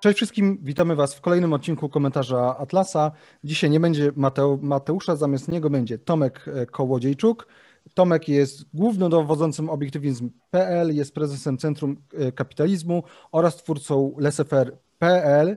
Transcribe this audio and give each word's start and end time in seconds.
Cześć 0.00 0.16
wszystkim, 0.16 0.58
witamy 0.62 0.96
Was 0.96 1.14
w 1.14 1.20
kolejnym 1.20 1.52
odcinku 1.52 1.88
komentarza 1.88 2.58
Atlasa. 2.58 3.12
Dzisiaj 3.44 3.70
nie 3.70 3.80
będzie 3.80 4.12
Mateu, 4.16 4.58
Mateusza, 4.62 5.16
zamiast 5.16 5.48
niego 5.48 5.70
będzie 5.70 5.98
Tomek 5.98 6.44
e, 6.48 6.66
Kołodziejczuk. 6.66 7.46
Tomek 7.94 8.28
jest 8.28 8.64
głównodowodzącym 8.74 9.70
obiektywizm.pl, 9.70 10.94
jest 10.96 11.14
prezesem 11.14 11.58
Centrum 11.58 11.96
e, 12.14 12.32
Kapitalizmu 12.32 13.02
oraz 13.32 13.56
twórcą 13.56 14.14
lesefer.pl 14.18 15.56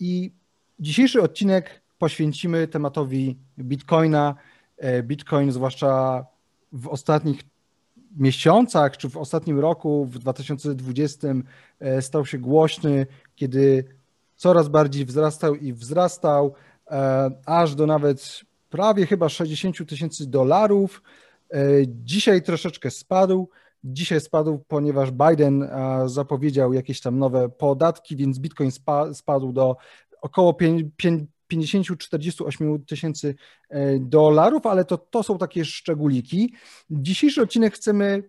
i 0.00 0.32
dzisiejszy 0.80 1.22
odcinek 1.22 1.82
poświęcimy 1.98 2.68
tematowi 2.68 3.38
Bitcoina. 3.58 4.34
E, 4.76 5.02
Bitcoin, 5.02 5.52
zwłaszcza 5.52 6.24
w 6.72 6.88
ostatnich 6.88 7.40
miesiącach 8.16 8.96
czy 8.96 9.08
w 9.08 9.16
ostatnim 9.16 9.58
roku, 9.58 10.04
w 10.04 10.18
2020, 10.18 11.28
stał 12.00 12.26
się 12.26 12.38
głośny, 12.38 13.06
kiedy 13.38 13.84
coraz 14.36 14.68
bardziej 14.68 15.04
wzrastał 15.04 15.54
i 15.54 15.72
wzrastał, 15.72 16.54
e, 16.90 17.30
aż 17.46 17.74
do 17.74 17.86
nawet 17.86 18.40
prawie 18.70 19.06
chyba 19.06 19.28
60 19.28 19.88
tysięcy 19.88 20.26
dolarów. 20.26 21.02
E, 21.52 21.58
dzisiaj 21.86 22.42
troszeczkę 22.42 22.90
spadł. 22.90 23.48
Dzisiaj 23.84 24.20
spadł, 24.20 24.64
ponieważ 24.68 25.10
Biden 25.10 25.62
e, 25.62 26.02
zapowiedział 26.06 26.72
jakieś 26.72 27.00
tam 27.00 27.18
nowe 27.18 27.48
podatki, 27.48 28.16
więc 28.16 28.38
Bitcoin 28.38 28.70
spadł 29.12 29.52
do 29.52 29.76
około 30.20 30.52
50-48 30.52 32.84
tysięcy 32.86 33.34
dolarów, 34.00 34.66
ale 34.66 34.84
to, 34.84 34.98
to 34.98 35.22
są 35.22 35.38
takie 35.38 35.64
szczególiki. 35.64 36.54
Dzisiejszy 36.90 37.42
odcinek 37.42 37.74
chcemy 37.74 38.22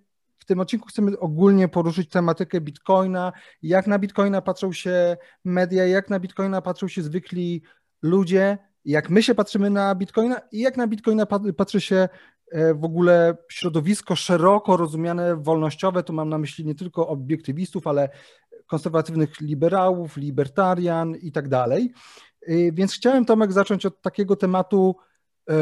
tym 0.50 0.60
odcinku 0.60 0.88
chcemy 0.88 1.20
ogólnie 1.20 1.68
poruszyć 1.68 2.10
tematykę 2.10 2.62
Bitcoina, 2.62 3.32
jak 3.62 3.88
na 3.88 4.00
Bitcoina 4.00 4.42
patrzą 4.42 4.74
się 4.74 5.18
media, 5.46 5.86
jak 5.86 6.10
na 6.10 6.20
Bitcoina 6.20 6.62
patrzą 6.62 6.88
się 6.88 7.02
zwykli 7.02 7.64
ludzie, 8.02 8.58
jak 8.86 9.10
my 9.10 9.24
się 9.24 9.36
patrzymy 9.36 9.70
na 9.70 9.96
Bitcoina 9.96 10.42
i 10.52 10.60
jak 10.60 10.78
na 10.78 10.88
Bitcoina 10.88 11.26
patrzy 11.58 11.82
się 11.82 12.10
e, 12.52 12.74
w 12.74 12.84
ogóle 12.84 13.38
środowisko 13.52 14.16
szeroko 14.16 14.78
rozumiane 14.78 15.36
wolnościowe, 15.36 16.04
tu 16.04 16.14
mam 16.14 16.30
na 16.30 16.38
myśli 16.38 16.66
nie 16.66 16.76
tylko 16.76 17.08
obiektywistów, 17.08 17.88
ale 17.88 18.10
konserwatywnych 18.68 19.42
liberałów, 19.42 20.18
libertarian 20.18 21.16
i 21.16 21.32
tak 21.32 21.48
dalej. 21.48 21.92
E, 22.48 22.72
więc 22.72 22.94
chciałem 22.94 23.26
Tomek 23.26 23.52
zacząć 23.52 23.86
od 23.86 24.02
takiego 24.02 24.36
tematu, 24.36 24.96
e, 25.50 25.56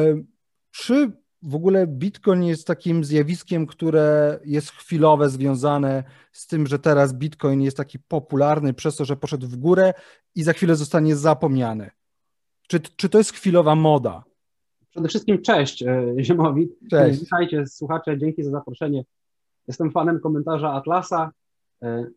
czy 0.71 1.11
w 1.41 1.55
ogóle 1.55 1.87
Bitcoin 1.87 2.43
jest 2.43 2.67
takim 2.67 3.03
zjawiskiem, 3.03 3.67
które 3.67 4.39
jest 4.45 4.71
chwilowe, 4.71 5.29
związane 5.29 6.03
z 6.31 6.47
tym, 6.47 6.67
że 6.67 6.79
teraz 6.79 7.13
Bitcoin 7.13 7.61
jest 7.61 7.77
taki 7.77 7.99
popularny 7.99 8.73
przez 8.73 8.95
to, 8.95 9.05
że 9.05 9.17
poszedł 9.17 9.47
w 9.47 9.55
górę 9.55 9.93
i 10.35 10.43
za 10.43 10.53
chwilę 10.53 10.75
zostanie 10.75 11.15
zapomniany. 11.15 11.89
Czy, 12.67 12.79
czy 12.79 13.09
to 13.09 13.17
jest 13.17 13.33
chwilowa 13.33 13.75
moda? 13.75 14.23
Przede 14.89 15.07
wszystkim 15.07 15.41
cześć 15.41 15.83
e, 15.83 16.13
Ziemowit. 16.19 16.71
Cześć. 16.89 17.19
Witajcie 17.19 17.67
słuchacze, 17.67 18.17
dzięki 18.17 18.43
za 18.43 18.51
zaproszenie. 18.51 19.03
Jestem 19.67 19.91
fanem 19.91 20.19
komentarza 20.19 20.73
Atlasa, 20.73 21.31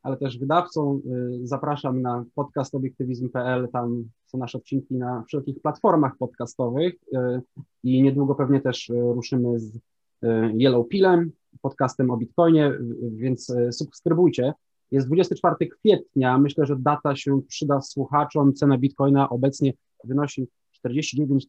ale 0.02 0.16
też 0.16 0.38
wydawcą. 0.38 0.94
E, 0.94 1.00
zapraszam 1.42 2.02
na 2.02 2.24
podcast 2.34 2.74
obiektywizm.pl, 2.74 3.68
tam 3.72 4.04
są 4.26 4.38
nasze 4.38 4.58
odcinki 4.58 4.94
na 4.94 5.24
wszelkich 5.28 5.60
platformach 5.62 6.16
podcastowych 6.16 6.94
e, 7.14 7.40
i 7.84 8.02
niedługo 8.02 8.34
pewnie 8.34 8.60
też 8.60 8.90
e, 8.90 8.94
ruszymy 8.94 9.60
z 9.60 9.78
e, 10.22 10.52
Yellow 10.54 10.88
Pillem, 10.88 11.32
podcastem 11.62 12.10
o 12.10 12.16
Bitcoinie, 12.16 12.72
więc 13.12 13.52
subskrybujcie. 13.70 14.52
Jest 14.90 15.06
24 15.06 15.68
kwietnia, 15.68 16.38
myślę, 16.38 16.66
że 16.66 16.76
data 16.76 17.16
się 17.16 17.40
przyda 17.48 17.80
słuchaczom. 17.80 18.54
Cena 18.54 18.78
Bitcoina 18.78 19.28
obecnie 19.28 19.72
wynosi 20.04 20.48
49 20.72 21.46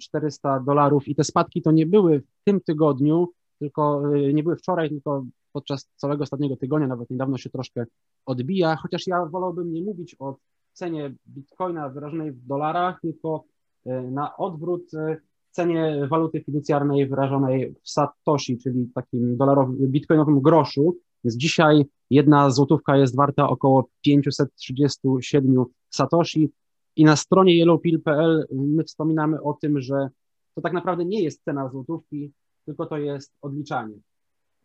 400 0.00 0.60
dolarów 0.60 1.08
i 1.08 1.14
te 1.14 1.24
spadki 1.24 1.62
to 1.62 1.72
nie 1.72 1.86
były 1.86 2.20
w 2.20 2.44
tym 2.44 2.60
tygodniu, 2.60 3.28
tylko 3.58 4.02
nie 4.34 4.42
były 4.42 4.56
wczoraj, 4.56 4.88
tylko 4.88 5.24
podczas 5.52 5.88
całego 5.96 6.22
ostatniego 6.22 6.56
tygodnia, 6.56 6.88
nawet 6.88 7.10
niedawno 7.10 7.38
się 7.38 7.50
troszkę 7.50 7.84
odbija, 8.26 8.76
chociaż 8.76 9.06
ja 9.06 9.26
wolałbym 9.26 9.72
nie 9.72 9.82
mówić 9.82 10.16
o 10.18 10.36
cenie 10.72 11.14
bitcoina 11.28 11.88
wyrażonej 11.88 12.32
w 12.32 12.46
dolarach, 12.46 13.00
tylko 13.00 13.44
e, 13.86 14.02
na 14.02 14.36
odwrót 14.36 14.94
e, 14.94 15.16
cenie 15.50 16.06
waluty 16.10 16.40
fiducjarnej 16.40 17.08
wyrażonej 17.08 17.74
w 17.82 17.90
satoshi, 17.90 18.58
czyli 18.58 18.90
takim 18.94 19.36
dolarowym, 19.36 19.76
bitcoinowym 19.76 20.40
groszu. 20.40 20.96
Więc 21.24 21.36
dzisiaj 21.36 21.84
jedna 22.10 22.50
złotówka 22.50 22.96
jest 22.96 23.16
warta 23.16 23.48
około 23.48 23.88
537 24.00 25.64
satoshi 25.90 26.50
i 26.96 27.04
na 27.04 27.16
stronie 27.16 27.58
yellowpill.pl 27.58 28.46
my 28.50 28.84
wspominamy 28.84 29.42
o 29.42 29.52
tym, 29.52 29.80
że 29.80 30.08
to 30.54 30.60
tak 30.60 30.72
naprawdę 30.72 31.04
nie 31.04 31.22
jest 31.22 31.44
cena 31.44 31.68
złotówki, 31.68 32.32
tylko 32.64 32.86
to 32.86 32.98
jest 32.98 33.32
odliczanie. 33.42 33.94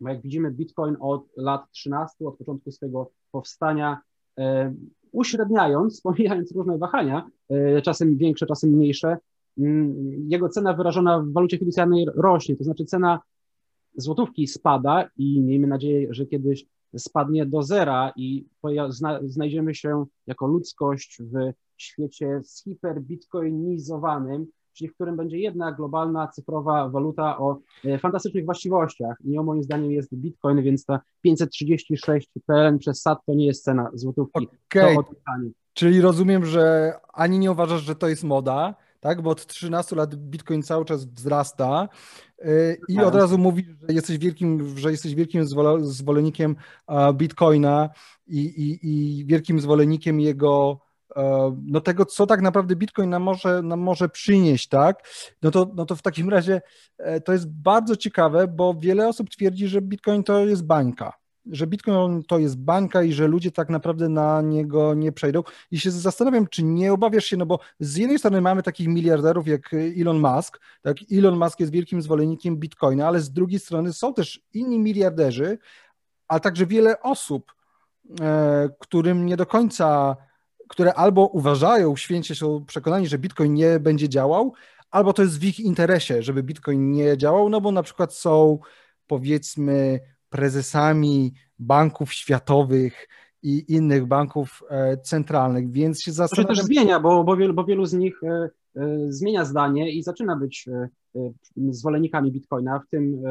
Bo 0.00 0.08
jak 0.08 0.22
widzimy, 0.22 0.50
Bitcoin 0.50 0.96
od 1.00 1.26
lat 1.36 1.70
13, 1.70 2.26
od 2.26 2.36
początku 2.36 2.72
swojego 2.72 3.10
powstania, 3.30 3.98
e, 4.38 4.74
uśredniając, 5.12 6.00
pomijając 6.06 6.52
różne 6.52 6.78
wahania, 6.78 7.30
e, 7.48 7.82
czasem 7.82 8.16
większe, 8.16 8.46
czasem 8.46 8.70
mniejsze, 8.70 9.18
mm, 9.58 9.94
jego 10.28 10.48
cena 10.48 10.74
wyrażona 10.74 11.20
w 11.20 11.32
walucie 11.32 11.58
fiducjarnej 11.58 12.06
rośnie, 12.14 12.56
to 12.56 12.64
znaczy 12.64 12.84
cena 12.84 13.20
złotówki 13.96 14.46
spada 14.46 15.08
i 15.16 15.40
miejmy 15.40 15.66
nadzieję, 15.66 16.08
że 16.10 16.26
kiedyś 16.26 16.66
spadnie 16.96 17.46
do 17.46 17.62
zera 17.62 18.12
i 18.16 18.46
znajdziemy 19.24 19.74
się 19.74 20.06
jako 20.26 20.46
ludzkość 20.46 21.22
w 21.22 21.52
świecie 21.76 22.40
zhiperbitcoinizowanym, 22.42 24.46
czyli 24.76 24.90
w 24.90 24.94
którym 24.94 25.16
będzie 25.16 25.38
jedna 25.38 25.72
globalna 25.72 26.28
cyfrowa 26.28 26.88
waluta 26.88 27.38
o 27.38 27.58
e, 27.84 27.98
fantastycznych 27.98 28.44
właściwościach. 28.44 29.16
I 29.24 29.38
o 29.38 29.42
moim 29.42 29.62
zdaniem 29.62 29.90
jest 29.90 30.14
Bitcoin, 30.14 30.62
więc 30.62 30.84
ta 30.84 31.00
536 31.20 32.30
PLN 32.46 32.78
przez 32.78 33.02
SAT 33.02 33.18
to 33.26 33.34
nie 33.34 33.46
jest 33.46 33.64
cena 33.64 33.90
złotówki. 33.94 34.48
Okay. 34.70 34.96
Czyli 35.74 36.00
rozumiem, 36.00 36.44
że 36.44 36.92
ani 37.12 37.38
nie 37.38 37.52
uważasz, 37.52 37.82
że 37.82 37.94
to 37.94 38.08
jest 38.08 38.24
moda, 38.24 38.74
tak? 39.00 39.22
Bo 39.22 39.30
od 39.30 39.46
13 39.46 39.96
lat 39.96 40.14
Bitcoin 40.14 40.62
cały 40.62 40.84
czas 40.84 41.04
wzrasta 41.04 41.88
e, 42.38 42.48
i 42.88 42.98
od 42.98 43.14
razu 43.14 43.38
mówisz, 43.38 43.66
że 43.88 43.94
jesteś 43.94 44.18
wielkim, 44.18 44.78
że 44.78 44.90
jesteś 44.90 45.14
wielkim 45.14 45.42
zwolennikiem 45.80 46.56
Bitcoina 47.14 47.90
i, 48.26 48.40
i, 48.40 48.78
i 48.82 49.24
wielkim 49.26 49.60
zwolennikiem 49.60 50.20
jego 50.20 50.85
no 51.62 51.80
tego, 51.80 52.04
co 52.04 52.26
tak 52.26 52.42
naprawdę 52.42 52.76
Bitcoin 52.76 53.10
nam 53.10 53.22
może, 53.22 53.62
nam 53.62 53.80
może 53.80 54.08
przynieść, 54.08 54.68
tak? 54.68 55.08
No 55.42 55.50
to, 55.50 55.70
no 55.74 55.86
to 55.86 55.96
w 55.96 56.02
takim 56.02 56.28
razie 56.28 56.62
e, 56.98 57.20
to 57.20 57.32
jest 57.32 57.50
bardzo 57.50 57.96
ciekawe, 57.96 58.48
bo 58.48 58.74
wiele 58.74 59.08
osób 59.08 59.30
twierdzi, 59.30 59.68
że 59.68 59.82
Bitcoin 59.82 60.24
to 60.24 60.46
jest 60.46 60.66
bańka, 60.66 61.12
że 61.46 61.66
Bitcoin 61.66 62.22
to 62.22 62.38
jest 62.38 62.58
bańka 62.58 63.02
i 63.02 63.12
że 63.12 63.26
ludzie 63.26 63.52
tak 63.52 63.68
naprawdę 63.68 64.08
na 64.08 64.42
niego 64.42 64.94
nie 64.94 65.12
przejdą. 65.12 65.42
I 65.70 65.80
się 65.80 65.90
zastanawiam, 65.90 66.46
czy 66.46 66.62
nie 66.62 66.92
obawiasz 66.92 67.24
się, 67.24 67.36
no 67.36 67.46
bo 67.46 67.58
z 67.80 67.96
jednej 67.96 68.18
strony 68.18 68.40
mamy 68.40 68.62
takich 68.62 68.88
miliarderów 68.88 69.48
jak 69.48 69.70
Elon 70.00 70.20
Musk, 70.20 70.60
tak? 70.82 70.96
Elon 71.12 71.38
Musk 71.38 71.60
jest 71.60 71.72
wielkim 71.72 72.02
zwolennikiem 72.02 72.56
Bitcoina, 72.56 73.08
ale 73.08 73.20
z 73.20 73.30
drugiej 73.30 73.60
strony 73.60 73.92
są 73.92 74.14
też 74.14 74.40
inni 74.54 74.78
miliarderzy, 74.78 75.58
a 76.28 76.40
także 76.40 76.66
wiele 76.66 77.02
osób, 77.02 77.54
e, 78.20 78.68
którym 78.78 79.26
nie 79.26 79.36
do 79.36 79.46
końca 79.46 80.16
które 80.68 80.94
albo 80.94 81.26
uważają, 81.26 81.96
święcie 81.96 82.34
są 82.34 82.64
przekonani, 82.64 83.06
że 83.06 83.18
Bitcoin 83.18 83.54
nie 83.54 83.80
będzie 83.80 84.08
działał, 84.08 84.52
albo 84.90 85.12
to 85.12 85.22
jest 85.22 85.38
w 85.38 85.44
ich 85.44 85.60
interesie, 85.60 86.22
żeby 86.22 86.42
Bitcoin 86.42 86.90
nie 86.90 87.16
działał, 87.16 87.48
no 87.48 87.60
bo 87.60 87.72
na 87.72 87.82
przykład 87.82 88.14
są 88.14 88.58
powiedzmy 89.06 90.00
prezesami 90.28 91.34
banków 91.58 92.12
światowych 92.12 93.08
i 93.42 93.74
innych 93.74 94.06
banków 94.06 94.62
e, 94.70 94.96
centralnych, 94.96 95.72
więc 95.72 96.02
się 96.02 96.12
zastanawiam... 96.12 96.48
To 96.48 96.54
się 96.54 96.60
też 96.60 96.76
zmienia, 96.76 97.00
bo, 97.00 97.24
bo, 97.24 97.36
wielu, 97.36 97.54
bo 97.54 97.64
wielu 97.64 97.86
z 97.86 97.92
nich 97.92 98.22
e, 98.22 98.48
e, 98.76 98.96
zmienia 99.08 99.44
zdanie 99.44 99.92
i 99.92 100.02
zaczyna 100.02 100.36
być 100.36 100.68
zwolennikami 101.68 102.32
Bitcoina, 102.32 102.78
w 102.78 102.90
tym 102.90 103.22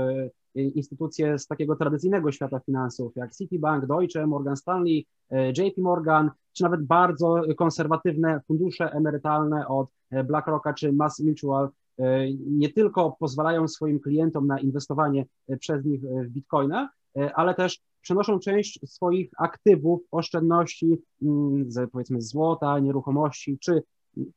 instytucje 0.55 1.39
z 1.39 1.47
takiego 1.47 1.75
tradycyjnego 1.75 2.31
świata 2.31 2.59
finansów, 2.59 3.15
jak 3.15 3.35
Citibank, 3.35 3.85
Deutsche, 3.85 4.27
Morgan 4.27 4.57
Stanley, 4.57 5.05
JP 5.31 5.81
Morgan, 5.81 6.31
czy 6.53 6.63
nawet 6.63 6.83
bardzo 6.83 7.41
konserwatywne 7.57 8.41
fundusze 8.47 8.91
emerytalne 8.91 9.67
od 9.67 9.89
BlackRocka 10.27 10.73
czy 10.73 10.93
Mass 10.93 11.19
Mutual 11.19 11.69
nie 12.47 12.69
tylko 12.69 13.15
pozwalają 13.19 13.67
swoim 13.67 13.99
klientom 13.99 14.47
na 14.47 14.59
inwestowanie 14.59 15.25
przez 15.59 15.85
nich 15.85 16.01
w 16.01 16.29
bitcoina, 16.29 16.89
ale 17.35 17.55
też 17.55 17.81
przenoszą 18.01 18.39
część 18.39 18.79
swoich 18.85 19.29
aktywów, 19.37 20.01
oszczędności 20.11 20.97
mm, 21.21 21.71
z 21.71 21.91
powiedzmy 21.91 22.21
złota, 22.21 22.79
nieruchomości, 22.79 23.57
czy 23.59 23.83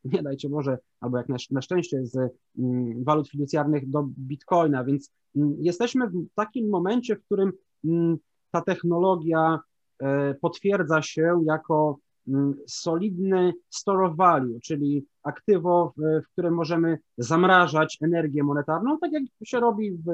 nie 0.04 0.22
dajcie 0.22 0.48
może, 0.48 0.78
albo 1.00 1.19
jak 1.19 1.28
na, 1.28 1.36
na 1.50 1.62
szczęście 1.62 2.06
z 2.06 2.16
mm, 2.58 3.04
walut 3.04 3.28
fiducjarnych 3.28 3.90
do 3.90 4.02
bitcoina, 4.02 4.84
więc 4.84 5.12
mm, 5.36 5.56
jesteśmy 5.58 6.08
w 6.08 6.26
takim 6.34 6.69
momencie, 6.69 7.16
w 7.16 7.25
którym 7.25 7.52
ta 8.50 8.60
technologia 8.60 9.58
e, 9.98 10.34
potwierdza 10.34 11.02
się 11.02 11.42
jako 11.46 11.98
mm, 12.28 12.54
solidny 12.66 13.52
store 13.69 14.06
of 14.06 14.16
value, 14.16 14.60
czyli 14.62 15.06
aktywo, 15.22 15.92
w, 15.96 16.32
którym 16.32 16.54
możemy 16.54 16.98
zamrażać 17.19 17.98
energię 18.00 18.42
monetarną, 18.42 18.98
tak 18.98 19.12
jak 19.12 19.22
się 19.44 19.60
robi 19.60 19.92
w, 19.92 20.04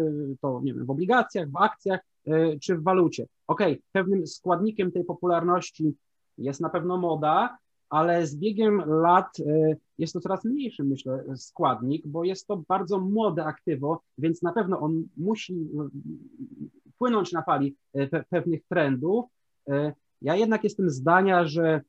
to, 0.40 0.61
nie 0.64 0.75
wiem, 0.75 0.87
w 0.87 0.90
obligacjach, 0.90 1.50
w 1.50 1.56
akcjach 1.56 2.00
y, 2.28 2.58
czy 2.62 2.76
w 2.76 2.82
walucie. 2.82 3.26
Ok, 3.46 3.61
pewnym 3.93 4.26
składnikiem 4.26 4.93
tej 4.93 5.05
popularności 5.05 5.96
jest 6.38 6.61
na 6.61 6.70
pewno 6.70 6.99
moda, 6.99 7.58
ale 7.94 8.26
z 8.26 8.37
biegiem 8.37 8.82
lat 8.87 9.38
y, 9.38 9.76
jest 9.99 10.12
to 10.12 10.20
coraz 10.20 10.44
mniejszy, 10.44 10.85
myślę, 10.85 11.25
składnik, 11.37 12.06
bo 12.06 12.25
jest 12.25 12.46
to 12.46 12.64
bardzo 12.69 12.99
młode 13.00 13.44
aktywo, 13.44 14.00
więc 14.19 14.43
na 14.43 14.52
pewno 14.52 14.81
on 14.81 15.08
musi 15.17 15.69
płynąć 16.99 17.32
na 17.32 17.43
fali 17.43 17.76
pe 18.11 18.25
pewnych 18.31 18.64
trendów. 18.69 19.25
Ja 20.23 20.37
jednak 20.37 20.64
jestem 20.64 20.91
zdania, 20.91 21.44
że 21.44 21.81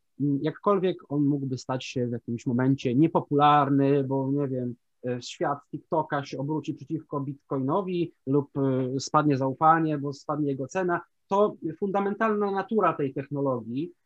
jakkolwiek 0.42 0.98
on 1.10 1.24
mógłby 1.24 1.58
stać 1.58 1.86
się 1.86 2.08
w 2.08 2.12
jakimś 2.12 2.46
momencie 2.46 2.96
niepopularny, 2.96 4.04
bo 4.04 4.32
nie 4.32 4.48
wiem, 4.48 4.76
e, 5.08 5.22
świat 5.22 5.60
TikToka 5.72 6.26
się 6.26 6.38
obróci 6.38 6.74
przeciwko 6.74 7.20
Bitcoinowi 7.20 8.14
lub 8.28 8.58
e, 8.58 9.00
spadnie 9.00 9.38
zaufanie, 9.38 9.98
bo 9.98 10.14
spadnie 10.14 10.52
jego 10.52 10.68
cena, 10.68 11.02
to 11.28 11.56
fundamentalna 11.80 12.52
natura 12.52 12.94
tej 12.94 13.14
technologii, 13.14 13.92
e, 13.92 14.05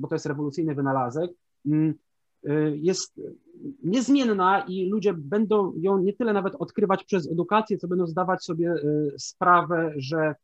bo 0.00 0.08
to 0.08 0.14
jest 0.14 0.26
rewolucyjny 0.26 0.74
wynalazek, 0.74 1.30
mm, 1.66 1.94
jest 2.74 3.20
niezmienna 3.82 4.64
i 4.68 4.88
ludzie 4.88 5.14
będą 5.14 5.72
ją 5.76 5.98
nie 5.98 6.12
tyle 6.12 6.32
nawet 6.32 6.54
odkrywać 6.54 7.04
przez 7.04 7.30
edukację, 7.30 7.78
co 7.78 7.88
będą 7.88 8.06
zdawać 8.06 8.44
sobie 8.44 8.74
sprawę, 9.18 9.92
że 9.96 10.34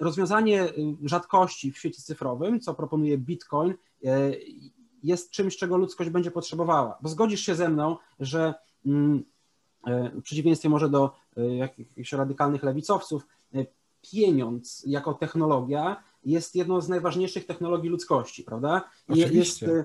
rozwiązanie 0.00 0.68
rzadkości 1.04 1.72
w 1.72 1.78
świecie 1.78 2.02
cyfrowym, 2.02 2.60
co 2.60 2.74
proponuje 2.74 3.18
Bitcoin, 3.18 3.74
jest 5.02 5.30
czymś, 5.30 5.56
czego 5.56 5.76
ludzkość 5.76 6.10
będzie 6.10 6.30
potrzebowała. 6.30 6.98
Bo 7.02 7.08
zgodzisz 7.08 7.40
się 7.40 7.54
ze 7.54 7.68
mną, 7.68 7.96
że 8.20 8.54
mm, 8.86 9.24
w 10.12 10.22
przeciwieństwie 10.22 10.68
może 10.68 10.88
do 10.88 11.10
jakichś 11.36 12.12
radykalnych 12.12 12.62
lewicowców, 12.62 13.26
pieniądz 14.12 14.84
jako 14.86 15.14
technologia 15.14 16.02
jest 16.24 16.56
jedną 16.56 16.80
z 16.80 16.88
najważniejszych 16.88 17.46
technologii 17.46 17.90
ludzkości, 17.90 18.44
prawda? 18.44 18.82
Oczywiście. 19.08 19.84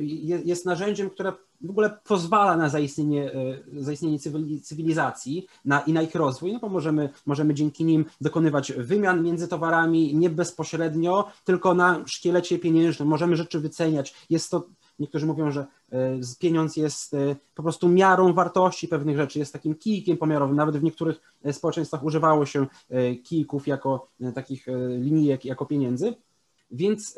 Jest, 0.00 0.46
jest 0.46 0.66
narzędziem, 0.66 1.10
które 1.10 1.32
w 1.60 1.70
ogóle 1.70 1.98
pozwala 2.04 2.56
na 2.56 2.68
zaistnienie, 2.68 3.32
e, 3.32 3.82
zaistnienie 3.82 4.18
cywilizacji 4.62 5.46
na, 5.64 5.80
i 5.80 5.92
na 5.92 6.02
ich 6.02 6.14
rozwój, 6.14 6.52
no 6.52 6.58
bo 6.58 6.68
możemy, 6.68 7.08
możemy 7.26 7.54
dzięki 7.54 7.84
nim 7.84 8.04
dokonywać 8.20 8.72
wymian 8.72 9.22
między 9.22 9.48
towarami 9.48 10.14
nie 10.16 10.30
bezpośrednio, 10.30 11.28
tylko 11.44 11.74
na 11.74 12.02
szkielecie 12.06 12.58
pieniężnym. 12.58 13.08
Możemy 13.08 13.36
rzeczy 13.36 13.60
wyceniać. 13.60 14.14
Jest 14.30 14.50
to, 14.50 14.66
niektórzy 15.00 15.26
mówią, 15.26 15.50
że 15.50 15.66
e, 15.92 16.20
pieniądz 16.38 16.76
jest 16.76 17.14
e, 17.14 17.36
po 17.54 17.62
prostu 17.62 17.88
miarą 17.88 18.32
wartości 18.32 18.88
pewnych 18.88 19.16
rzeczy, 19.16 19.38
jest 19.38 19.52
takim 19.52 19.74
kijkiem 19.74 20.16
pomiarowym. 20.16 20.56
Nawet 20.56 20.76
w 20.76 20.82
niektórych 20.82 21.20
społeczeństwach 21.52 22.04
używało 22.04 22.46
się 22.46 22.66
kijków 23.22 23.66
jako 23.66 24.08
takich 24.34 24.66
linijek, 24.98 25.44
jako 25.44 25.66
pieniędzy. 25.66 26.14
Więc 26.70 27.16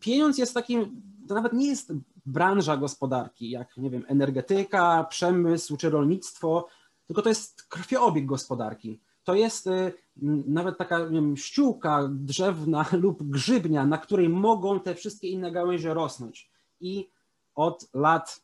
pieniądz 0.00 0.38
jest 0.38 0.54
takim, 0.54 1.02
to 1.28 1.34
nawet 1.34 1.52
nie 1.52 1.66
jest 1.66 1.92
branża 2.26 2.76
gospodarki, 2.76 3.50
jak 3.50 3.76
nie 3.76 3.90
wiem, 3.90 4.04
energetyka, 4.08 5.06
przemysł 5.10 5.76
czy 5.76 5.90
rolnictwo, 5.90 6.68
tylko 7.06 7.22
to 7.22 7.28
jest 7.28 7.62
krwiobieg 7.62 8.26
gospodarki. 8.26 9.00
To 9.24 9.34
jest 9.34 9.68
nawet 10.46 10.78
taka 10.78 11.06
wiem, 11.06 11.36
ściółka 11.36 12.08
drzewna 12.12 12.84
lub 13.02 13.22
grzybnia, 13.22 13.86
na 13.86 13.98
której 13.98 14.28
mogą 14.28 14.80
te 14.80 14.94
wszystkie 14.94 15.28
inne 15.28 15.52
gałęzie 15.52 15.94
rosnąć. 15.94 16.50
I 16.80 17.10
od 17.54 17.88
lat 17.94 18.42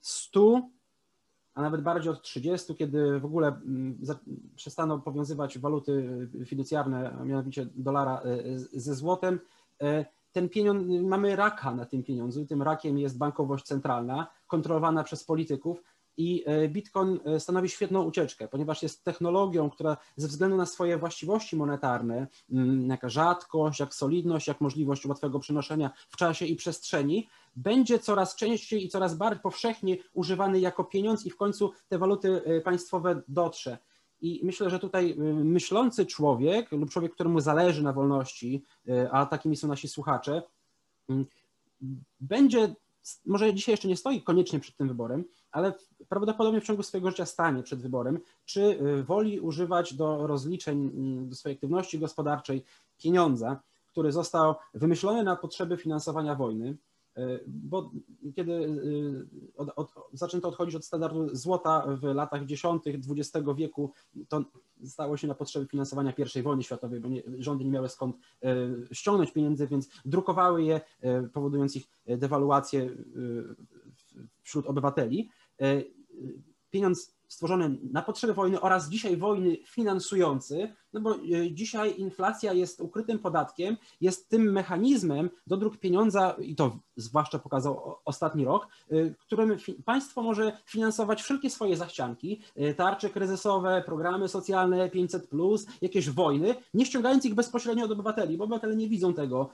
100, 0.00 0.62
a 1.54 1.62
nawet 1.62 1.82
bardziej 1.82 2.12
od 2.12 2.22
30, 2.22 2.74
kiedy 2.74 3.20
w 3.20 3.24
ogóle 3.24 3.48
mm, 3.48 3.98
przestano 4.56 4.98
powiązywać 4.98 5.58
waluty 5.58 6.28
fiducjarne, 6.46 7.16
a 7.20 7.24
mianowicie 7.24 7.66
dolara 7.74 8.22
y, 8.74 8.80
ze 8.80 8.94
złotem, 8.94 9.40
y, 9.82 10.04
ten 10.32 10.48
pieniądz, 10.48 11.02
mamy 11.02 11.36
raka 11.36 11.74
na 11.74 11.84
tym 11.84 12.02
pieniądzu. 12.02 12.46
Tym 12.46 12.62
rakiem 12.62 12.98
jest 12.98 13.18
bankowość 13.18 13.64
centralna, 13.64 14.26
kontrolowana 14.46 15.04
przez 15.04 15.24
polityków. 15.24 15.82
I 16.20 16.44
e, 16.46 16.68
Bitcoin 16.68 17.20
e, 17.24 17.40
stanowi 17.40 17.68
świetną 17.68 18.02
ucieczkę, 18.02 18.48
ponieważ 18.48 18.82
jest 18.82 19.04
technologią, 19.04 19.70
która 19.70 19.96
ze 20.16 20.28
względu 20.28 20.56
na 20.56 20.66
swoje 20.66 20.98
właściwości 20.98 21.56
monetarne, 21.56 22.26
mm, 22.50 22.90
jaka 22.90 23.08
rzadkość, 23.08 23.80
jak 23.80 23.94
solidność, 23.94 24.46
jak 24.48 24.60
możliwość 24.60 25.06
łatwego 25.06 25.38
przenoszenia 25.38 25.90
w 26.08 26.16
czasie 26.16 26.46
i 26.46 26.56
przestrzeni, 26.56 27.28
będzie 27.56 27.98
coraz 27.98 28.36
częściej 28.36 28.84
i 28.84 28.88
coraz 28.88 29.14
bardziej 29.14 29.42
powszechnie 29.42 29.96
używany 30.12 30.60
jako 30.60 30.84
pieniądz 30.84 31.26
i 31.26 31.30
w 31.30 31.36
końcu 31.36 31.72
te 31.88 31.98
waluty 31.98 32.44
e, 32.44 32.60
państwowe 32.60 33.22
dotrze. 33.28 33.78
I 34.20 34.40
myślę, 34.42 34.70
że 34.70 34.78
tutaj 34.78 35.14
myślący 35.44 36.06
człowiek 36.06 36.72
lub 36.72 36.90
człowiek, 36.90 37.14
któremu 37.14 37.40
zależy 37.40 37.82
na 37.82 37.92
wolności, 37.92 38.64
a 39.10 39.26
takimi 39.26 39.56
są 39.56 39.68
nasi 39.68 39.88
słuchacze, 39.88 40.42
y, 41.10 41.14
będzie, 42.20 42.74
może 43.26 43.54
dzisiaj 43.54 43.72
jeszcze 43.72 43.88
nie 43.88 43.96
stoi 43.96 44.22
koniecznie 44.22 44.60
przed 44.60 44.76
tym 44.76 44.88
wyborem, 44.88 45.24
ale 45.52 45.72
prawdopodobnie 46.08 46.60
w 46.60 46.64
ciągu 46.64 46.82
swojego 46.82 47.10
życia 47.10 47.26
stanie 47.26 47.62
przed 47.62 47.82
wyborem, 47.82 48.18
czy 48.44 48.78
woli 49.06 49.40
używać 49.40 49.94
do 49.94 50.26
rozliczeń, 50.26 50.90
do 51.28 51.34
swojej 51.34 51.56
aktywności 51.56 51.98
gospodarczej 51.98 52.64
pieniądza, 52.98 53.60
który 53.86 54.12
został 54.12 54.54
wymyślony 54.74 55.22
na 55.22 55.36
potrzeby 55.36 55.76
finansowania 55.76 56.34
wojny, 56.34 56.76
E, 57.16 57.40
bo 57.46 57.90
kiedy 58.36 58.52
e, 58.52 58.68
od, 59.56 59.68
od, 59.76 59.92
zaczęto 60.12 60.48
odchodzić 60.48 60.74
od 60.74 60.84
standardu 60.84 61.36
złota 61.36 61.86
w 62.00 62.02
latach 62.02 62.44
dziesiątych 62.44 62.96
XX 62.96 63.46
wieku, 63.56 63.92
to 64.28 64.44
stało 64.84 65.16
się 65.16 65.28
na 65.28 65.34
potrzeby 65.34 65.66
finansowania 65.66 66.12
I 66.36 66.42
wojny 66.42 66.62
światowej, 66.62 67.00
bo 67.00 67.08
nie, 67.08 67.22
rządy 67.38 67.64
nie 67.64 67.70
miały 67.70 67.88
skąd 67.88 68.16
ściągnąć 68.92 69.32
pieniędzy, 69.32 69.66
więc 69.66 69.88
drukowały 70.04 70.62
je, 70.62 70.80
powodując 71.32 71.76
ich 71.76 71.88
dewaluację 72.06 72.90
wśród 74.42 74.66
obywateli. 74.66 75.30
Pieniądz 76.70 77.20
stworzony 77.30 77.78
na 77.92 78.02
potrzeby 78.02 78.34
wojny 78.34 78.60
oraz 78.60 78.88
dzisiaj 78.88 79.16
wojny 79.16 79.56
finansujący, 79.66 80.74
no 80.92 81.00
bo 81.00 81.14
e, 81.14 81.18
dzisiaj 81.52 82.00
inflacja 82.00 82.52
jest 82.52 82.80
ukrytym 82.80 83.18
podatkiem, 83.18 83.76
jest 84.00 84.28
tym 84.28 84.52
mechanizmem 84.52 85.30
do 85.46 85.56
dróg 85.56 85.76
pieniądza, 85.76 86.36
i 86.42 86.54
to 86.54 86.78
zwłaszcza 86.96 87.38
pokazał 87.38 87.96
ostatni 88.04 88.44
rok, 88.44 88.68
e, 88.90 89.10
którym 89.10 89.56
państwo 89.84 90.22
może 90.22 90.58
finansować 90.66 91.22
wszelkie 91.22 91.50
swoje 91.50 91.76
zachcianki, 91.76 92.40
e, 92.56 92.74
tarcze 92.74 93.10
kryzysowe, 93.10 93.82
programy 93.86 94.28
socjalne, 94.28 94.90
500, 94.90 95.30
jakieś 95.82 96.10
wojny, 96.10 96.54
nie 96.74 96.86
ściągając 96.86 97.24
ich 97.24 97.34
bezpośrednio 97.34 97.84
od 97.84 97.90
obywateli, 97.90 98.36
bo 98.36 98.44
obywatele 98.44 98.76
nie 98.76 98.88
widzą 98.88 99.14
tego 99.14 99.50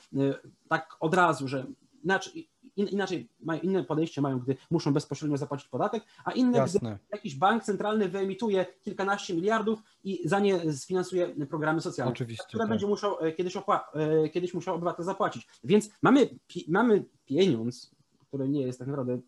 tak 0.69 0.97
od 1.01 1.15
razu, 1.15 1.49
że 1.49 1.67
inaczej, 2.05 2.49
inaczej 2.77 3.29
mają, 3.41 3.61
inne 3.61 3.85
podejście 3.85 4.21
mają, 4.21 4.39
gdy 4.39 4.57
muszą 4.71 4.93
bezpośrednio 4.93 5.37
zapłacić 5.37 5.69
podatek, 5.69 6.05
a 6.25 6.33
inne, 6.33 6.59
Jasne. 6.59 6.81
gdy 6.81 6.99
jakiś 7.13 7.35
bank 7.35 7.65
centralny 7.65 8.09
wyemituje 8.09 8.67
kilkanaście 8.83 9.35
miliardów 9.35 9.83
i 10.05 10.29
za 10.29 10.41
nie 10.41 10.73
sfinansuje 10.73 11.29
programy 11.47 11.81
socjalne, 11.81 12.13
Oczywiście, 12.13 12.45
które 12.49 12.65
tak. 12.65 12.69
będzie 12.69 12.87
musiał 12.87 13.17
e, 13.21 13.33
kiedyś, 13.33 13.57
opła- 13.57 13.81
e, 13.95 14.29
kiedyś 14.29 14.55
musiał 14.55 14.75
obywatel 14.75 15.05
zapłacić. 15.05 15.49
Więc 15.65 15.91
mamy, 16.03 16.29
mamy 16.69 17.05
pieniądz, 17.27 17.91
który 18.29 18.49
nie 18.49 18.63
jest 18.63 18.79
tak 18.79 18.89
naprawdę 18.89 19.21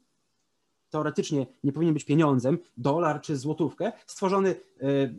teoretycznie 0.90 1.47
nie 1.64 1.73
powinien 1.73 1.95
być 1.95 2.05
pieniądzem, 2.05 2.59
dolar 2.76 3.21
czy 3.21 3.37
złotówkę, 3.37 3.93
stworzony 4.07 4.50
e, 4.50 4.55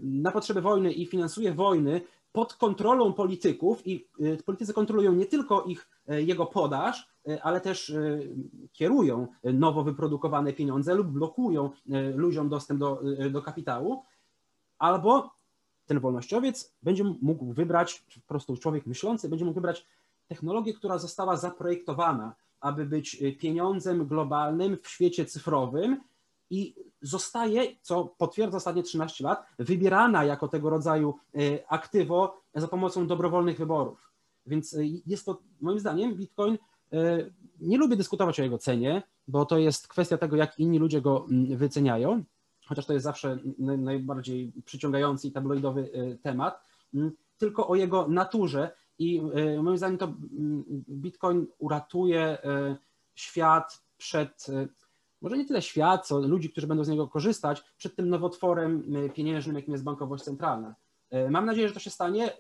na 0.02 0.32
potrzeby 0.32 0.62
wojny 0.62 0.94
i 0.94 1.06
finansuje 1.06 1.54
wojny 1.54 2.02
pod 2.32 2.54
kontrolą 2.54 3.14
polityków 3.14 3.88
i 3.88 4.08
politycy 4.46 4.74
kontrolują 4.74 5.14
nie 5.14 5.26
tylko 5.26 5.64
ich, 5.64 5.88
jego 6.08 6.46
podaż, 6.46 7.10
ale 7.44 7.62
też 7.62 7.90
e, 7.90 8.20
kierują 8.72 9.28
nowo 9.44 9.84
wyprodukowane 9.84 10.54
pieniądze 10.54 10.96
lub 10.96 11.08
blokują 11.08 11.70
e, 11.90 12.12
ludziom 12.12 12.50
dostęp 12.50 12.80
do, 12.80 13.02
do 13.32 13.42
kapitału, 13.42 14.04
albo 14.78 15.32
ten 15.86 16.00
wolnościowiec 16.00 16.74
będzie 16.84 17.04
mógł 17.22 17.54
wybrać, 17.54 18.06
po 18.16 18.28
prostu 18.28 18.58
człowiek 18.58 18.86
myślący 18.86 19.30
będzie 19.30 19.46
mógł 19.46 19.56
wybrać 19.56 19.88
technologię, 20.28 20.74
która 20.74 20.98
została 20.98 21.38
zaprojektowana, 21.38 22.36
aby 22.60 22.86
być 22.86 23.24
pieniądzem 23.40 24.08
globalnym 24.08 24.78
w 24.84 24.90
świecie 24.90 25.26
cyfrowym 25.26 26.02
i 26.50 26.76
zostaje, 27.02 27.76
co 27.82 28.06
potwierdza 28.06 28.58
ostatnie 28.58 28.84
13 28.84 29.24
lat, 29.24 29.46
wybierana 29.60 30.24
jako 30.24 30.48
tego 30.48 30.70
rodzaju 30.70 31.16
aktywo 31.68 32.42
za 32.56 32.68
pomocą 32.68 33.08
dobrowolnych 33.08 33.58
wyborów. 33.58 34.10
Więc 34.46 34.76
jest 35.06 35.26
to 35.26 35.42
moim 35.62 35.80
zdaniem 35.80 36.16
Bitcoin 36.16 36.58
nie 37.60 37.78
lubię 37.78 37.96
dyskutować 37.96 38.40
o 38.40 38.44
jego 38.44 38.58
cenie, 38.58 39.04
bo 39.28 39.46
to 39.46 39.58
jest 39.58 39.88
kwestia 39.88 40.18
tego, 40.18 40.36
jak 40.36 40.60
inni 40.60 40.80
ludzie 40.80 41.02
go 41.02 41.26
mm, 41.32 41.58
wyceniają, 41.58 42.24
chociaż 42.66 42.86
to 42.86 42.94
jest 42.94 43.04
zawsze 43.04 43.38
najbardziej 43.58 44.54
przyciągający 44.66 45.28
i 45.28 45.32
tabloidowy 45.32 45.90
e, 45.94 46.16
temat, 46.16 46.64
mm, 46.94 47.12
tylko 47.38 47.68
o 47.68 47.76
jego 47.76 48.08
naturze 48.08 48.72
i 49.00 49.22
moim 49.64 49.78
zdaniem 49.78 49.98
to 49.98 50.06
mm, 50.06 50.64
Bitcoin 50.90 51.48
uratuje 51.58 52.38
świat 53.16 53.84
przed, 53.98 54.48
może 55.22 55.38
nie 55.38 55.46
tyle 55.46 55.62
świat, 55.62 56.08
co 56.08 56.20
ludzi, 56.20 56.50
którzy 56.50 56.68
będą 56.68 56.84
z 56.84 56.90
niego 56.90 57.08
korzystać, 57.08 57.64
przed 57.78 57.96
tym 57.96 58.10
nowotworem 58.10 58.84
pieniężnym, 59.14 59.56
jakim 59.56 59.72
jest 59.72 59.84
bankowość 59.84 60.24
centralna. 60.24 60.76
Mam 61.30 61.46
nadzieję, 61.46 61.68
że 61.68 61.74
to 61.74 61.80
się 61.80 61.90
stanie. 61.90 62.32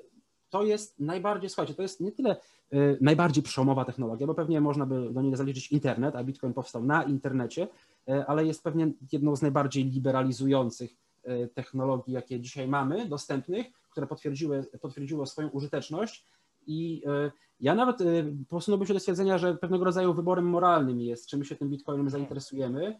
To 0.49 0.63
jest 0.63 0.99
najbardziej, 0.99 1.49
słuchajcie, 1.49 1.73
to 1.73 1.81
jest 1.81 2.01
nie 2.01 2.11
tyle 2.11 2.35
najbardziej 3.01 3.43
przełomowa 3.43 3.85
technologia, 3.85 4.27
bo 4.27 4.33
pewnie 4.33 4.61
można 4.61 4.85
by 4.85 5.13
do 5.13 5.21
niej 5.21 5.35
zaliczyć 5.35 5.71
internet, 5.71 6.15
a 6.15 6.23
Bitcoin 6.23 6.53
powstał 6.53 6.83
na 6.83 7.03
internecie, 7.03 7.67
ale 8.27 8.45
jest 8.45 8.63
pewnie 8.63 8.91
jedną 9.11 9.35
z 9.35 9.41
najbardziej 9.41 9.85
liberalizujących 9.85 10.95
technologii, 11.53 12.13
jakie 12.13 12.39
dzisiaj 12.39 12.67
mamy, 12.67 13.05
dostępnych, 13.05 13.67
które 13.91 14.07
potwierdziły, 14.07 14.65
potwierdziło 14.81 15.25
swoją 15.25 15.49
użyteczność. 15.49 16.25
I 16.67 17.03
ja 17.59 17.75
nawet 17.75 17.97
posunąłbym 18.49 18.87
się 18.87 18.93
do 18.93 18.99
stwierdzenia, 18.99 19.37
że 19.37 19.55
pewnego 19.55 19.85
rodzaju 19.85 20.13
wyborem 20.13 20.49
moralnym 20.49 21.01
jest, 21.01 21.27
czy 21.27 21.37
my 21.37 21.45
się 21.45 21.55
tym 21.55 21.69
Bitcoinem 21.69 22.09
zainteresujemy 22.09 22.99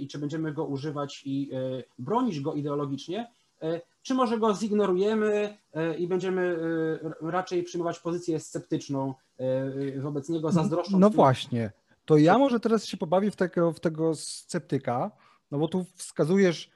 i 0.00 0.08
czy 0.08 0.18
będziemy 0.18 0.52
go 0.52 0.64
używać 0.64 1.22
i 1.24 1.50
bronić 1.98 2.40
go 2.40 2.54
ideologicznie, 2.54 3.30
czy 4.02 4.14
może 4.14 4.38
go 4.38 4.54
zignorujemy 4.54 5.58
i 5.98 6.08
będziemy 6.08 6.58
raczej 7.22 7.62
przyjmować 7.62 7.98
pozycję 7.98 8.40
sceptyczną 8.40 9.14
wobec 9.96 10.28
niego, 10.28 10.52
zazdroszcząc. 10.52 11.00
No 11.00 11.10
właśnie, 11.10 11.72
to 12.04 12.16
ja 12.16 12.38
może 12.38 12.60
teraz 12.60 12.84
się 12.84 12.96
pobawię 12.96 13.30
w 13.30 13.36
tego, 13.36 13.72
w 13.72 13.80
tego 13.80 14.14
sceptyka, 14.14 15.10
no 15.50 15.58
bo 15.58 15.68
tu 15.68 15.86
wskazujesz, 15.94 16.70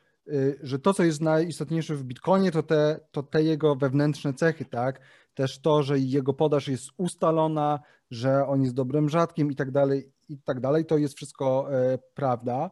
że 0.62 0.79
to, 0.79 0.95
co 0.95 1.05
jest 1.05 1.21
najistotniejsze 1.21 1.95
w 1.95 2.05
Bitcoinie, 2.05 2.50
to 2.53 2.62
te, 2.62 3.00
to 3.12 3.23
te 3.23 3.43
jego 3.43 3.76
wewnętrzne 3.76 4.35
cechy, 4.35 4.64
tak? 4.64 5.00
Też 5.35 5.59
to, 5.59 5.83
że 5.83 5.99
jego 5.99 6.35
podaż 6.35 6.69
jest 6.69 6.91
ustalona, 6.97 7.81
że 8.11 8.47
on 8.47 8.62
jest 8.62 8.75
dobrym 8.75 9.09
rzadkim 9.09 9.53
i 9.53 9.57
tak 9.57 9.71
dalej, 9.71 10.12
i 10.29 10.38
tak 10.38 10.61
dalej, 10.61 10.87
to 10.87 10.99
jest 10.99 11.17
wszystko 11.17 11.69
prawda. 12.14 12.71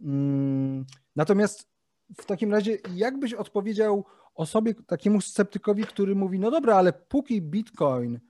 Mm, 0.00 0.84
natomiast 1.16 1.73
w 2.16 2.26
takim 2.26 2.52
razie, 2.52 2.78
jak 2.94 3.18
byś 3.18 3.34
odpowiedział 3.34 4.04
osobie, 4.34 4.74
takiemu 4.86 5.20
sceptykowi, 5.20 5.84
który 5.84 6.14
mówi, 6.14 6.38
no 6.38 6.50
dobra, 6.50 6.76
ale 6.76 6.92
póki 6.92 7.42
Bitcoin, 7.42 8.20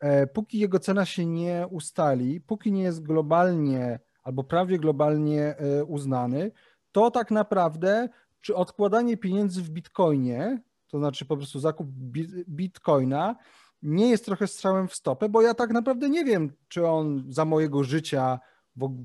e, 0.00 0.26
póki 0.26 0.58
jego 0.58 0.78
cena 0.78 1.04
się 1.04 1.26
nie 1.26 1.66
ustali, 1.70 2.40
póki 2.40 2.72
nie 2.72 2.82
jest 2.82 3.02
globalnie 3.02 4.00
albo 4.22 4.44
prawie 4.44 4.78
globalnie 4.78 5.56
e, 5.56 5.84
uznany, 5.84 6.50
to 6.92 7.10
tak 7.10 7.30
naprawdę 7.30 8.08
czy 8.40 8.54
odkładanie 8.54 9.16
pieniędzy 9.16 9.62
w 9.62 9.70
Bitcoinie, 9.70 10.62
to 10.86 10.98
znaczy 10.98 11.24
po 11.24 11.36
prostu 11.36 11.60
zakup 11.60 11.86
Bitcoina, 12.48 13.36
nie 13.82 14.10
jest 14.10 14.24
trochę 14.24 14.46
strzałem 14.46 14.88
w 14.88 14.94
stopę, 14.94 15.28
bo 15.28 15.42
ja 15.42 15.54
tak 15.54 15.70
naprawdę 15.70 16.10
nie 16.10 16.24
wiem, 16.24 16.52
czy 16.68 16.86
on 16.86 17.24
za 17.28 17.44
mojego 17.44 17.84
życia 17.84 18.40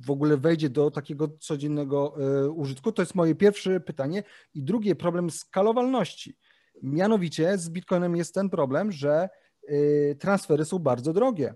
w 0.06 0.12
ogóle 0.12 0.38
wejdzie 0.38 0.70
do 0.70 0.92
takiego 0.92 1.28
codziennego 1.40 2.16
e, 2.18 2.50
użytku? 2.50 2.92
To 2.92 3.02
jest 3.02 3.16
moje 3.16 3.36
pierwsze 3.36 3.80
pytanie. 3.80 4.24
I 4.54 4.64
drugie, 4.64 4.96
problem 4.96 5.30
skalowalności. 5.30 6.38
Mianowicie 6.84 7.58
z 7.58 7.70
Bitcoinem 7.70 8.16
jest 8.16 8.34
ten 8.34 8.50
problem, 8.50 8.92
że 8.92 9.30
e, 9.68 10.16
transfery 10.16 10.66
są 10.66 10.80
bardzo 10.80 11.14
drogie 11.14 11.56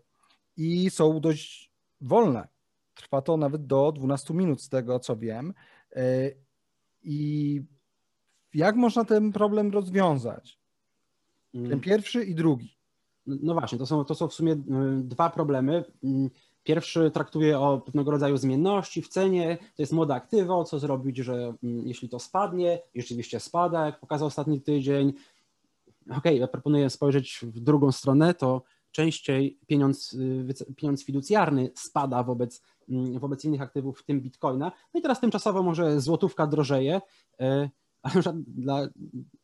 i 0.57 0.89
są 0.89 1.19
dość 1.19 1.71
wolne. 2.01 2.47
Trwa 2.93 3.21
to 3.21 3.37
nawet 3.37 3.65
do 3.65 3.91
12 3.91 4.33
minut, 4.33 4.61
z 4.61 4.69
tego 4.69 4.99
co 4.99 5.17
wiem. 5.17 5.53
E, 5.95 6.31
I 7.03 7.61
jak 8.53 8.75
można 8.75 9.05
ten 9.05 9.31
problem 9.31 9.71
rozwiązać? 9.71 10.59
Ten 11.51 11.65
mm. 11.65 11.79
pierwszy 11.79 12.23
i 12.23 12.35
drugi. 12.35 12.77
No 13.25 13.53
właśnie, 13.53 13.77
to 13.77 13.85
są, 13.85 14.05
to 14.05 14.15
są 14.15 14.27
w 14.27 14.33
sumie 14.33 14.55
dwa 15.03 15.29
problemy. 15.29 15.83
Pierwszy 16.63 17.11
traktuje 17.11 17.59
o 17.59 17.77
pewnego 17.77 18.11
rodzaju 18.11 18.37
zmienności 18.37 19.01
w 19.01 19.07
cenie, 19.07 19.57
to 19.75 19.81
jest 19.81 19.93
moda 19.93 20.15
aktywo, 20.15 20.63
co 20.63 20.79
zrobić, 20.79 21.17
że 21.17 21.33
mm, 21.33 21.87
jeśli 21.87 22.09
to 22.09 22.19
spadnie, 22.19 22.79
i 22.93 23.01
rzeczywiście 23.01 23.39
spada, 23.39 23.85
jak 23.85 23.99
pokazał 23.99 24.27
ostatni 24.27 24.61
tydzień. 24.61 25.13
Ok, 26.17 26.25
ja 26.25 26.47
proponuję 26.47 26.89
spojrzeć 26.89 27.39
w 27.43 27.59
drugą 27.59 27.91
stronę, 27.91 28.33
to 28.33 28.61
częściej 28.91 29.59
pieniądz, 29.67 30.13
y, 30.13 30.75
pieniądz 30.75 31.05
fiducjarny 31.05 31.71
spada 31.75 32.23
wobec, 32.23 32.61
mm, 32.89 33.19
wobec 33.19 33.45
innych 33.45 33.61
aktywów, 33.61 33.99
w 33.99 34.03
tym 34.03 34.21
bitcoina. 34.21 34.71
No 34.93 34.99
i 34.99 35.03
teraz 35.03 35.19
tymczasowo 35.19 35.63
może 35.63 36.01
złotówka 36.01 36.47
drożeje, 36.47 37.01
y, 37.41 37.69
ale 38.03 38.23
dla, 38.47 38.87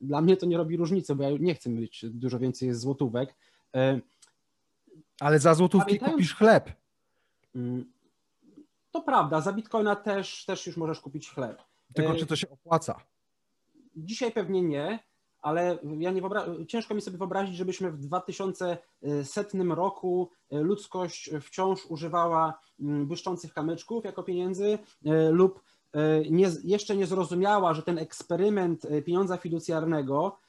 dla 0.01 0.21
mnie 0.21 0.37
to 0.37 0.45
nie 0.45 0.57
robi 0.57 0.77
różnicy, 0.77 1.15
bo 1.15 1.23
ja 1.23 1.29
nie 1.39 1.55
chcę 1.55 1.69
mieć 1.69 2.05
dużo 2.09 2.39
więcej 2.39 2.73
złotówek. 2.73 3.35
Y, 3.75 4.01
ale 5.19 5.39
za 5.39 5.53
złotówki 5.53 5.99
kupisz 5.99 6.35
chleb. 6.35 6.78
Mm, 7.55 7.91
to 8.91 9.01
prawda, 9.01 9.41
za 9.41 9.53
bitcoina 9.53 9.95
też, 9.95 10.45
też 10.45 10.67
już 10.67 10.77
możesz 10.77 10.99
kupić 10.99 11.29
chleb. 11.29 11.61
Tylko 11.93 12.15
czy 12.15 12.25
to 12.25 12.35
się 12.35 12.49
opłaca? 12.49 12.95
Dzisiaj 13.95 14.31
pewnie 14.31 14.61
nie, 14.61 14.99
ale 15.41 15.77
ja 15.99 16.11
nie 16.11 16.21
wyobra- 16.21 16.65
ciężko 16.65 16.95
mi 16.95 17.01
sobie 17.01 17.17
wyobrazić, 17.17 17.55
żebyśmy 17.55 17.91
w 17.91 17.97
2100 17.97 19.75
roku 19.75 20.29
e, 20.51 20.59
ludzkość 20.59 21.29
wciąż 21.41 21.85
używała 21.85 22.59
mm, 22.79 23.07
błyszczących 23.07 23.53
kamyczków 23.53 24.05
jako 24.05 24.23
pieniędzy 24.23 24.79
e, 25.05 25.29
lub 25.29 25.63
e, 25.93 26.21
nie, 26.21 26.47
jeszcze 26.63 26.95
nie 26.95 27.07
zrozumiała, 27.07 27.73
że 27.73 27.83
ten 27.83 27.97
eksperyment 27.97 28.87
pieniądza 29.05 29.37
fiducjarnego 29.37 30.37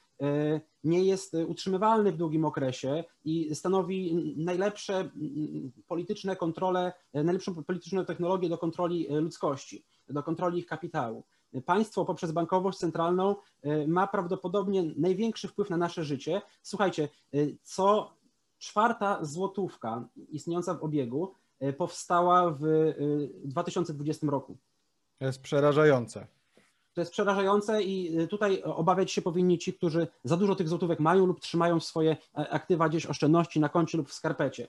nie 0.83 1.03
jest 1.03 1.33
utrzymywalny 1.47 2.11
w 2.11 2.17
długim 2.17 2.45
okresie 2.45 3.03
i 3.25 3.55
stanowi 3.55 4.33
najlepsze 4.37 5.09
polityczne 5.87 6.35
kontrole, 6.35 6.93
e, 7.13 7.23
najlepszą 7.23 7.63
polityczną 7.63 8.05
technologię 8.05 8.49
do 8.49 8.57
kontroli 8.57 9.07
e, 9.07 9.19
ludzkości, 9.19 9.85
do 10.09 10.23
kontroli 10.23 10.59
ich 10.59 10.65
kapitału. 10.65 11.23
Państwo 11.65 12.05
poprzez 12.05 12.31
bankowość 12.31 12.77
centralną 12.77 13.35
ma 13.87 14.07
prawdopodobnie 14.07 14.83
największy 14.97 15.47
wpływ 15.47 15.69
na 15.69 15.77
nasze 15.77 16.03
życie. 16.03 16.41
Słuchajcie, 16.61 17.09
co 17.61 18.13
czwarta 18.57 19.25
złotówka 19.25 20.07
istniejąca 20.29 20.73
w 20.73 20.83
obiegu 20.83 21.33
powstała 21.77 22.57
w 22.59 22.93
2020 23.45 24.27
roku. 24.27 24.57
To 25.19 25.25
jest 25.25 25.41
przerażające. 25.41 26.27
To 26.93 27.01
jest 27.01 27.11
przerażające 27.11 27.83
i 27.83 28.19
y, 28.19 28.27
tutaj 28.27 28.63
obawiać 28.63 29.11
się 29.11 29.21
powinni 29.21 29.57
ci, 29.57 29.73
którzy 29.73 30.07
za 30.23 30.37
dużo 30.37 30.55
tych 30.55 30.69
złotówek 30.69 30.99
mają 30.99 31.25
lub 31.25 31.39
trzymają 31.39 31.79
swoje 31.79 32.11
e, 32.11 32.49
aktywa 32.49 32.89
gdzieś 32.89 33.05
oszczędności 33.05 33.59
na 33.59 33.69
koncie 33.69 33.97
lub 33.97 34.09
w 34.09 34.13
skarpecie. 34.13 34.67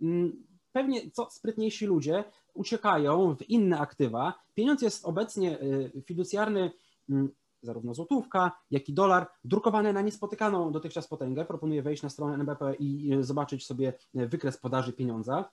Mm, 0.00 0.46
pewnie 0.72 1.10
co 1.10 1.30
sprytniejsi 1.30 1.86
ludzie 1.86 2.24
uciekają 2.54 3.36
w 3.36 3.50
inne 3.50 3.78
aktywa. 3.78 4.34
Pieniądz 4.54 4.82
jest 4.82 5.04
obecnie 5.04 5.60
y, 5.60 6.02
fiducjarny, 6.04 6.70
mm, 7.10 7.28
zarówno 7.62 7.94
złotówka, 7.94 8.52
jak 8.70 8.88
i 8.88 8.92
dolar, 8.92 9.26
drukowany 9.44 9.92
na 9.92 10.02
niespotykaną 10.02 10.72
dotychczas 10.72 11.08
potęgę. 11.08 11.44
Proponuję 11.44 11.82
wejść 11.82 12.02
na 12.02 12.08
stronę 12.08 12.34
NBP 12.34 12.74
i 12.74 13.14
y, 13.14 13.24
zobaczyć 13.24 13.66
sobie 13.66 13.92
wykres 14.14 14.56
podaży 14.56 14.92
pieniądza. 14.92 15.50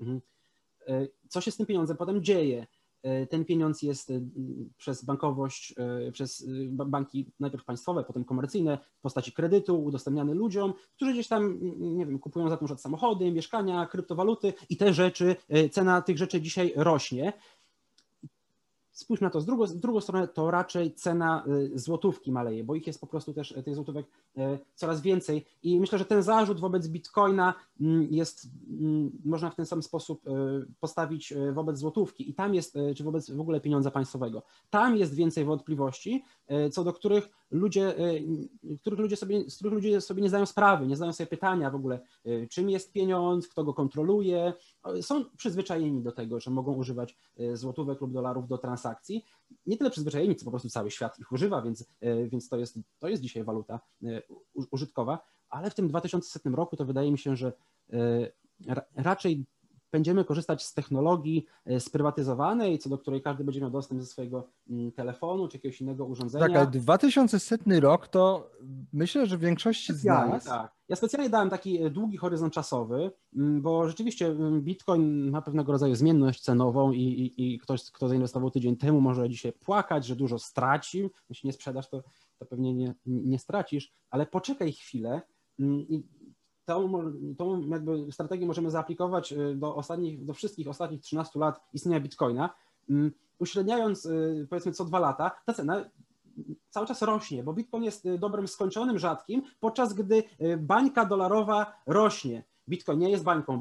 Mhm. 0.00 0.20
Co 1.28 1.40
się 1.40 1.50
z 1.50 1.56
tym 1.56 1.66
pieniądzem 1.66 1.96
potem 1.96 2.24
dzieje? 2.24 2.66
E, 3.04 3.26
ten 3.26 3.44
pieniądz 3.44 3.82
jest 3.82 4.10
e, 4.10 4.20
przez 4.76 5.04
bankowość, 5.04 5.74
e, 6.08 6.12
przez 6.12 6.46
banki 6.70 7.32
najpierw 7.40 7.64
państwowe, 7.64 8.04
potem 8.04 8.24
komercyjne 8.24 8.78
w 8.98 9.00
postaci 9.00 9.32
kredytu 9.32 9.84
udostępniany 9.84 10.34
ludziom, 10.34 10.74
którzy 10.96 11.12
gdzieś 11.12 11.28
tam, 11.28 11.58
nie 11.78 12.06
wiem, 12.06 12.18
kupują 12.18 12.50
za 12.50 12.56
to 12.56 12.66
na 12.66 12.76
samochody, 12.76 13.32
mieszkania, 13.32 13.86
kryptowaluty 13.86 14.52
i 14.70 14.76
te 14.76 14.92
rzeczy, 14.92 15.36
cena 15.72 16.02
tych 16.02 16.18
rzeczy 16.18 16.40
dzisiaj 16.40 16.72
rośnie 16.76 17.32
spójrz 18.94 19.20
na 19.20 19.30
to 19.30 19.40
z, 19.40 19.46
drugo, 19.46 19.66
z 19.66 19.76
drugą 19.80 20.00
stronę, 20.00 20.28
to 20.28 20.50
raczej 20.50 20.94
cena 20.94 21.44
y, 21.74 21.78
złotówki 21.78 22.32
maleje, 22.32 22.64
bo 22.64 22.74
ich 22.74 22.86
jest 22.86 23.00
po 23.00 23.06
prostu 23.06 23.32
też 23.32 23.52
y, 23.52 23.62
tych 23.62 23.74
złotówek 23.74 24.06
y, 24.38 24.40
coraz 24.74 25.00
więcej 25.00 25.44
i 25.62 25.80
myślę, 25.80 25.98
że 25.98 26.04
ten 26.04 26.22
zarzut 26.22 26.60
wobec 26.60 26.88
bitcoina 26.88 27.54
mm, 27.80 28.06
jest, 28.10 28.48
mm, 28.80 29.10
można 29.24 29.50
w 29.50 29.56
ten 29.56 29.66
sam 29.66 29.82
sposób 29.82 30.24
postawić 30.80 31.34
wobec 31.52 31.78
złotówki 31.78 32.30
i 32.30 32.34
tam 32.34 32.54
jest, 32.54 32.78
czy 32.96 33.04
wobec 33.04 33.30
w 33.30 33.40
ogóle 33.40 33.60
pieniądza 33.60 33.90
państwowego. 33.90 34.42
Tam 34.70 34.96
jest 34.96 35.14
więcej 35.14 35.44
wątpliwości, 35.44 36.24
co 36.72 36.84
do 36.84 36.92
których 36.92 37.28
ludzie, 37.50 37.94
których 38.80 39.00
ludzie 39.00 39.16
sobie, 39.16 39.50
z 39.50 39.56
których 39.56 39.74
ludzie 39.74 40.00
sobie 40.00 40.22
nie 40.22 40.28
zdają 40.28 40.46
sprawy, 40.46 40.86
nie 40.86 40.96
zdają 40.96 41.12
sobie 41.12 41.26
pytania 41.26 41.70
w 41.70 41.74
ogóle, 41.74 42.00
czym 42.50 42.70
jest 42.70 42.92
pieniądz, 42.92 43.48
kto 43.48 43.64
go 43.64 43.74
kontroluje. 43.74 44.52
Są 45.00 45.24
przyzwyczajeni 45.36 46.02
do 46.02 46.12
tego, 46.12 46.40
że 46.40 46.50
mogą 46.50 46.74
używać 46.74 47.16
złotówek 47.54 48.00
lub 48.00 48.12
dolarów 48.12 48.48
do 48.48 48.58
transakcji 48.58 48.83
transakcji. 48.84 49.24
Nie 49.66 49.76
tyle 49.76 49.90
przyzwyczajeni, 49.90 50.36
co 50.36 50.44
po 50.44 50.50
prostu 50.50 50.68
cały 50.68 50.90
świat 50.90 51.18
ich 51.18 51.32
używa, 51.32 51.62
więc, 51.62 51.84
e, 52.00 52.28
więc 52.28 52.48
to, 52.48 52.56
jest, 52.56 52.78
to 52.98 53.08
jest 53.08 53.22
dzisiaj 53.22 53.44
waluta 53.44 53.80
e, 54.04 54.22
użytkowa, 54.70 55.18
ale 55.48 55.70
w 55.70 55.74
tym 55.74 55.88
2100 55.88 56.50
roku 56.50 56.76
to 56.76 56.84
wydaje 56.84 57.12
mi 57.12 57.18
się, 57.18 57.36
że 57.36 57.52
e, 57.92 57.96
raczej 58.96 59.44
będziemy 59.94 60.24
korzystać 60.24 60.64
z 60.64 60.74
technologii 60.74 61.46
sprywatyzowanej, 61.78 62.78
co 62.78 62.88
do 62.90 62.98
której 62.98 63.22
każdy 63.22 63.44
będzie 63.44 63.60
miał 63.60 63.70
dostęp 63.70 64.00
ze 64.00 64.06
swojego 64.06 64.48
mm, 64.70 64.92
telefonu 64.92 65.48
czy 65.48 65.56
jakiegoś 65.56 65.80
innego 65.80 66.04
urządzenia. 66.04 66.46
Tak, 66.46 66.56
ale 66.56 66.66
2100 66.66 67.80
rok 67.80 68.08
to 68.08 68.50
myślę, 68.92 69.26
że 69.26 69.38
w 69.38 69.40
większości 69.40 69.94
z 69.94 70.04
nas... 70.04 70.44
Tak. 70.44 70.72
Ja 70.88 70.96
specjalnie 70.96 71.30
dałem 71.30 71.50
taki 71.50 71.90
długi 71.90 72.16
horyzont 72.16 72.54
czasowy, 72.54 73.10
mm, 73.36 73.62
bo 73.62 73.88
rzeczywiście 73.88 74.26
mm, 74.26 74.62
Bitcoin 74.62 75.30
ma 75.30 75.42
pewnego 75.42 75.72
rodzaju 75.72 75.94
zmienność 75.94 76.42
cenową 76.42 76.92
i, 76.92 77.02
i, 77.02 77.54
i 77.54 77.58
ktoś, 77.58 77.90
kto 77.90 78.08
zainwestował 78.08 78.50
tydzień 78.50 78.76
temu, 78.76 79.00
może 79.00 79.28
dzisiaj 79.28 79.52
płakać, 79.52 80.06
że 80.06 80.16
dużo 80.16 80.38
stracił. 80.38 81.10
Jeśli 81.28 81.46
nie 81.46 81.52
sprzedasz, 81.52 81.88
to, 81.88 82.02
to 82.38 82.46
pewnie 82.46 82.74
nie, 82.74 82.94
nie 83.06 83.38
stracisz, 83.38 83.92
ale 84.10 84.26
poczekaj 84.26 84.72
chwilę 84.72 85.22
i 85.58 86.02
tą, 86.64 86.92
tą 87.38 87.68
jakby 87.68 88.12
strategię 88.12 88.46
możemy 88.46 88.70
zaaplikować 88.70 89.32
y, 89.32 89.54
do, 89.54 89.76
ostatnich, 89.76 90.24
do 90.24 90.34
wszystkich 90.34 90.68
ostatnich 90.68 91.00
13 91.00 91.38
lat 91.38 91.60
istnienia 91.72 92.00
Bitcoina, 92.00 92.50
mm, 92.90 93.12
uśredniając 93.38 94.06
y, 94.06 94.46
powiedzmy 94.50 94.72
co 94.72 94.84
dwa 94.84 94.98
lata, 94.98 95.30
ta 95.46 95.52
cena 95.52 95.84
cały 96.70 96.86
czas 96.86 97.02
rośnie, 97.02 97.42
bo 97.42 97.52
Bitcoin 97.52 97.84
jest 97.84 98.06
y, 98.06 98.18
dobrem 98.18 98.48
skończonym, 98.48 98.98
rzadkim, 98.98 99.42
podczas 99.60 99.94
gdy 99.94 100.22
bańka 100.58 101.04
dolarowa 101.04 101.82
rośnie. 101.86 102.42
Bitcoin 102.68 102.98
nie 102.98 103.10
jest 103.10 103.24
bańką, 103.24 103.60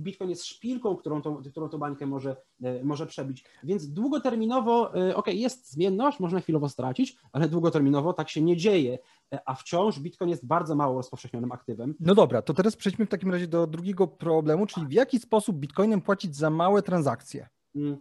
Bitcoin 0.00 0.30
jest 0.30 0.46
szpilką, 0.46 0.96
którą 0.96 1.22
tą, 1.22 1.42
którą 1.42 1.68
tą 1.68 1.78
bańkę 1.78 2.06
może, 2.06 2.36
może 2.82 3.06
przebić. 3.06 3.44
Więc 3.64 3.88
długoterminowo, 3.88 4.92
ok, 5.14 5.26
jest 5.26 5.70
zmienność, 5.70 6.20
można 6.20 6.40
chwilowo 6.40 6.68
stracić, 6.68 7.16
ale 7.32 7.48
długoterminowo 7.48 8.12
tak 8.12 8.28
się 8.28 8.42
nie 8.42 8.56
dzieje. 8.56 8.98
E, 9.32 9.40
a 9.48 9.54
wciąż 9.54 9.98
Bitcoin 9.98 10.30
jest 10.30 10.46
bardzo 10.46 10.74
mało 10.74 10.96
rozpowszechnionym 10.96 11.52
aktywem. 11.52 11.94
No 12.00 12.14
dobra, 12.14 12.42
to 12.42 12.54
teraz 12.54 12.76
przejdźmy 12.76 13.06
w 13.06 13.08
takim 13.08 13.30
razie 13.30 13.48
do 13.48 13.66
drugiego 13.66 14.06
problemu, 14.06 14.66
czyli 14.66 14.86
w 14.86 14.92
jaki 14.92 15.18
sposób 15.18 15.56
Bitcoinem 15.56 16.00
płacić 16.00 16.36
za 16.36 16.50
małe 16.50 16.82
transakcje? 16.82 17.48
Mm. 17.74 17.98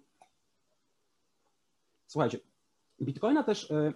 Słuchajcie, 2.08 2.40
Bitcoina 3.02 3.44
też 3.44 3.72
e, 3.72 3.94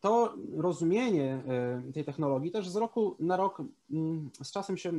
to 0.00 0.34
rozumienie 0.56 1.42
e, 1.48 1.92
tej 1.92 2.04
technologii 2.04 2.50
też 2.50 2.68
z 2.68 2.76
roku 2.76 3.16
na 3.20 3.36
rok 3.36 3.62
mm, 3.90 4.30
z 4.42 4.52
czasem 4.52 4.76
się 4.76 4.92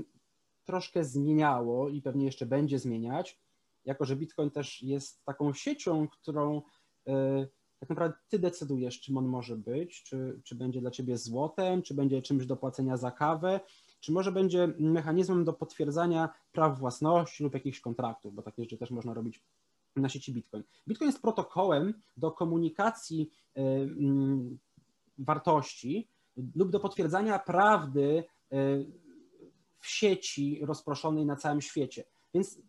troszkę 0.63 1.03
zmieniało 1.03 1.89
i 1.89 2.01
pewnie 2.01 2.25
jeszcze 2.25 2.45
będzie 2.45 2.79
zmieniać, 2.79 3.39
jako 3.85 4.05
że 4.05 4.15
Bitcoin 4.15 4.51
też 4.51 4.81
jest 4.81 5.25
taką 5.25 5.53
siecią, 5.53 6.07
którą 6.07 6.61
tak 7.79 7.89
naprawdę 7.89 8.17
ty 8.29 8.39
decydujesz, 8.39 9.01
czym 9.01 9.17
on 9.17 9.25
może 9.25 9.55
być, 9.55 10.03
czy, 10.03 10.41
czy 10.43 10.55
będzie 10.55 10.81
dla 10.81 10.91
ciebie 10.91 11.17
złotem, 11.17 11.81
czy 11.81 11.93
będzie 11.93 12.21
czymś 12.21 12.45
do 12.45 12.57
płacenia 12.57 12.97
za 12.97 13.11
kawę, 13.11 13.59
czy 13.99 14.11
może 14.11 14.31
będzie 14.31 14.73
mechanizmem 14.79 15.43
do 15.43 15.53
potwierdzania 15.53 16.29
praw 16.51 16.79
własności 16.79 17.43
lub 17.43 17.53
jakichś 17.53 17.79
kontraktów, 17.79 18.35
bo 18.35 18.41
takie 18.41 18.63
rzeczy 18.63 18.77
też 18.77 18.91
można 18.91 19.13
robić 19.13 19.43
na 19.95 20.09
sieci 20.09 20.33
Bitcoin. 20.33 20.63
Bitcoin 20.87 21.09
jest 21.09 21.21
protokołem 21.21 21.93
do 22.17 22.31
komunikacji 22.31 23.29
y, 23.57 23.61
mm, 23.61 24.59
wartości 25.17 26.07
lub 26.55 26.71
do 26.71 26.79
potwierdzania 26.79 27.39
prawdy 27.39 28.23
y, 28.53 28.85
w 29.83 29.87
sieci 29.87 30.59
rozproszonej 30.61 31.25
na 31.25 31.35
całym 31.35 31.61
świecie. 31.61 32.03
Więc 32.33 32.59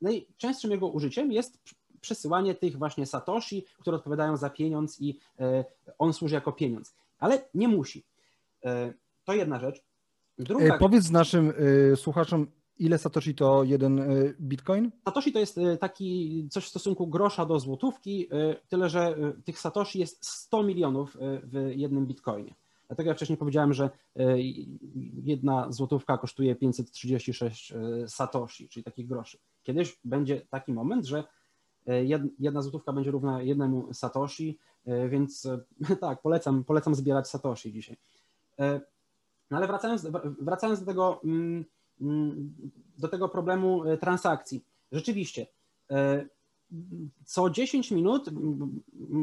najczęstszym 0.00 0.70
jego 0.70 0.88
użyciem 0.88 1.32
jest 1.32 1.58
przesyłanie 2.00 2.54
tych 2.54 2.78
właśnie 2.78 3.06
satoshi, 3.06 3.64
które 3.80 3.96
odpowiadają 3.96 4.36
za 4.36 4.50
pieniądz 4.50 5.00
i 5.00 5.18
e, 5.38 5.64
on 5.98 6.12
służy 6.12 6.34
jako 6.34 6.52
pieniądz. 6.52 6.94
Ale 7.18 7.48
nie 7.54 7.68
musi. 7.68 8.04
E, 8.64 8.94
to 9.24 9.34
jedna 9.34 9.58
rzecz. 9.58 9.84
Druga... 10.38 10.74
E, 10.74 10.78
powiedz 10.78 11.10
naszym 11.10 11.52
słuchaczom, 11.96 12.46
ile 12.78 12.98
satoshi 12.98 13.34
to 13.34 13.64
jeden 13.64 14.00
bitcoin? 14.40 14.90
Satoshi 15.04 15.32
to 15.32 15.38
jest 15.38 15.60
taki 15.80 16.48
coś 16.50 16.64
w 16.64 16.68
stosunku 16.68 17.06
grosza 17.06 17.46
do 17.46 17.60
złotówki, 17.60 18.28
tyle 18.68 18.88
że 18.88 19.16
tych 19.44 19.58
satoshi 19.58 19.98
jest 19.98 20.26
100 20.26 20.62
milionów 20.62 21.16
w 21.20 21.72
jednym 21.74 22.06
bitcoinie. 22.06 22.54
Dlatego 22.86 23.10
ja 23.10 23.14
wcześniej 23.14 23.38
powiedziałem, 23.38 23.72
że 23.72 23.90
jedna 25.22 25.72
złotówka 25.72 26.18
kosztuje 26.18 26.54
536 26.54 27.72
satoshi, 28.06 28.68
czyli 28.68 28.84
takich 28.84 29.08
groszy. 29.08 29.38
Kiedyś 29.62 29.98
będzie 30.04 30.40
taki 30.50 30.72
moment, 30.72 31.06
że 31.06 31.24
E, 31.86 32.04
jedna 32.38 32.62
złotówka 32.62 32.92
będzie 32.92 33.10
równa 33.10 33.42
jednemu 33.42 33.94
satoshi, 33.94 34.58
e, 34.86 35.08
więc 35.08 35.46
e, 35.46 35.60
tak, 36.00 36.22
polecam, 36.22 36.64
polecam 36.64 36.94
zbierać 36.94 37.28
satoshi 37.28 37.72
dzisiaj. 37.72 37.96
No 39.50 39.56
ale 39.56 39.66
wracając, 39.66 40.06
wracając 40.40 40.80
do, 40.80 40.86
tego, 40.86 41.20
mm, 41.24 41.64
mm, 42.00 42.54
do 42.98 43.08
tego 43.08 43.28
problemu 43.28 43.82
transakcji. 44.00 44.64
Rzeczywiście, 44.92 45.46
co 47.24 47.50
10 47.50 47.90
minut 47.90 48.30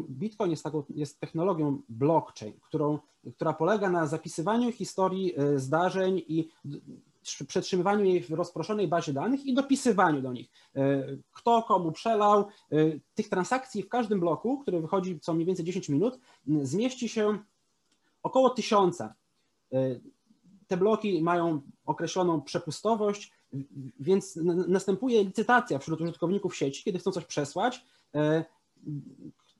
Bitcoin 0.09 0.51
jest, 0.51 0.63
taką, 0.63 0.83
jest 0.89 1.19
technologią 1.19 1.81
blockchain, 1.89 2.53
którą, 2.61 2.99
która 3.35 3.53
polega 3.53 3.89
na 3.89 4.07
zapisywaniu 4.07 4.71
historii 4.71 5.33
zdarzeń 5.55 6.21
i 6.27 6.47
przetrzymywaniu 7.47 8.05
jej 8.05 8.21
w 8.21 8.29
rozproszonej 8.29 8.87
bazie 8.87 9.13
danych 9.13 9.45
i 9.45 9.53
dopisywaniu 9.53 10.21
do 10.21 10.33
nich. 10.33 10.49
E, 10.75 11.03
kto 11.31 11.63
komu 11.63 11.91
przelał. 11.91 12.39
E, 12.39 12.45
tych 13.15 13.29
transakcji 13.29 13.83
w 13.83 13.89
każdym 13.89 14.19
bloku, 14.19 14.59
który 14.59 14.81
wychodzi 14.81 15.19
co 15.19 15.33
mniej 15.33 15.45
więcej 15.45 15.65
10 15.65 15.89
minut, 15.89 16.19
zmieści 16.61 17.09
się 17.09 17.39
około 18.23 18.49
tysiąca. 18.49 19.13
E, 19.73 19.77
te 20.67 20.77
bloki 20.77 21.21
mają 21.21 21.61
określoną 21.85 22.41
przepustowość, 22.41 23.31
więc 23.99 24.39
następuje 24.67 25.23
licytacja 25.23 25.79
wśród 25.79 26.01
użytkowników 26.01 26.55
sieci, 26.55 26.83
kiedy 26.83 26.99
chcą 26.99 27.11
coś 27.11 27.25
przesłać, 27.25 27.85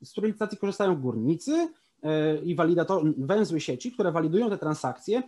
z 0.02 0.12
której 0.12 0.30
licytacji 0.30 0.58
korzystają 0.58 0.96
górnicy 0.96 1.68
i 2.44 2.54
walidator, 2.54 3.02
węzły 3.18 3.60
sieci, 3.60 3.92
które 3.92 4.12
walidują 4.12 4.50
te 4.50 4.58
transakcje 4.58 5.22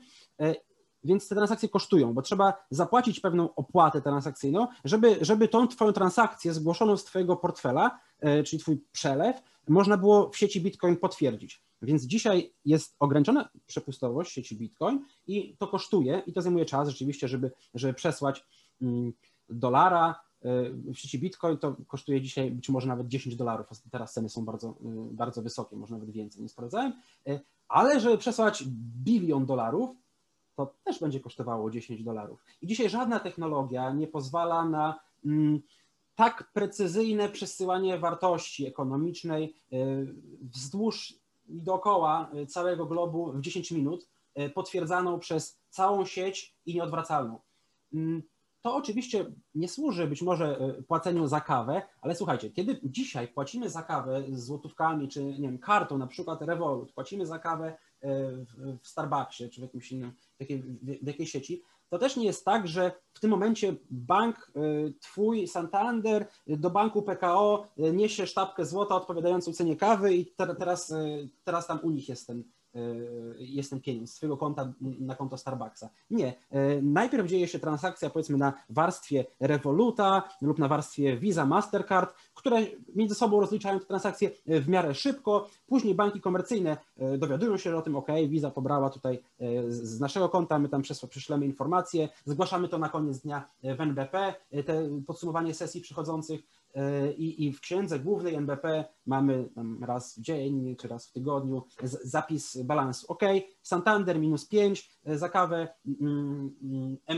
więc 1.04 1.28
te 1.28 1.34
transakcje 1.34 1.68
kosztują, 1.68 2.14
bo 2.14 2.22
trzeba 2.22 2.64
zapłacić 2.70 3.20
pewną 3.20 3.54
opłatę 3.54 4.02
transakcyjną, 4.02 4.66
żeby, 4.84 5.16
żeby 5.20 5.48
tą 5.48 5.68
Twoją 5.68 5.92
transakcję 5.92 6.52
zgłoszoną 6.52 6.96
z 6.96 7.04
Twojego 7.04 7.36
portfela, 7.36 7.98
e, 8.20 8.42
czyli 8.42 8.62
Twój 8.62 8.84
przelew, 8.92 9.36
można 9.68 9.96
było 9.96 10.30
w 10.30 10.36
sieci 10.36 10.60
Bitcoin 10.60 10.96
potwierdzić. 10.96 11.64
Więc 11.82 12.02
dzisiaj 12.02 12.52
jest 12.64 12.96
ograniczona 12.98 13.48
przepustowość 13.66 14.32
sieci 14.32 14.56
Bitcoin 14.56 15.04
i 15.26 15.56
to 15.58 15.66
kosztuje 15.66 16.22
i 16.26 16.32
to 16.32 16.42
zajmuje 16.42 16.64
czas 16.64 16.88
rzeczywiście, 16.88 17.28
żeby, 17.28 17.50
żeby 17.74 17.94
przesłać 17.94 18.46
mm, 18.82 19.12
dolara 19.48 20.20
e, 20.42 20.70
w 20.70 20.96
sieci 20.96 21.18
Bitcoin 21.18 21.58
to 21.58 21.76
kosztuje 21.86 22.20
dzisiaj 22.20 22.50
być 22.50 22.68
może 22.68 22.88
nawet 22.88 23.08
10 23.08 23.36
dolarów. 23.36 23.66
Teraz 23.90 24.12
ceny 24.12 24.28
są 24.28 24.44
bardzo, 24.44 24.68
e, 24.68 24.72
bardzo 25.12 25.42
wysokie, 25.42 25.76
może 25.76 25.94
nawet 25.94 26.10
więcej, 26.10 26.42
nie 26.42 26.48
sprawdzałem. 26.48 26.92
Ale 27.68 28.00
żeby 28.00 28.18
przesłać 28.18 28.64
bilion 29.04 29.46
dolarów, 29.46 29.90
to 30.56 30.74
też 30.84 31.00
będzie 31.00 31.20
kosztowało 31.20 31.70
10 31.70 32.02
dolarów. 32.02 32.44
I 32.62 32.66
dzisiaj 32.66 32.90
żadna 32.90 33.20
technologia 33.20 33.92
nie 33.92 34.06
pozwala 34.06 34.64
na 34.64 35.00
mm, 35.24 35.62
tak 36.14 36.50
precyzyjne 36.52 37.28
przesyłanie 37.28 37.98
wartości 37.98 38.66
ekonomicznej 38.66 39.54
y, 39.72 40.14
wzdłuż 40.42 41.14
i 41.48 41.62
dookoła 41.62 42.30
y, 42.34 42.46
całego 42.46 42.86
globu 42.86 43.32
w 43.32 43.40
10 43.40 43.72
minut, 43.72 44.08
y, 44.38 44.50
potwierdzaną 44.50 45.18
przez 45.18 45.58
całą 45.70 46.04
sieć 46.04 46.54
i 46.66 46.74
nieodwracalną. 46.74 47.38
Mm, 47.94 48.22
to 48.62 48.76
oczywiście 48.76 49.24
nie 49.54 49.68
służy 49.68 50.06
być 50.06 50.22
może 50.22 50.74
płaceniu 50.88 51.26
za 51.26 51.40
kawę, 51.40 51.82
ale 52.00 52.14
słuchajcie, 52.14 52.50
kiedy 52.50 52.80
dzisiaj 52.84 53.28
płacimy 53.28 53.70
za 53.70 53.82
kawę 53.82 54.24
z 54.32 54.44
złotówkami, 54.44 55.08
czy 55.08 55.24
nie 55.24 55.48
wiem, 55.48 55.58
kartą, 55.58 55.98
na 55.98 56.06
przykład 56.06 56.42
Revolut, 56.42 56.92
płacimy 56.92 57.26
za 57.26 57.38
kawę 57.38 57.76
w 58.82 58.88
Starbucksie, 58.88 59.50
czy 59.50 59.60
w 59.60 59.62
jakimś 59.62 59.92
innym 59.92 60.12
jakiej, 60.40 60.62
w 61.02 61.06
jakiej 61.06 61.26
sieci, 61.26 61.62
to 61.88 61.98
też 61.98 62.16
nie 62.16 62.26
jest 62.26 62.44
tak, 62.44 62.68
że 62.68 62.92
w 63.14 63.20
tym 63.20 63.30
momencie 63.30 63.76
bank 63.90 64.52
y, 64.56 64.94
twój 65.00 65.48
Santander 65.48 66.28
do 66.46 66.70
banku 66.70 67.02
PKO 67.02 67.68
y, 67.78 67.92
niesie 67.92 68.26
sztabkę 68.26 68.64
złota 68.64 68.94
odpowiadającą 68.94 69.52
cenie 69.52 69.76
kawy 69.76 70.14
i 70.14 70.34
teraz, 70.58 70.94
teraz 71.44 71.66
tam 71.66 71.80
u 71.82 71.90
nich 71.90 72.08
jest 72.08 72.26
ten, 72.26 72.44
jest 73.38 73.70
ten 73.70 73.80
pieniądz 73.80 74.12
z 74.12 74.14
twojego 74.14 74.36
konta 74.36 74.72
na 74.80 75.14
konto 75.14 75.36
Starbucksa. 75.36 75.90
Nie. 76.10 76.34
Najpierw 76.82 77.26
dzieje 77.26 77.48
się 77.48 77.58
transakcja 77.58 78.10
powiedzmy 78.10 78.38
na 78.38 78.52
warstwie 78.70 79.24
Revoluta 79.40 80.28
lub 80.42 80.58
na 80.58 80.68
warstwie 80.68 81.16
Visa, 81.16 81.46
Mastercard, 81.46 82.14
które 82.34 82.56
między 82.94 83.14
sobą 83.14 83.40
rozliczają 83.40 83.80
te 83.80 83.86
transakcje 83.86 84.30
w 84.46 84.68
miarę 84.68 84.94
szybko. 84.94 85.48
Później 85.66 85.94
banki 85.94 86.20
komercyjne 86.20 86.76
dowiadują 87.18 87.56
się 87.56 87.76
o 87.76 87.82
tym, 87.82 87.96
ok, 87.96 88.08
Visa 88.28 88.50
pobrała 88.50 88.90
tutaj 88.90 89.22
z 89.68 90.00
naszego 90.00 90.28
konta, 90.28 90.58
my 90.58 90.68
tam 90.68 90.82
prześlemy 91.10 91.46
informacje, 91.46 92.08
zgłaszamy 92.24 92.68
to 92.68 92.78
na 92.78 92.88
koniec 92.88 93.18
dnia 93.18 93.48
w 93.62 93.80
NBP, 93.80 94.34
te 94.66 94.88
podsumowanie 95.06 95.54
sesji 95.54 95.80
przychodzących 95.80 96.40
i, 97.16 97.44
i 97.44 97.52
w 97.52 97.60
księdze 97.60 97.98
głównej 97.98 98.34
NBP 98.34 98.84
mamy 99.06 99.48
raz 99.80 100.18
w 100.18 100.20
dzień 100.20 100.76
czy 100.76 100.88
raz 100.88 101.08
w 101.08 101.12
tygodniu 101.12 101.64
zapis 102.02 102.62
balansu. 102.62 103.06
OK, 103.08 103.22
Santander 103.62 104.18
minus 104.18 104.48
5 104.48 104.90
za 105.06 105.28
kawę, 105.28 105.68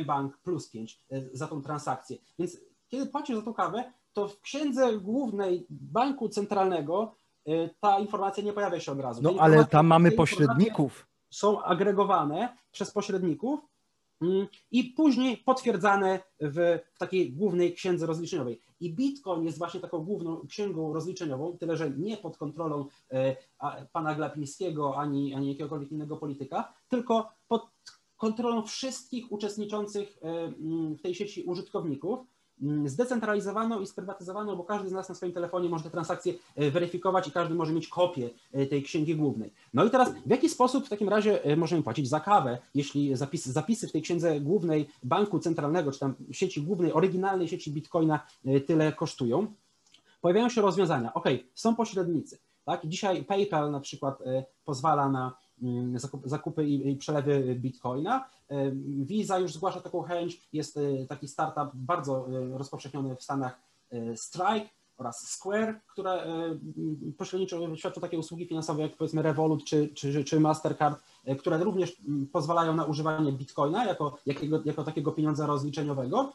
mBank 0.00 0.38
plus 0.38 0.70
5 0.70 1.00
za 1.32 1.46
tą 1.46 1.62
transakcję. 1.62 2.16
Więc 2.38 2.60
kiedy 2.88 3.06
płacisz 3.06 3.36
za 3.36 3.42
tą 3.42 3.54
kawę, 3.54 3.92
to 4.12 4.28
w 4.28 4.40
księdze 4.40 4.98
głównej 4.98 5.66
banku 5.70 6.28
centralnego 6.28 7.16
ta 7.80 7.98
informacja 7.98 8.44
nie 8.44 8.52
pojawia 8.52 8.80
się 8.80 8.92
od 8.92 9.00
razu. 9.00 9.22
No 9.22 9.34
ale 9.38 9.64
tam 9.64 9.86
mamy 9.86 10.12
pośredników. 10.12 11.06
Są 11.30 11.62
agregowane 11.62 12.56
przez 12.72 12.90
pośredników 12.90 13.60
mm, 13.60 13.66
i 14.70 14.84
później 14.84 15.36
potwierdzane 15.36 16.20
w, 16.40 16.78
takiej 16.98 17.32
głównej 17.32 17.74
księdze 17.74 18.06
rozliczeniowej. 18.06 18.60
I 18.80 18.94
Bitcoin 18.94 19.44
jest 19.44 19.58
właśnie 19.58 19.80
taką 19.80 19.98
główną 19.98 20.46
księgą 20.46 20.92
rozliczeniową, 20.92 21.58
tyle 21.58 21.76
że 21.76 21.90
nie 21.90 22.16
pod 22.16 22.36
kontrolą 22.36 22.86
e, 23.10 23.36
pana 23.92 24.14
Glapińskiego 24.14 24.96
ani, 24.96 25.34
ani 25.34 25.48
jakiegokolwiek 25.48 25.92
innego 25.92 26.16
polityka, 26.16 26.74
tylko 26.88 27.28
pod 27.48 27.62
kontrolą 28.16 28.62
wszystkich 28.62 29.32
uczestniczących 29.32 30.18
e, 30.22 30.28
mm, 30.28 30.96
w 30.96 31.02
tej 31.02 31.14
sieci 31.14 31.42
użytkowników, 31.42 32.18
mm, 32.18 32.35
zdecentralizowaną 32.86 33.80
i 33.80 33.86
sprywatyzowaną, 33.86 34.56
bo 34.56 34.64
każdy 34.64 34.88
z 34.88 34.92
nas 34.92 35.08
na 35.08 35.14
swoim 35.14 35.32
telefonie 35.32 35.68
może 35.68 35.84
te 35.84 35.90
transakcje 35.90 36.34
e, 36.56 36.70
weryfikować 36.70 37.28
i 37.28 37.30
każdy 37.30 37.54
może 37.54 37.72
mieć 37.72 37.88
kopię 37.88 38.30
tej 38.70 38.82
księgi 38.82 39.16
głównej. 39.16 39.52
No 39.74 39.84
i 39.84 39.90
teraz 39.90 40.12
w 40.26 40.30
jaki 40.30 40.48
sposób 40.48 40.86
w 40.86 40.88
takim 40.88 41.08
razie 41.08 41.40
możemy 41.56 41.82
płacić 41.82 42.08
za 42.08 42.20
kawę, 42.20 42.58
jeśli 42.74 43.16
zapisy, 43.16 43.52
zapisy 43.52 43.88
w 43.88 43.92
tej 43.92 44.02
księdze 44.02 44.40
głównej 44.40 44.88
banku 45.02 45.38
centralnego, 45.38 45.92
czy 45.92 46.00
tam 46.00 46.14
sieci 46.30 46.62
głównej, 46.62 46.92
oryginalnej 46.92 47.48
sieci 47.48 47.72
Bitcoina 47.72 48.20
tyle 48.66 48.92
kosztują? 48.92 49.46
Pojawiają 50.20 50.48
się 50.48 50.62
rozwiązania. 50.62 51.14
Ok, 51.14 51.24
są 51.54 51.76
pośrednicy. 51.76 52.38
Tak? 52.64 52.86
Dzisiaj 52.86 53.24
PayPal 53.24 53.70
na 53.70 53.80
przykład 53.80 54.18
pozwala 54.64 55.08
na 55.08 55.32
Mm, 55.32 55.45
zakupy 56.24 56.64
i 56.64 56.96
przelewy 56.96 57.54
Bitcoina. 57.54 58.28
E, 58.48 58.70
Visa 58.86 59.38
już 59.38 59.52
zgłasza 59.52 59.80
taką 59.80 60.02
chęć, 60.02 60.48
jest 60.52 60.76
e, 60.76 61.06
taki 61.06 61.28
startup 61.28 61.70
bardzo 61.74 62.28
e, 62.28 62.58
rozpowszechniony 62.58 63.16
w 63.16 63.22
Stanach 63.22 63.66
Strike 64.14 64.68
oraz 64.98 65.28
Square, 65.28 65.80
które 65.86 66.26
pośredniczo 67.18 67.76
świadczą 67.76 68.00
takie 68.00 68.18
usługi 68.18 68.46
finansowe 68.46 68.82
jak 68.82 68.96
powiedzmy 68.96 69.22
Revolut 69.22 69.64
czy, 69.64 69.88
czy, 69.88 70.24
czy 70.24 70.40
Mastercard, 70.40 71.02
które 71.38 71.64
również 71.64 71.96
pozwalają 72.32 72.74
na 72.74 72.84
używanie 72.84 73.32
Bitcoina 73.32 73.84
jako, 73.84 74.18
jakiego, 74.26 74.62
jako 74.64 74.84
takiego 74.84 75.12
pieniądza 75.12 75.46
rozliczeniowego. 75.46 76.32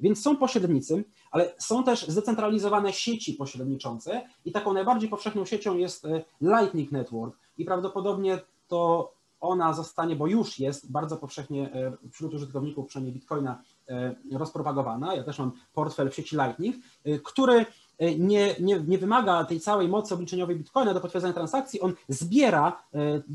Więc 0.00 0.22
są 0.22 0.36
pośrednicy, 0.36 1.04
ale 1.30 1.54
są 1.58 1.84
też 1.84 2.08
zdecentralizowane 2.08 2.92
sieci 2.92 3.32
pośredniczące 3.32 4.28
i 4.44 4.52
taką 4.52 4.72
najbardziej 4.72 5.08
powszechną 5.08 5.44
siecią 5.44 5.76
jest 5.76 6.06
Lightning 6.40 6.92
Network 6.92 7.36
i 7.58 7.64
prawdopodobnie 7.64 8.38
to 8.68 9.14
ona 9.44 9.72
zostanie, 9.72 10.16
bo 10.16 10.26
już 10.26 10.58
jest 10.58 10.92
bardzo 10.92 11.16
powszechnie 11.16 11.72
e, 11.72 11.92
wśród 12.10 12.34
użytkowników, 12.34 12.86
przynajmniej 12.86 13.14
Bitcoina, 13.14 13.62
e, 13.88 14.14
rozpropagowana. 14.32 15.14
Ja 15.14 15.24
też 15.24 15.38
mam 15.38 15.52
portfel 15.72 16.10
w 16.10 16.14
sieci 16.14 16.36
Lightning, 16.36 16.76
e, 17.04 17.18
który 17.18 17.66
nie, 18.18 18.54
nie, 18.60 18.80
nie 18.80 18.98
wymaga 18.98 19.44
tej 19.44 19.60
całej 19.60 19.88
mocy 19.88 20.14
obliczeniowej 20.14 20.56
Bitcoina 20.56 20.94
do 20.94 21.00
potwierdzenia 21.00 21.34
transakcji, 21.34 21.80
on 21.80 21.94
zbiera 22.08 22.82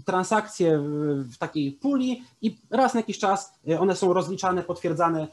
transakcje 0.05 0.79
w 1.23 1.37
takiej 1.37 1.71
puli 1.71 2.23
i 2.41 2.57
raz 2.69 2.93
na 2.93 2.99
jakiś 2.99 3.19
czas 3.19 3.59
one 3.79 3.95
są 3.95 4.13
rozliczane, 4.13 4.63
potwierdzane, 4.63 5.27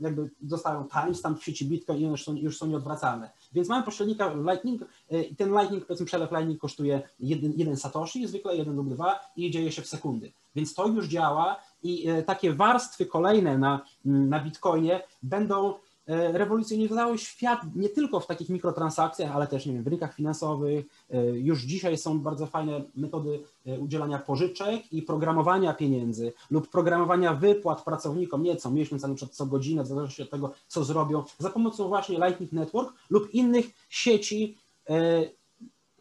jakby 0.00 0.30
dostają 0.40 0.84
timestamp 0.84 1.40
w 1.40 1.44
sieci 1.44 1.66
Bitcoin 1.66 1.98
i 1.98 2.04
one 2.04 2.10
już 2.10 2.24
są, 2.24 2.34
już 2.34 2.58
są 2.58 2.66
nieodwracalne. 2.66 3.30
Więc 3.56 3.68
mamy 3.68 3.84
pośrednika 3.84 4.34
Lightning 4.34 4.84
i 5.30 5.36
ten 5.36 5.50
Lightning, 5.50 5.86
powiedzmy 5.86 6.06
przelew 6.06 6.30
Lightning 6.30 6.60
kosztuje 6.60 7.02
jeden, 7.20 7.52
jeden 7.56 7.76
satoshi, 7.76 8.26
zwykle 8.26 8.56
jeden 8.56 8.76
lub 8.76 8.88
dwa 8.88 9.20
i 9.36 9.50
dzieje 9.50 9.72
się 9.72 9.82
w 9.82 9.86
sekundy. 9.86 10.32
Więc 10.54 10.74
to 10.74 10.86
już 10.86 11.08
działa 11.08 11.60
i 11.82 12.08
takie 12.26 12.52
warstwy 12.52 13.06
kolejne 13.06 13.58
na, 13.58 13.80
na 14.04 14.40
Bitcoinie 14.40 15.02
będą 15.22 15.74
E, 15.74 15.85
rewolucjonizowały 16.06 17.18
świat 17.18 17.60
nie 17.74 17.88
tylko 17.88 18.20
w 18.20 18.26
takich 18.26 18.48
mikrotransakcjach, 18.48 19.36
ale 19.36 19.46
też 19.46 19.66
nie 19.66 19.72
wiem, 19.72 19.82
w 19.82 19.86
rynkach 19.86 20.14
finansowych. 20.14 20.86
E, 21.10 21.26
już 21.26 21.62
dzisiaj 21.62 21.98
są 21.98 22.20
bardzo 22.20 22.46
fajne 22.46 22.82
metody 22.94 23.42
e, 23.66 23.80
udzielania 23.80 24.18
pożyczek 24.18 24.92
i 24.92 25.02
programowania 25.02 25.74
pieniędzy 25.74 26.32
lub 26.50 26.70
programowania 26.70 27.34
wypłat 27.34 27.84
pracownikom 27.84 28.42
nie 28.42 28.56
co 28.56 28.70
miesiąc, 28.70 29.04
ale 29.04 29.14
przed 29.14 29.34
co 29.34 29.46
godzinę, 29.46 29.82
w 29.82 29.86
zależności 29.86 30.22
od 30.22 30.30
tego, 30.30 30.52
co 30.68 30.84
zrobią, 30.84 31.24
za 31.38 31.50
pomocą 31.50 31.88
właśnie 31.88 32.16
Lightning 32.16 32.52
Network 32.52 32.94
lub 33.10 33.34
innych 33.34 33.66
sieci 33.88 34.56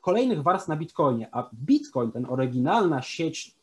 kolejnych 0.02 0.44
warstw 0.44 0.68
na 0.68 0.76
Bitcoinie. 0.76 1.30
A 1.32 1.50
Bitcoin, 1.54 2.12
ten 2.12 2.26
oryginalna 2.30 3.02
sieć, 3.02 3.56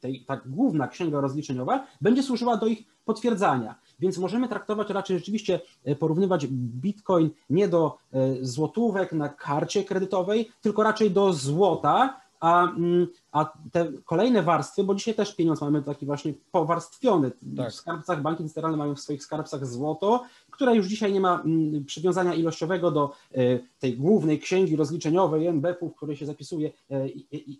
tej, 0.00 0.24
ta 0.24 0.40
główna 0.46 0.88
księga 0.88 1.20
rozliczeniowa, 1.20 1.86
będzie 2.00 2.22
służyła 2.22 2.56
do 2.56 2.66
ich 2.66 2.84
potwierdzania. 3.04 3.74
Więc 3.98 4.18
możemy 4.18 4.48
traktować 4.48 4.90
raczej 4.90 5.18
rzeczywiście, 5.18 5.60
e, 5.84 5.96
porównywać 5.96 6.46
Bitcoin 6.50 7.30
nie 7.50 7.68
do 7.68 7.98
e, 8.12 8.34
złotówek 8.40 9.12
na 9.12 9.28
karcie 9.28 9.84
kredytowej, 9.84 10.50
tylko 10.60 10.82
raczej 10.82 11.10
do 11.10 11.32
złota, 11.32 12.20
a, 12.40 12.70
mm, 12.70 13.06
a 13.32 13.52
te 13.72 13.92
kolejne 14.04 14.42
warstwy, 14.42 14.84
bo 14.84 14.94
dzisiaj 14.94 15.14
też 15.14 15.36
pieniądz 15.36 15.60
mamy 15.60 15.82
taki 15.82 16.06
właśnie 16.06 16.34
powarstwiony. 16.52 17.30
Tak. 17.56 17.70
W 17.70 17.74
skarbcach 17.74 18.22
banki 18.22 18.44
centralne 18.44 18.76
mają 18.76 18.94
w 18.94 19.00
swoich 19.00 19.22
skarbcach 19.22 19.66
złoto, 19.66 20.24
które 20.50 20.76
już 20.76 20.86
dzisiaj 20.86 21.12
nie 21.12 21.20
ma 21.20 21.40
mm, 21.40 21.84
przywiązania 21.84 22.34
ilościowego 22.34 22.90
do 22.90 23.12
e, 23.34 23.58
tej 23.78 23.96
głównej 23.96 24.38
księgi 24.38 24.76
rozliczeniowej 24.76 25.46
NBP-u, 25.46 25.88
w 25.88 25.96
której 25.96 26.16
się 26.16 26.26
zapisuje, 26.26 26.70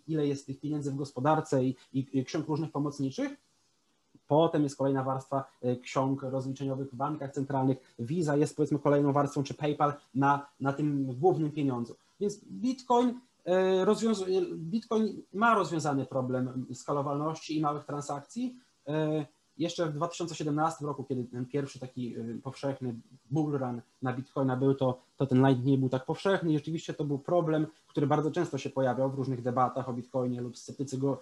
ile 0.07 0.27
jest 0.27 0.45
tych 0.45 0.59
pieniędzy 0.59 0.91
w 0.91 0.95
gospodarce 0.95 1.63
i, 1.63 1.75
i 1.93 2.25
ksiąg 2.25 2.47
różnych 2.47 2.71
pomocniczych 2.71 3.46
Potem 4.27 4.63
jest 4.63 4.77
kolejna 4.77 5.03
warstwa 5.03 5.43
e, 5.61 5.75
ksiąg 5.75 6.23
rozliczeniowych 6.23 6.91
w 6.91 6.95
bankach 6.95 7.31
centralnych. 7.31 7.95
Visa 7.99 8.35
jest 8.35 8.55
powiedzmy 8.55 8.79
kolejną 8.79 9.13
warstwą, 9.13 9.43
czy 9.43 9.53
PayPal 9.53 9.93
na, 10.15 10.47
na 10.59 10.73
tym 10.73 11.05
głównym 11.19 11.51
pieniądzu. 11.51 11.95
Więc 12.19 12.45
Bitcoin, 12.45 13.19
e, 13.45 13.85
rozwiązuje, 13.85 14.41
Bitcoin 14.55 15.21
ma 15.33 15.55
rozwiązany 15.55 16.05
problem 16.05 16.65
skalowalności 16.73 17.57
i 17.57 17.61
małych 17.61 17.85
transakcji. 17.85 18.55
E, 18.87 19.25
jeszcze 19.57 19.85
w 19.85 19.93
2017 19.93 20.85
roku, 20.85 21.03
kiedy 21.03 21.23
ten 21.23 21.45
pierwszy 21.45 21.79
taki 21.79 22.15
powszechny 22.43 22.95
bull 23.31 23.57
run 23.57 23.81
na 24.01 24.13
Bitcoina 24.13 24.57
był, 24.57 24.75
to, 24.75 24.99
to 25.17 25.25
ten 25.25 25.37
Lightning 25.37 25.67
nie 25.67 25.77
był 25.77 25.89
tak 25.89 26.05
powszechny 26.05 26.51
i 26.51 26.57
rzeczywiście 26.57 26.93
to 26.93 27.03
był 27.03 27.19
problem, 27.19 27.67
który 27.87 28.07
bardzo 28.07 28.31
często 28.31 28.57
się 28.57 28.69
pojawiał 28.69 29.11
w 29.11 29.15
różnych 29.15 29.41
debatach 29.41 29.89
o 29.89 29.93
Bitcoinie 29.93 30.41
lub 30.41 30.57
sceptycy 30.57 30.97
go 30.97 31.19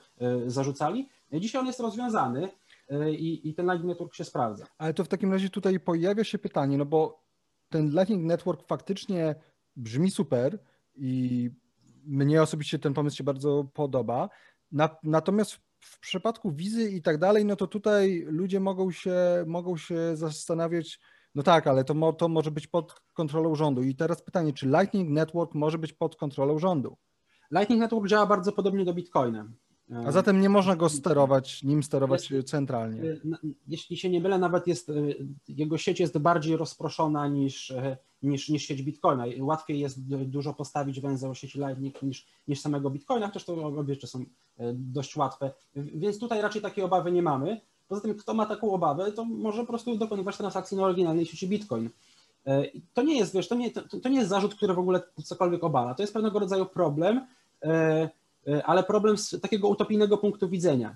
zarzucali. 0.47 1.09
Dzisiaj 1.33 1.59
on 1.59 1.67
jest 1.67 1.79
rozwiązany. 1.79 2.49
E, 2.89 3.11
i, 3.11 3.49
i 3.49 3.53
ten 3.53 3.65
Lightning 3.65 3.89
Network 3.89 4.13
się 4.13 4.23
sprawdza. 4.23 4.65
Ale 4.77 4.93
to 4.93 5.03
w 5.03 5.07
takim 5.07 5.31
razie 5.31 5.49
tutaj 5.49 5.79
pojawia 5.79 6.23
się 6.23 6.37
pytanie, 6.37 6.77
no 6.77 6.85
bo 6.85 7.25
ten 7.69 7.89
Lightning 7.89 8.25
Network 8.25 8.67
faktycznie 8.67 9.35
brzmi 9.75 10.11
super 10.11 10.59
i 10.95 11.49
mnie 12.05 12.41
osobiście 12.41 12.79
ten 12.79 12.93
pomysł 12.93 13.17
się 13.17 13.23
bardzo 13.23 13.63
podoba. 13.73 14.29
Na, 14.71 14.89
natomiast 15.03 15.59
w 15.79 15.99
przypadku 15.99 16.51
wizy 16.51 16.89
i 16.89 17.01
tak 17.01 17.17
dalej, 17.17 17.45
no 17.45 17.55
to 17.55 17.67
tutaj 17.67 18.25
ludzie 18.27 18.59
mogą 18.59 18.91
się, 18.91 19.15
mogą 19.47 19.77
się 19.77 20.15
zastanawiać, 20.15 20.99
no 21.35 21.43
tak, 21.43 21.67
ale 21.67 21.83
to, 21.83 21.93
mo, 21.93 22.13
to 22.13 22.27
może 22.27 22.51
być 22.51 22.67
pod 22.67 23.01
kontrolą 23.13 23.55
rządu. 23.55 23.83
I 23.83 23.95
teraz 23.95 24.21
pytanie, 24.21 24.53
czy 24.53 24.67
Lightning 24.67 25.09
Network 25.09 25.53
może 25.53 25.77
być 25.77 25.93
pod 25.93 26.15
kontrolą 26.15 26.59
rządu? 26.59 26.97
Lightning 27.51 27.81
Network 27.81 28.07
działa 28.07 28.25
bardzo 28.25 28.51
podobnie 28.51 28.85
do 28.85 28.93
Bitcoina. 28.93 29.51
A 29.93 30.11
zatem 30.11 30.41
nie 30.41 30.49
można 30.49 30.75
go 30.75 30.89
sterować, 30.89 31.63
nim 31.63 31.83
sterować 31.83 32.31
jest, 32.31 32.47
centralnie. 32.47 33.03
Y, 33.03 33.21
jeśli 33.67 33.97
się 33.97 34.09
nie 34.09 34.21
mylę, 34.21 34.39
nawet 34.39 34.67
jest, 34.67 34.89
y, 34.89 35.27
jego 35.47 35.77
sieć 35.77 35.99
jest 35.99 36.17
bardziej 36.17 36.57
rozproszona 36.57 37.27
niż, 37.27 37.69
y, 37.69 37.97
niż, 38.23 38.49
niż 38.49 38.63
sieć 38.63 38.81
Bitcoina. 38.81 39.25
Łatwiej 39.39 39.79
jest 39.79 40.07
dużo 40.07 40.53
postawić 40.53 41.01
węzeł 41.01 41.35
sieci 41.35 41.59
Lightning 41.59 42.01
niż, 42.01 42.27
niż 42.47 42.59
samego 42.59 42.89
Bitcoina, 42.89 43.27
chociaż 43.27 43.43
to 43.43 43.65
obie 43.65 43.93
rzeczy 43.93 44.07
są 44.07 44.25
dość 44.73 45.15
łatwe. 45.15 45.51
Więc 45.75 46.19
tutaj 46.19 46.41
raczej 46.41 46.61
takiej 46.61 46.83
obawy 46.83 47.11
nie 47.11 47.21
mamy. 47.21 47.61
Poza 47.87 48.01
tym, 48.01 48.15
kto 48.15 48.33
ma 48.33 48.45
taką 48.45 48.71
obawę, 48.71 49.11
to 49.11 49.25
może 49.25 49.61
po 49.61 49.67
prostu 49.67 49.97
dokonywać 49.97 50.37
transakcji 50.37 50.77
na 50.77 50.83
oryginalnej 50.83 51.25
sieci 51.25 51.47
Bitcoin. 51.47 51.89
To 52.93 53.03
nie 53.03 53.17
jest, 53.17 53.33
wiesz, 53.33 53.47
to 53.47 53.55
nie, 53.55 53.71
to, 53.71 53.99
to 53.99 54.09
nie 54.09 54.17
jest 54.17 54.29
zarzut, 54.29 54.55
który 54.55 54.73
w 54.73 54.79
ogóle 54.79 55.01
cokolwiek 55.23 55.63
obala. 55.63 55.93
To 55.93 56.03
jest 56.03 56.13
pewnego 56.13 56.39
rodzaju 56.39 56.65
problem, 56.65 57.27
ale 58.65 58.83
problem 58.83 59.17
z 59.17 59.41
takiego 59.41 59.67
utopijnego 59.67 60.17
punktu 60.17 60.49
widzenia. 60.49 60.95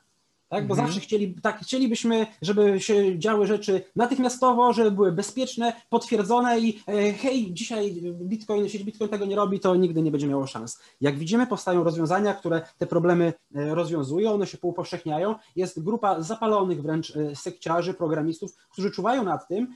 Tak? 0.50 0.68
Bo 0.68 0.74
mhm. 0.74 0.88
zawsze 0.88 1.02
chcieli, 1.02 1.36
tak, 1.42 1.60
chcielibyśmy, 1.60 2.28
żeby 2.42 2.82
się 2.82 3.20
działy 3.20 3.48
rzeczy 3.48 3.82
natychmiastowo, 3.96 4.74
żeby 4.74 4.92
były 4.92 5.12
bezpieczne, 5.12 5.74
potwierdzone 5.90 6.60
i 6.60 6.80
e, 6.88 7.14
hej, 7.14 7.54
dzisiaj 7.54 8.02
Bitcoin, 8.14 8.70
sieć 8.70 8.84
Bitcoin 8.84 9.10
tego 9.10 9.26
nie 9.26 9.36
robi, 9.36 9.60
to 9.60 9.76
nigdy 9.76 10.02
nie 10.02 10.12
będzie 10.12 10.28
miało 10.28 10.48
szans. 10.48 10.80
Jak 11.02 11.18
widzimy, 11.18 11.48
powstają 11.48 11.84
rozwiązania, 11.84 12.34
które 12.34 12.62
te 12.78 12.88
problemy 12.88 13.34
e, 13.56 13.76
rozwiązują, 13.76 14.34
one 14.34 14.48
się 14.48 14.58
półpowszechniają. 14.58 15.36
Jest 15.56 15.84
grupa 15.84 16.22
zapalonych 16.22 16.82
wręcz 16.82 17.14
sekciarzy, 17.36 17.94
programistów, 17.94 18.56
którzy 18.72 18.92
czuwają 18.92 19.24
nad 19.24 19.48
tym, 19.48 19.68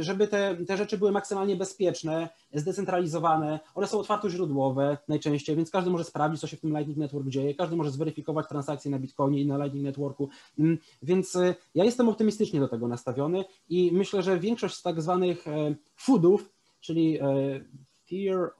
żeby 0.00 0.28
te, 0.28 0.56
te 0.66 0.76
rzeczy 0.76 0.98
były 0.98 1.12
maksymalnie 1.12 1.56
bezpieczne, 1.56 2.28
zdecentralizowane, 2.54 3.60
one 3.74 3.86
są 3.86 3.98
otwartoźródłowe 3.98 4.98
najczęściej, 5.08 5.56
więc 5.56 5.70
każdy 5.70 5.90
może 5.90 6.04
sprawdzić, 6.04 6.40
co 6.40 6.46
się 6.46 6.56
w 6.56 6.60
tym 6.60 6.70
Lightning 6.70 6.98
Network 6.98 7.28
dzieje, 7.28 7.54
każdy 7.54 7.76
może 7.76 7.90
zweryfikować 7.90 8.48
transakcje 8.48 8.90
na 8.90 8.98
Bitcoinie 8.98 9.40
i 9.40 9.46
na 9.46 9.56
Lightning 9.58 9.84
Networku, 9.84 10.28
mm, 10.58 10.78
więc 11.02 11.36
e, 11.36 11.54
ja 11.74 11.84
jestem 11.84 12.08
optymistycznie 12.08 12.60
do 12.60 12.68
tego 12.68 12.88
nastawiony 12.88 13.44
i 13.68 13.90
myślę, 13.92 14.22
że 14.22 14.38
większość 14.38 14.74
z 14.74 14.82
tak 14.82 15.02
zwanych 15.02 15.48
e, 15.48 15.74
foodów, 15.96 16.52
czyli 16.80 17.18
fear 18.08 18.50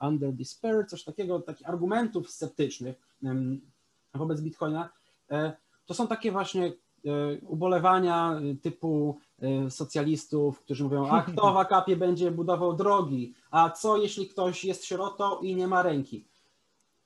under 0.00 0.32
despair, 0.32 0.86
coś 0.88 1.04
takiego, 1.04 1.40
takich 1.40 1.68
argumentów 1.68 2.30
sceptycznych 2.30 2.96
wobec 4.14 4.40
Bitcoina, 4.40 4.90
to 5.86 5.94
są 5.94 6.08
takie 6.08 6.32
właśnie 6.32 6.72
E, 6.72 6.72
ubolewania 7.46 8.32
e, 8.32 8.54
typu 8.54 9.18
e, 9.42 9.70
socjalistów, 9.70 10.60
którzy 10.60 10.84
mówią, 10.84 11.08
a 11.08 11.22
kto 11.22 11.52
w 11.52 11.56
akapie 11.56 11.96
będzie 11.96 12.30
budował 12.30 12.76
drogi, 12.76 13.34
a 13.50 13.70
co 13.70 13.96
jeśli 13.96 14.28
ktoś 14.28 14.64
jest 14.64 14.84
sierotą 14.84 15.40
i 15.40 15.56
nie 15.56 15.68
ma 15.68 15.82
ręki. 15.82 16.24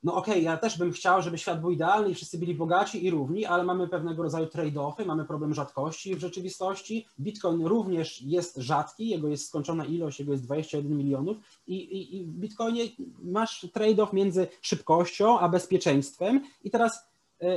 No 0.03 0.15
okej, 0.15 0.33
okay, 0.33 0.43
ja 0.43 0.57
też 0.57 0.77
bym 0.77 0.91
chciał, 0.91 1.21
żeby 1.21 1.37
świat 1.37 1.61
był 1.61 1.71
idealny 1.71 2.09
i 2.09 2.15
wszyscy 2.15 2.37
byli 2.37 2.55
bogaci 2.55 3.05
i 3.05 3.11
równi, 3.11 3.45
ale 3.45 3.63
mamy 3.63 3.87
pewnego 3.87 4.23
rodzaju 4.23 4.45
trade-offy, 4.45 5.05
mamy 5.05 5.25
problem 5.25 5.53
rzadkości 5.53 6.15
w 6.15 6.19
rzeczywistości. 6.19 7.07
Bitcoin 7.19 7.65
również 7.65 8.21
jest 8.21 8.57
rzadki, 8.57 9.09
jego 9.09 9.27
jest 9.27 9.47
skończona 9.47 9.85
ilość, 9.85 10.19
jego 10.19 10.31
jest 10.31 10.43
21 10.43 10.97
milionów 10.97 11.37
i, 11.67 11.75
i, 11.75 12.17
i 12.17 12.25
w 12.25 12.29
Bitcoinie 12.29 12.83
masz 13.23 13.65
trade-off 13.73 14.13
między 14.13 14.47
szybkością 14.61 15.39
a 15.39 15.49
bezpieczeństwem 15.49 16.41
i 16.63 16.71
teraz 16.71 17.06
E, 17.06 17.06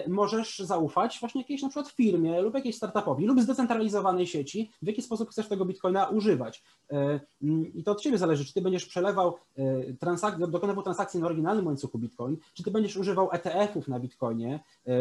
możesz 0.09 0.59
zaufać 0.59 1.21
właśnie 1.21 1.41
jakiejś 1.41 1.63
na 1.63 1.69
przykład 1.69 1.89
firmie 1.89 2.41
lub 2.41 2.55
jakiejś 2.55 2.77
startupowi 2.77 3.27
lub 3.27 3.41
zdecentralizowanej 3.41 4.27
sieci, 4.27 4.71
w 4.83 4.87
jaki 4.87 5.03
sposób 5.03 5.31
chcesz 5.31 5.49
tego 5.49 5.65
bitcoina 5.65 6.09
używać. 6.09 6.65
E, 6.91 7.21
mm, 7.43 7.75
I 7.75 7.83
to 7.83 7.93
od 7.93 8.01
ciebie 8.01 8.19
zależy, 8.19 8.45
czy 8.45 8.55
ty 8.55 8.61
będziesz 8.61 8.87
przelewał, 8.87 9.37
e, 9.57 9.63
transak- 9.93 10.51
dokonywał 10.51 10.83
transakcji 10.83 11.21
na 11.21 11.27
oryginalnym 11.27 11.67
łańcuchu 11.67 11.99
bitcoin, 11.99 12.37
czy 12.55 12.63
ty 12.63 12.71
będziesz 12.71 12.97
używał 12.97 13.29
ETF-ów 13.33 13.89
na 13.89 14.01
bitcoinie, 14.01 14.61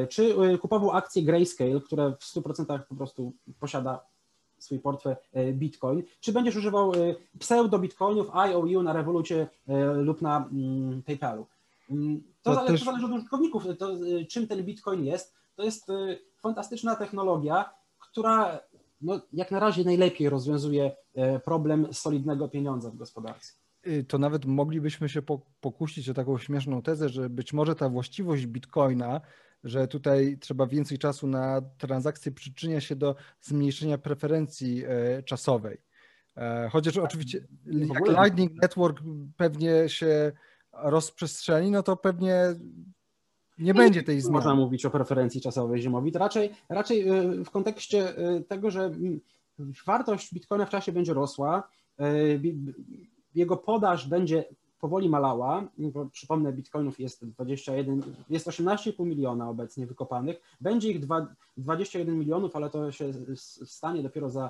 czy 0.10 0.36
kupował 0.62 0.92
akcje 0.92 1.24
Grayscale, 1.24 1.82
które 1.82 2.14
w 2.20 2.24
100% 2.24 2.80
po 2.90 2.96
prostu 2.96 3.34
posiada 3.60 4.00
swój 4.58 4.80
portfel 4.80 5.16
Bitcoin, 5.54 6.04
czy 6.20 6.34
będziesz 6.34 6.56
używał 6.56 6.92
pseudo-bitcoinów 7.40 8.30
IOU 8.34 8.84
na 8.84 8.94
Revolucie 8.94 9.48
lub 9.96 10.22
na 10.22 10.48
mm, 10.52 11.04
PayPalu. 11.04 11.46
Mm, 11.90 12.22
to, 12.42 12.50
to, 12.50 12.56
zależy, 12.56 12.74
też... 12.74 12.80
to 12.80 12.86
zależy 12.86 13.06
od 13.06 13.12
użytkowników, 13.12 13.64
to, 13.80 14.06
y, 14.06 14.26
czym 14.26 14.48
ten 14.48 14.64
Bitcoin 14.64 15.06
jest. 15.06 15.36
To 15.56 15.64
jest 15.64 15.90
y, 15.90 16.20
fantastyczna 16.42 16.96
technologia, 16.96 17.70
która 18.00 18.60
no, 19.02 19.22
jak 19.34 19.52
na 19.52 19.60
razie 19.60 19.84
najlepiej 19.84 20.30
rozwiązuje 20.30 20.96
e, 21.16 21.40
problem 21.40 21.94
solidnego 21.94 22.50
pieniądza 22.50 22.92
w 22.92 22.96
gospodarce. 22.96 23.54
Y, 23.88 24.04
to 24.04 24.18
nawet 24.18 24.46
moglibyśmy 24.46 25.10
się 25.10 25.22
pokusić 25.62 26.10
o 26.10 26.14
taką 26.14 26.38
śmieszną 26.38 26.82
tezę, 26.82 27.10
że 27.10 27.30
być 27.30 27.54
może 27.54 27.76
ta 27.76 27.90
właściwość 27.90 28.46
Bitcoina, 28.46 29.22
że 29.64 29.88
tutaj 29.88 30.38
trzeba 30.42 30.68
więcej 30.68 30.98
czasu 30.98 31.28
na 31.28 31.62
transakcje, 31.78 32.32
przyczynia 32.32 32.82
się 32.82 32.96
do 32.96 33.16
zmniejszenia 33.42 33.98
preferencji 33.98 34.84
e, 34.86 35.24
czasowej. 35.24 35.78
E, 36.38 36.70
chociaż 36.72 36.98
oczywiście 36.98 37.48
jak 37.66 38.08
Lightning 38.08 38.62
Network 38.62 39.02
pewnie 39.38 39.90
się 39.90 40.32
rozprzestrzeni, 40.74 41.72
no 41.72 41.84
to 41.84 41.98
pewnie 41.98 42.56
nie 43.60 43.74
będzie 43.74 44.04
tej 44.04 44.22
zmiany. 44.22 44.34
Można 44.34 44.56
mówić 44.56 44.86
o 44.86 44.90
preferencji 44.90 45.42
czasowej 45.42 45.82
zimowi. 45.82 46.12
To 46.12 46.20
raczej, 46.20 46.50
raczej 46.70 47.12
y, 47.12 47.46
w 47.46 47.50
kontekście 47.50 48.20
y, 48.20 48.44
tego, 48.44 48.72
że 48.72 48.84
mm, 48.84 49.20
wartość 49.86 50.34
bitcoina 50.34 50.66
w 50.66 50.70
czasie 50.70 50.92
będzie 50.92 51.14
rosła, 51.14 51.70
y, 52.02 52.42
jego 53.36 53.58
podaż 53.58 54.08
będzie 54.08 54.46
powoli 54.80 55.10
malała. 55.10 55.68
Przypomnę, 56.12 56.54
bitcoinów 56.54 57.00
jest 57.00 57.26
21, 57.26 58.02
jest 58.30 58.48
18,5 58.48 59.06
miliona 59.06 59.50
obecnie 59.50 59.88
wykopanych. 59.88 60.42
Będzie 60.62 60.90
ich 60.90 61.00
21 61.58 62.20
milionów, 62.20 62.56
ale 62.56 62.70
to 62.70 62.92
się 62.92 63.12
stanie 63.66 64.04
dopiero 64.04 64.30
za 64.30 64.50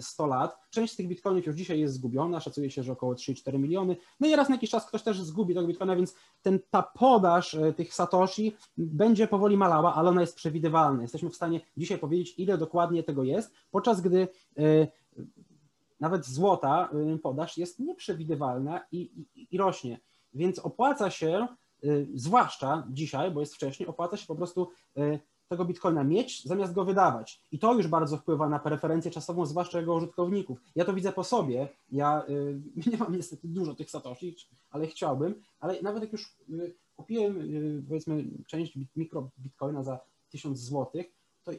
100 0.00 0.24
e, 0.24 0.26
lat. 0.26 0.58
Część 0.70 0.92
z 0.92 0.96
tych 0.96 1.08
bitcoinów 1.08 1.46
już 1.46 1.56
dzisiaj 1.56 1.80
jest 1.80 1.94
zgubiona, 1.94 2.40
szacuje 2.40 2.70
się, 2.70 2.82
że 2.82 2.92
około 2.92 3.14
3-4 3.14 3.58
miliony. 3.58 3.96
No 4.20 4.28
i 4.28 4.36
raz 4.36 4.48
na 4.48 4.54
jakiś 4.54 4.70
czas 4.70 4.86
ktoś 4.86 5.02
też 5.02 5.22
zgubi 5.22 5.54
tego 5.54 5.66
bitcoina, 5.66 5.96
więc 5.96 6.14
ten, 6.42 6.58
ta 6.70 6.82
podaż 6.82 7.54
e, 7.54 7.72
tych 7.72 7.94
satoshi 7.94 8.56
będzie 8.76 9.28
powoli 9.28 9.56
malała, 9.56 9.94
ale 9.94 10.10
ona 10.10 10.20
jest 10.20 10.36
przewidywalna. 10.36 11.02
Jesteśmy 11.02 11.30
w 11.30 11.36
stanie 11.36 11.60
dzisiaj 11.76 11.98
powiedzieć, 11.98 12.34
ile 12.38 12.58
dokładnie 12.58 13.02
tego 13.02 13.24
jest, 13.24 13.52
podczas 13.70 14.00
gdy 14.00 14.28
e, 14.58 14.86
nawet 16.00 16.26
złota 16.26 16.90
y, 17.14 17.18
podaż 17.18 17.58
jest 17.58 17.78
nieprzewidywalna 17.78 18.80
i, 18.92 18.98
i, 19.34 19.46
i 19.50 19.58
rośnie. 19.58 20.00
Więc 20.34 20.58
opłaca 20.58 21.10
się, 21.10 21.46
y, 21.84 22.08
zwłaszcza 22.14 22.86
dzisiaj, 22.90 23.30
bo 23.30 23.40
jest 23.40 23.54
wcześniej, 23.54 23.88
opłaca 23.88 24.16
się 24.16 24.26
po 24.26 24.34
prostu 24.34 24.68
y, 24.98 25.20
tego 25.48 25.64
bitcoina 25.64 26.04
mieć, 26.04 26.44
zamiast 26.44 26.72
go 26.72 26.84
wydawać. 26.84 27.42
I 27.52 27.58
to 27.58 27.74
już 27.74 27.88
bardzo 27.88 28.16
wpływa 28.16 28.48
na 28.48 28.58
preferencję 28.58 29.10
czasową, 29.10 29.46
zwłaszcza 29.46 29.78
jego 29.78 29.94
użytkowników. 29.94 30.58
Ja 30.76 30.84
to 30.84 30.92
widzę 30.92 31.12
po 31.12 31.24
sobie. 31.24 31.68
Ja 31.92 32.22
nie 32.92 32.96
mam 32.98 33.16
niestety 33.16 33.48
dużo 33.48 33.74
tych 33.74 33.90
satoshi, 33.90 34.36
ale 34.70 34.86
chciałbym, 34.86 35.42
ale 35.60 35.82
nawet 35.82 36.02
jak 36.02 36.12
już 36.12 36.36
kupiłem 36.96 37.48
powiedzmy 37.88 38.24
część 38.46 38.78
mikro 38.96 39.30
bitcoina 39.38 39.82
za 39.82 40.00
1000 40.30 40.60
złotych, 40.60 41.12
to 41.44 41.52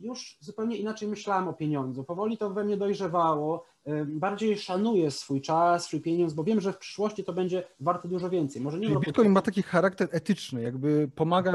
już 0.00 0.36
zupełnie 0.40 0.76
inaczej 0.76 1.08
myślałem 1.08 1.48
o 1.48 1.52
pieniądzu. 1.52 2.04
Powoli 2.04 2.38
to 2.38 2.50
we 2.50 2.64
mnie 2.64 2.76
dojrzewało, 2.76 3.64
bardziej 4.06 4.58
szanuję 4.58 5.10
swój 5.10 5.40
czas, 5.40 5.84
swój 5.84 6.00
pieniądz, 6.00 6.32
bo 6.32 6.44
wiem, 6.44 6.60
że 6.60 6.72
w 6.72 6.78
przyszłości 6.78 7.24
to 7.24 7.32
będzie 7.32 7.64
warte 7.80 8.08
dużo 8.08 8.30
więcej. 8.30 8.62
Może 8.62 8.78
nie 8.78 8.86
Czyli 8.86 9.00
Bitcoin 9.00 9.32
ma 9.32 9.42
taki 9.42 9.62
charakter 9.62 10.08
etyczny, 10.12 10.62
jakby 10.62 11.10
pomaga, 11.14 11.54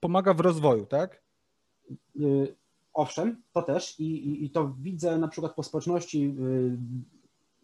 pomaga 0.00 0.34
w 0.34 0.40
rozwoju, 0.40 0.86
tak? 0.86 1.22
Y, 2.20 2.54
owszem, 2.94 3.42
to 3.52 3.62
też 3.62 4.00
I, 4.00 4.04
i, 4.04 4.44
i 4.44 4.50
to 4.50 4.74
widzę 4.80 5.18
na 5.18 5.28
przykład 5.28 5.54
po 5.54 5.62
społeczności 5.62 6.34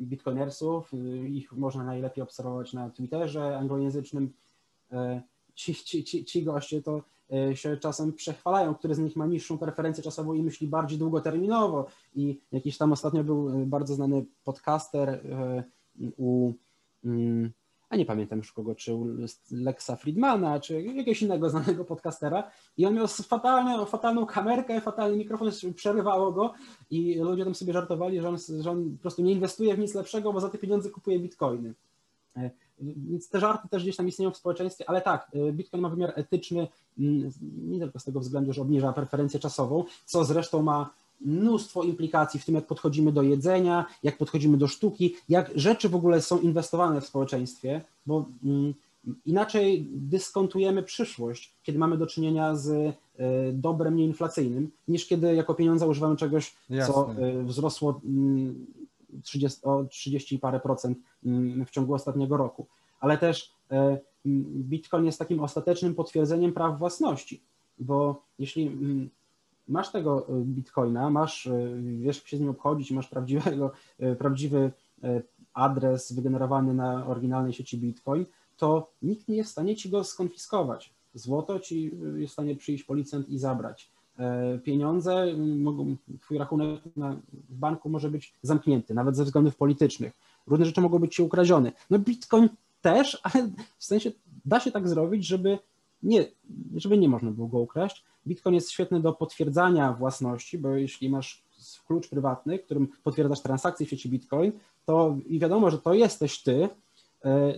y, 0.01 0.05
bitcoinersów, 0.05 0.95
y, 0.95 1.29
ich 1.29 1.53
można 1.53 1.85
najlepiej 1.85 2.23
obserwować 2.23 2.73
na 2.73 2.91
Twitterze 2.91 3.59
anglojęzycznym. 3.59 4.33
Ci, 5.55 5.75
ci, 5.75 6.05
ci, 6.05 6.25
ci 6.25 6.43
goście 6.43 6.83
to 6.83 7.03
E, 7.22 7.22
się 7.55 7.77
czasem 7.77 8.13
przechwalają, 8.13 8.75
który 8.75 8.95
z 8.95 8.99
nich 8.99 9.17
ma 9.17 9.27
niższą 9.27 9.59
preferencję 9.59 10.05
czasową 10.05 10.33
i 10.33 10.43
myśli 10.43 10.69
bardziej 10.69 10.99
długoterminowo. 10.99 11.87
I 12.15 12.41
jakiś 12.53 12.79
tam 12.79 12.93
ostatnio 12.93 13.25
był 13.25 13.49
e, 13.49 13.67
bardzo 13.67 13.95
znany 13.95 14.25
podcaster 14.45 15.09
e, 15.09 15.65
u, 16.17 16.53
mm, 17.05 17.53
a 17.89 17.97
nie 17.97 18.07
pamiętam 18.07 18.39
już 18.39 18.53
kogo, 18.53 18.75
czy 18.75 18.95
u 18.95 19.07
Lexa 19.51 19.97
Friedmana, 19.97 20.61
czy 20.61 20.83
jakiegoś 20.83 21.23
innego 21.23 21.51
znanego 21.51 21.85
podcastera 21.85 22.51
i 22.77 22.87
on 22.87 22.95
miał 22.95 23.09
fatalną, 23.09 23.85
fatalną 23.85 24.27
kamerkę, 24.27 24.81
fatalny 24.81 25.17
mikrofon, 25.17 25.51
przerywało 25.75 26.33
go 26.33 26.55
i 26.91 27.15
ludzie 27.15 27.45
tam 27.45 27.55
sobie 27.55 27.73
żartowali, 27.73 28.21
że 28.21 28.29
on, 28.29 28.37
że 28.61 28.71
on 28.71 28.97
po 28.97 29.03
prostu 29.03 29.23
nie 29.23 29.33
inwestuje 29.33 29.75
w 29.75 29.79
nic 29.79 29.95
lepszego, 29.95 30.33
bo 30.33 30.41
za 30.41 30.49
te 30.49 30.59
pieniądze 30.59 30.91
kupuje 30.91 31.19
bitcoiny. 31.19 31.75
Więc 32.83 33.29
te 33.29 33.41
żarty 33.41 33.69
też 33.69 33.83
gdzieś 33.83 33.97
tam 33.97 34.09
istnieją 34.09 34.31
w 34.31 34.37
społeczeństwie, 34.37 34.85
ale 34.89 35.01
tak, 35.01 35.31
y, 35.35 35.53
Bitcoin 35.53 35.83
ma 35.83 35.89
wymiar 35.89 36.13
etyczny 36.17 36.69
mm, 36.99 37.31
nie 37.69 37.79
tylko 37.79 37.99
z 37.99 38.05
tego 38.05 38.21
względu, 38.21 38.53
że 38.53 38.63
obniża 38.63 38.93
preferencję 38.93 39.41
czasową, 39.41 39.85
co 40.07 40.25
zresztą 40.25 40.63
ma 40.63 40.91
mnóstwo 41.21 41.83
implikacji 41.83 42.41
w 42.41 42.45
tym, 42.45 42.55
jak 42.55 42.67
podchodzimy 42.67 43.13
do 43.13 43.23
jedzenia, 43.23 43.87
jak 44.03 44.19
podchodzimy 44.19 44.57
do 44.57 44.69
sztuki, 44.69 45.15
jak 45.29 45.51
rzeczy 45.55 45.89
w 45.89 45.95
ogóle 45.95 46.23
są 46.23 46.39
inwestowane 46.39 47.01
w 47.01 47.07
społeczeństwie, 47.07 47.81
bo 48.07 48.25
mm, 48.45 48.75
inaczej 49.27 49.87
dyskontujemy 49.91 50.83
przyszłość, 50.83 51.53
kiedy 51.63 51.79
mamy 51.79 51.99
do 51.99 52.07
czynienia 52.07 52.57
z 52.57 52.69
y, 52.69 52.95
dobrem 53.53 53.97
nieinflacyjnym, 53.97 54.71
niż 54.89 55.07
kiedy 55.07 55.35
jako 55.35 55.55
pieniądze 55.55 55.87
używamy 55.87 56.17
czegoś, 56.17 56.55
Jasne. 56.71 56.95
co 56.95 57.15
y, 57.41 57.45
wzrosło 57.45 58.01
mm, 58.05 58.67
30, 59.23 59.61
o 59.65 59.85
30 59.85 60.39
parę 60.39 60.61
procent 60.61 60.99
mm, 61.25 61.67
w 61.67 61.71
ciągu 61.71 61.95
ostatniego 61.95 62.37
roku. 62.37 62.67
Ale 63.01 63.19
też 63.19 63.53
e, 63.71 63.99
Bitcoin 64.57 65.05
jest 65.05 65.19
takim 65.19 65.41
ostatecznym 65.41 65.95
potwierdzeniem 65.95 66.53
praw 66.53 66.79
własności, 66.79 67.43
bo 67.79 68.23
jeśli 68.39 68.67
mm, 68.67 69.11
masz 69.69 69.93
tego 69.93 70.29
e, 70.29 70.33
Bitcoina, 70.45 71.11
masz, 71.11 71.47
e, 71.47 71.69
wiesz 71.99 72.17
jak 72.17 72.27
się 72.27 72.37
z 72.37 72.41
nim 72.41 72.51
obchodzić, 72.51 72.91
masz 72.91 73.09
prawdziwego, 73.09 73.73
prawdziwy 74.19 74.73
adres 75.55 76.13
wygenerowany 76.13 76.75
na 76.75 77.07
oryginalnej 77.07 77.53
sieci 77.53 77.79
Bitcoin, 77.79 78.27
to 78.57 78.93
nikt 79.03 79.29
nie 79.29 79.37
jest 79.37 79.51
w 79.51 79.53
stanie 79.53 79.77
ci 79.77 79.91
go 79.91 80.05
skonfiskować. 80.05 80.95
Złoto 81.15 81.61
ci 81.61 81.91
jest 82.17 82.31
w 82.31 82.33
stanie 82.33 82.57
przyjść 82.57 82.85
policjant 82.85 83.29
i 83.29 83.39
zabrać. 83.39 83.91
E, 84.19 84.59
pieniądze, 84.59 85.27
mogą, 85.37 85.97
twój 86.21 86.39
rachunek 86.39 86.81
na, 86.97 87.17
w 87.33 87.55
banku 87.55 87.89
może 87.89 88.11
być 88.11 88.35
zamknięty, 88.43 88.95
nawet 88.95 89.17
ze 89.17 89.25
względów 89.25 89.57
politycznych. 89.57 90.13
Różne 90.47 90.67
rzeczy 90.67 90.81
mogą 90.81 90.99
być 90.99 91.15
ci 91.15 91.23
ukradzione. 91.23 91.73
No 91.91 91.99
Bitcoin 91.99 92.49
też, 92.83 93.21
ale 93.23 93.51
w 93.79 93.85
sensie 93.85 94.13
da 94.45 94.61
się 94.61 94.73
tak 94.73 94.89
zrobić, 94.89 95.27
żeby 95.27 95.59
nie, 96.03 96.25
żeby 96.77 96.99
nie 96.99 97.09
można 97.09 97.31
było 97.31 97.49
go 97.49 97.59
ukraść. 97.59 98.05
Bitcoin 98.27 98.55
jest 98.55 98.71
świetny 98.71 99.01
do 99.01 99.13
potwierdzania 99.13 99.93
własności, 99.93 100.59
bo 100.59 100.69
jeśli 100.69 101.11
masz 101.11 101.43
klucz 101.87 102.09
prywatny, 102.09 102.59
którym 102.59 102.89
potwierdzasz 103.05 103.41
transakcje 103.41 103.87
w 103.87 103.91
sieci 103.91 104.09
Bitcoin, 104.09 104.53
to 104.87 105.17
i 105.27 105.39
wiadomo, 105.39 105.71
że 105.71 105.79
to 105.79 105.95
jesteś 105.95 106.43
ty, 106.43 106.69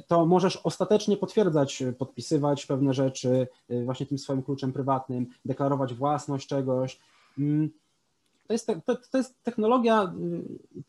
to 0.07 0.27
możesz 0.27 0.57
ostatecznie 0.57 1.16
potwierdzać, 1.16 1.83
podpisywać 1.98 2.66
pewne 2.66 2.94
rzeczy 2.94 3.48
właśnie 3.85 4.07
tym 4.07 4.18
swoim 4.18 4.42
kluczem 4.42 4.72
prywatnym, 4.72 5.27
deklarować 5.44 5.94
własność 5.94 6.48
czegoś. 6.48 7.00
Mm, 7.38 7.70
to 8.46 8.53
jest, 8.53 8.66
to, 8.85 8.96
to 9.11 9.18
jest 9.18 9.42
technologia 9.42 10.14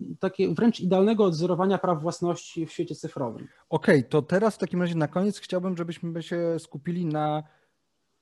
y, 0.01 0.15
takie 0.19 0.53
wręcz 0.53 0.79
idealnego 0.79 1.23
odzorowania 1.23 1.77
praw 1.77 2.01
własności 2.01 2.65
w 2.65 2.71
świecie 2.71 2.95
cyfrowym. 2.95 3.47
Okej, 3.69 3.99
okay, 3.99 4.09
to 4.09 4.21
teraz 4.21 4.55
w 4.55 4.57
takim 4.57 4.81
razie 4.81 4.95
na 4.95 5.07
koniec 5.07 5.39
chciałbym, 5.39 5.77
żebyśmy 5.77 6.23
się 6.23 6.59
skupili 6.59 7.05
na 7.05 7.43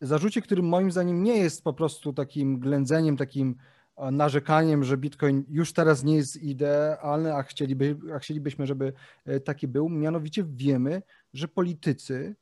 zarzucie, 0.02 0.42
który 0.42 0.64
moim 0.64 0.92
zdaniem 0.92 1.24
nie 1.24 1.38
jest 1.38 1.64
po 1.64 1.74
prostu 1.74 2.14
takim 2.14 2.60
ględzeniem, 2.60 3.18
takim 3.18 3.56
narzekaniem, 3.98 4.84
że 4.84 4.98
Bitcoin 4.98 5.46
już 5.50 5.74
teraz 5.74 6.04
nie 6.04 6.16
jest 6.16 6.36
idealny, 6.36 7.36
a, 7.36 7.44
chcieliby, 7.44 7.98
a 8.16 8.20
chcielibyśmy, 8.20 8.68
żeby 8.68 8.94
e, 9.26 9.40
taki 9.40 9.68
był. 9.68 9.90
Mianowicie 9.90 10.44
wiemy, 10.48 11.02
że 11.34 11.48
politycy 11.48 12.36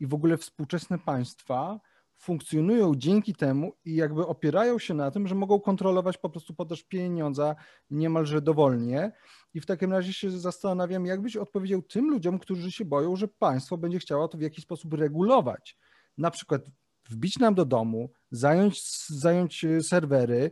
i 0.00 0.06
w 0.06 0.14
ogóle 0.14 0.36
współczesne 0.36 0.98
państwa 0.98 1.80
funkcjonują 2.18 2.94
dzięki 2.94 3.34
temu 3.34 3.72
i 3.84 3.94
jakby 3.94 4.26
opierają 4.26 4.78
się 4.78 4.94
na 4.94 5.10
tym, 5.10 5.26
że 5.26 5.34
mogą 5.34 5.60
kontrolować 5.60 6.18
po 6.18 6.30
prostu 6.30 6.54
podaż 6.54 6.82
pieniądza 6.82 7.56
niemalże 7.90 8.42
dowolnie. 8.42 9.12
I 9.54 9.60
w 9.60 9.66
takim 9.66 9.92
razie 9.92 10.12
się 10.12 10.30
zastanawiam, 10.30 11.06
jak 11.06 11.22
byś 11.22 11.36
odpowiedział 11.36 11.82
tym 11.82 12.10
ludziom, 12.10 12.38
którzy 12.38 12.72
się 12.72 12.84
boją, 12.84 13.16
że 13.16 13.28
państwo 13.28 13.76
będzie 13.76 13.98
chciało 13.98 14.28
to 14.28 14.38
w 14.38 14.40
jakiś 14.40 14.64
sposób 14.64 14.94
regulować. 14.94 15.78
Na 16.18 16.30
przykład 16.30 16.62
wbić 17.10 17.38
nam 17.38 17.54
do 17.54 17.64
domu, 17.64 18.10
zająć, 18.30 19.06
zająć 19.08 19.64
e, 19.64 19.82
serwery, 19.82 20.50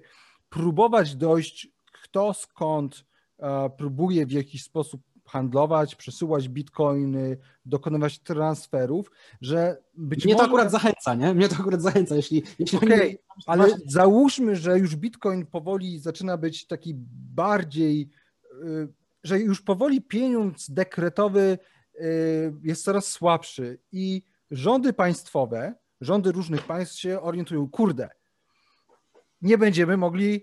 próbować 0.57 1.17
dojść 1.17 1.77
kto 2.03 2.35
skąd 2.35 3.05
e, 3.39 3.71
próbuje 3.71 4.27
w 4.27 4.31
jakiś 4.31 4.65
sposób 4.65 5.03
handlować, 5.25 5.95
przesyłać 5.95 6.49
bitcoiny, 6.49 7.39
dokonywać 7.65 8.19
transferów, 8.19 9.11
że 9.41 9.83
być 9.95 10.25
Mnie 10.25 10.35
może... 10.35 10.45
to 10.45 10.51
akurat 10.51 10.71
zachęca, 10.71 11.15
nie? 11.15 11.35
Mnie 11.35 11.49
to 11.49 11.55
akurat 11.55 11.83
zachęca, 11.83 12.17
jeśli... 12.17 12.43
jeśli 12.59 12.79
Okej, 12.79 12.91
okay, 12.91 13.19
ale 13.47 13.69
załóżmy, 13.87 14.57
że 14.57 14.79
już 14.79 14.97
bitcoin 14.97 15.47
powoli 15.47 15.99
zaczyna 15.99 16.37
być 16.37 16.67
taki 16.67 16.95
bardziej, 17.35 18.11
y, 18.63 18.89
że 19.25 19.41
już 19.41 19.63
powoli 19.63 20.03
pieniądz 20.03 20.71
dekretowy 20.71 21.59
y, 21.95 22.55
jest 22.63 22.85
coraz 22.85 23.07
słabszy 23.07 23.79
i 23.93 24.23
rządy 24.51 24.93
państwowe, 24.93 25.75
rządy 26.01 26.33
różnych 26.33 26.63
państw 26.63 26.99
się 26.99 27.21
orientują, 27.21 27.69
kurde, 27.69 28.09
nie 29.47 29.59
będziemy 29.59 29.97
mogli 29.97 30.43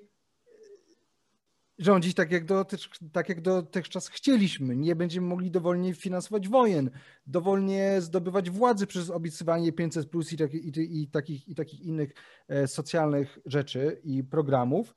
rządzić 1.77 2.15
tak 2.15 2.31
jak, 2.31 2.45
dotycz, 2.45 2.89
tak 3.11 3.29
jak 3.29 3.41
dotychczas 3.41 4.07
chcieliśmy. 4.07 4.75
Nie 4.75 4.95
będziemy 4.95 5.27
mogli 5.27 5.51
dowolnie 5.51 5.93
finansować 5.93 6.47
wojen, 6.47 6.89
dowolnie 7.27 8.01
zdobywać 8.01 8.49
władzy 8.49 8.87
przez 8.87 9.09
obiecywanie 9.09 9.71
500 9.71 10.09
plus 10.09 10.33
i, 10.33 10.37
tak, 10.37 10.53
i, 10.53 11.01
i, 11.01 11.07
takich, 11.07 11.47
i 11.47 11.55
takich 11.55 11.81
innych 11.81 12.13
e, 12.47 12.67
socjalnych 12.67 13.39
rzeczy 13.45 14.01
i 14.03 14.23
programów. 14.23 14.95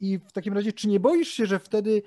I 0.00 0.18
w 0.18 0.32
takim 0.32 0.54
razie, 0.54 0.72
czy 0.72 0.88
nie 0.88 1.00
boisz 1.00 1.28
się, 1.28 1.46
że 1.46 1.58
wtedy 1.58 2.02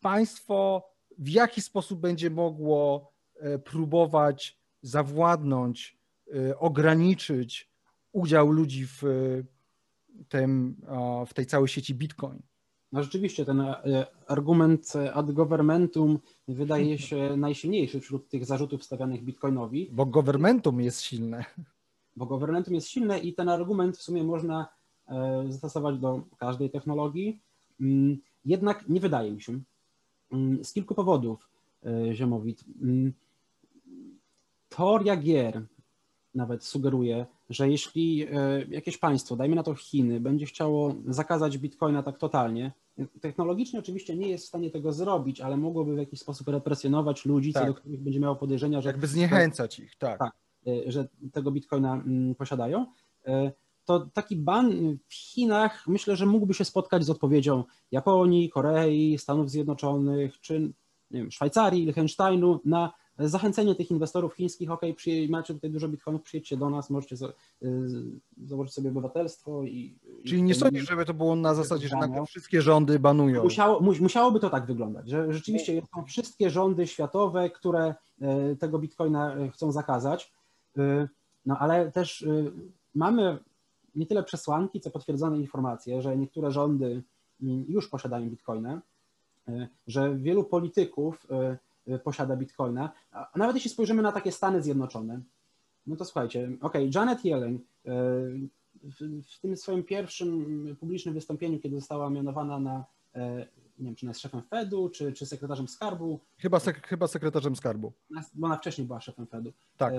państwo 0.00 0.88
w 1.18 1.28
jaki 1.28 1.62
sposób 1.62 2.00
będzie 2.00 2.30
mogło 2.30 3.12
e, 3.36 3.58
próbować 3.58 4.58
zawładnąć, 4.82 5.98
e, 6.34 6.58
ograniczyć 6.58 7.70
udział 8.12 8.50
ludzi 8.50 8.86
w, 8.86 9.02
tym, 10.28 10.76
w 11.26 11.34
tej 11.34 11.46
całej 11.46 11.68
sieci 11.68 11.94
Bitcoin? 11.94 12.42
No 12.92 13.02
rzeczywiście 13.02 13.44
ten 13.44 13.60
e, 13.60 14.06
argument 14.26 14.92
ad 15.12 15.32
governmentum 15.32 16.18
wydaje 16.48 16.98
się 16.98 17.36
najsilniejszy 17.36 18.00
wśród 18.00 18.28
tych 18.28 18.44
zarzutów 18.44 18.84
stawianych 18.84 19.24
Bitcoinowi. 19.24 19.88
Bo 19.92 20.06
governmentum 20.06 20.80
jest 20.80 21.00
silne. 21.00 21.44
Bo 22.16 22.26
governmentum 22.26 22.74
jest 22.74 22.88
silne 22.88 23.18
i 23.18 23.34
ten 23.34 23.48
argument 23.48 23.96
w 23.96 24.02
sumie 24.02 24.24
można 24.24 24.68
e, 25.08 25.44
zastosować 25.48 25.98
do 25.98 26.22
każdej 26.38 26.70
technologii. 26.70 27.40
Mm, 27.80 28.18
jednak 28.44 28.88
nie 28.88 29.00
wydaje 29.00 29.32
mi 29.32 29.42
się. 29.42 29.60
Mm, 30.32 30.64
z 30.64 30.72
kilku 30.72 30.94
powodów, 30.94 31.48
e, 31.86 32.14
Ziemowit. 32.14 32.64
Mm, 32.82 33.12
teoria 34.68 35.16
gier 35.16 35.62
nawet 36.34 36.64
sugeruje, 36.64 37.26
że 37.50 37.68
jeśli 37.68 38.26
e, 38.32 38.64
jakieś 38.68 38.98
państwo, 38.98 39.36
dajmy 39.36 39.56
na 39.56 39.62
to 39.62 39.74
Chiny, 39.74 40.20
będzie 40.20 40.46
chciało 40.46 40.94
zakazać 41.06 41.58
bitcoina 41.58 42.02
tak 42.02 42.18
totalnie, 42.18 42.72
technologicznie 43.20 43.78
oczywiście 43.78 44.16
nie 44.16 44.28
jest 44.28 44.44
w 44.44 44.48
stanie 44.48 44.70
tego 44.70 44.92
zrobić, 44.92 45.40
ale 45.40 45.56
mogłoby 45.56 45.94
w 45.94 45.98
jakiś 45.98 46.20
sposób 46.20 46.48
represjonować 46.48 47.24
ludzi, 47.24 47.52
tak. 47.52 47.62
co 47.62 47.68
do 47.68 47.74
których 47.74 48.00
będzie 48.00 48.20
miało 48.20 48.36
podejrzenia, 48.36 48.80
że. 48.80 48.88
Jakby 48.88 49.06
zniechęcać 49.06 49.78
ich, 49.78 49.96
tak. 49.96 50.18
tak 50.18 50.32
e, 50.66 50.92
że 50.92 51.08
tego 51.32 51.50
bitcoina 51.50 51.94
mm, 51.94 52.34
posiadają. 52.34 52.86
E, 53.26 53.52
to 53.84 54.00
taki 54.00 54.36
ban 54.36 54.98
w 55.08 55.14
Chinach 55.14 55.84
myślę, 55.86 56.16
że 56.16 56.26
mógłby 56.26 56.54
się 56.54 56.64
spotkać 56.64 57.04
z 57.04 57.10
odpowiedzią 57.10 57.64
Japonii, 57.92 58.50
Korei, 58.50 59.18
Stanów 59.18 59.50
Zjednoczonych 59.50 60.40
czy 60.40 60.72
wiem, 61.10 61.30
Szwajcarii, 61.30 61.84
Liechtensteinu 61.84 62.60
na 62.64 62.92
zachęcenie 63.18 63.74
tych 63.74 63.90
inwestorów 63.90 64.34
chińskich, 64.34 64.70
ok, 64.70 64.80
macie 65.28 65.54
tutaj 65.54 65.70
dużo 65.70 65.88
bitcoinów, 65.88 66.22
przyjedźcie 66.22 66.56
do 66.56 66.70
nas, 66.70 66.90
możecie 66.90 67.16
y, 67.16 67.68
założyć 68.46 68.74
sobie 68.74 68.90
obywatelstwo 68.90 69.62
i... 69.62 69.98
Czyli 70.26 70.42
nie 70.42 70.54
sądzisz, 70.54 70.88
żeby 70.88 71.04
to 71.04 71.14
było 71.14 71.36
na 71.36 71.54
zasadzie, 71.54 71.88
że 71.88 71.96
nagle 71.96 72.26
wszystkie 72.26 72.62
rządy 72.62 72.98
banują? 72.98 73.42
Musiało, 73.42 73.80
musiałoby 73.80 74.40
to 74.40 74.50
tak 74.50 74.66
wyglądać, 74.66 75.08
że 75.08 75.32
rzeczywiście 75.32 75.82
są 75.94 76.04
wszystkie 76.04 76.50
rządy 76.50 76.86
światowe, 76.86 77.50
które 77.50 77.94
y, 78.52 78.56
tego 78.56 78.78
bitcoina 78.78 79.36
y, 79.36 79.50
chcą 79.50 79.72
zakazać, 79.72 80.32
no 81.46 81.58
ale 81.58 81.92
też 81.92 82.26
mamy 82.94 83.38
nie 83.94 84.06
tyle 84.06 84.22
przesłanki, 84.22 84.80
co 84.80 84.90
potwierdzone 84.90 85.38
informacje, 85.38 86.02
że 86.02 86.16
niektóre 86.16 86.50
rządy 86.50 87.02
mm, 87.42 87.64
już 87.68 87.88
posiadają 87.88 88.30
bitcoiny, 88.30 88.80
że 89.86 90.16
wielu 90.16 90.44
polityków 90.44 91.26
Y, 91.30 91.67
posiada 92.04 92.36
bitcoina. 92.36 92.92
A 93.12 93.38
nawet 93.38 93.56
jeśli 93.56 93.70
spojrzymy 93.70 94.02
na 94.02 94.12
takie 94.12 94.32
Stany 94.32 94.62
Zjednoczone, 94.62 95.20
no 95.86 95.96
to 95.96 96.04
słuchajcie, 96.04 96.50
ok, 96.60 96.74
Janet 96.94 97.24
Yellen 97.24 97.54
y, 97.54 97.60
w, 98.82 99.22
w 99.36 99.40
tym 99.40 99.56
swoim 99.56 99.84
pierwszym 99.84 100.76
publicznym 100.80 101.14
wystąpieniu, 101.14 101.58
kiedy 101.58 101.76
została 101.76 102.10
mianowana 102.10 102.60
na 102.60 102.84
y, 103.16 103.20
nie 103.78 103.84
wiem, 103.84 103.94
czy 103.94 104.06
ona 104.06 104.10
jest 104.10 104.20
szefem 104.20 104.42
Fedu, 104.42 104.88
czy, 104.88 105.12
czy 105.12 105.26
sekretarzem 105.26 105.68
skarbu. 105.68 106.20
Chyba, 106.38 106.60
sek 106.60 106.86
chyba 106.86 107.06
sekretarzem 107.06 107.56
skarbu. 107.56 107.92
Bo 108.34 108.46
ona 108.46 108.56
wcześniej 108.56 108.86
była 108.86 109.00
szefem 109.00 109.26
Fedu. 109.26 109.52
Tak. 109.76 109.94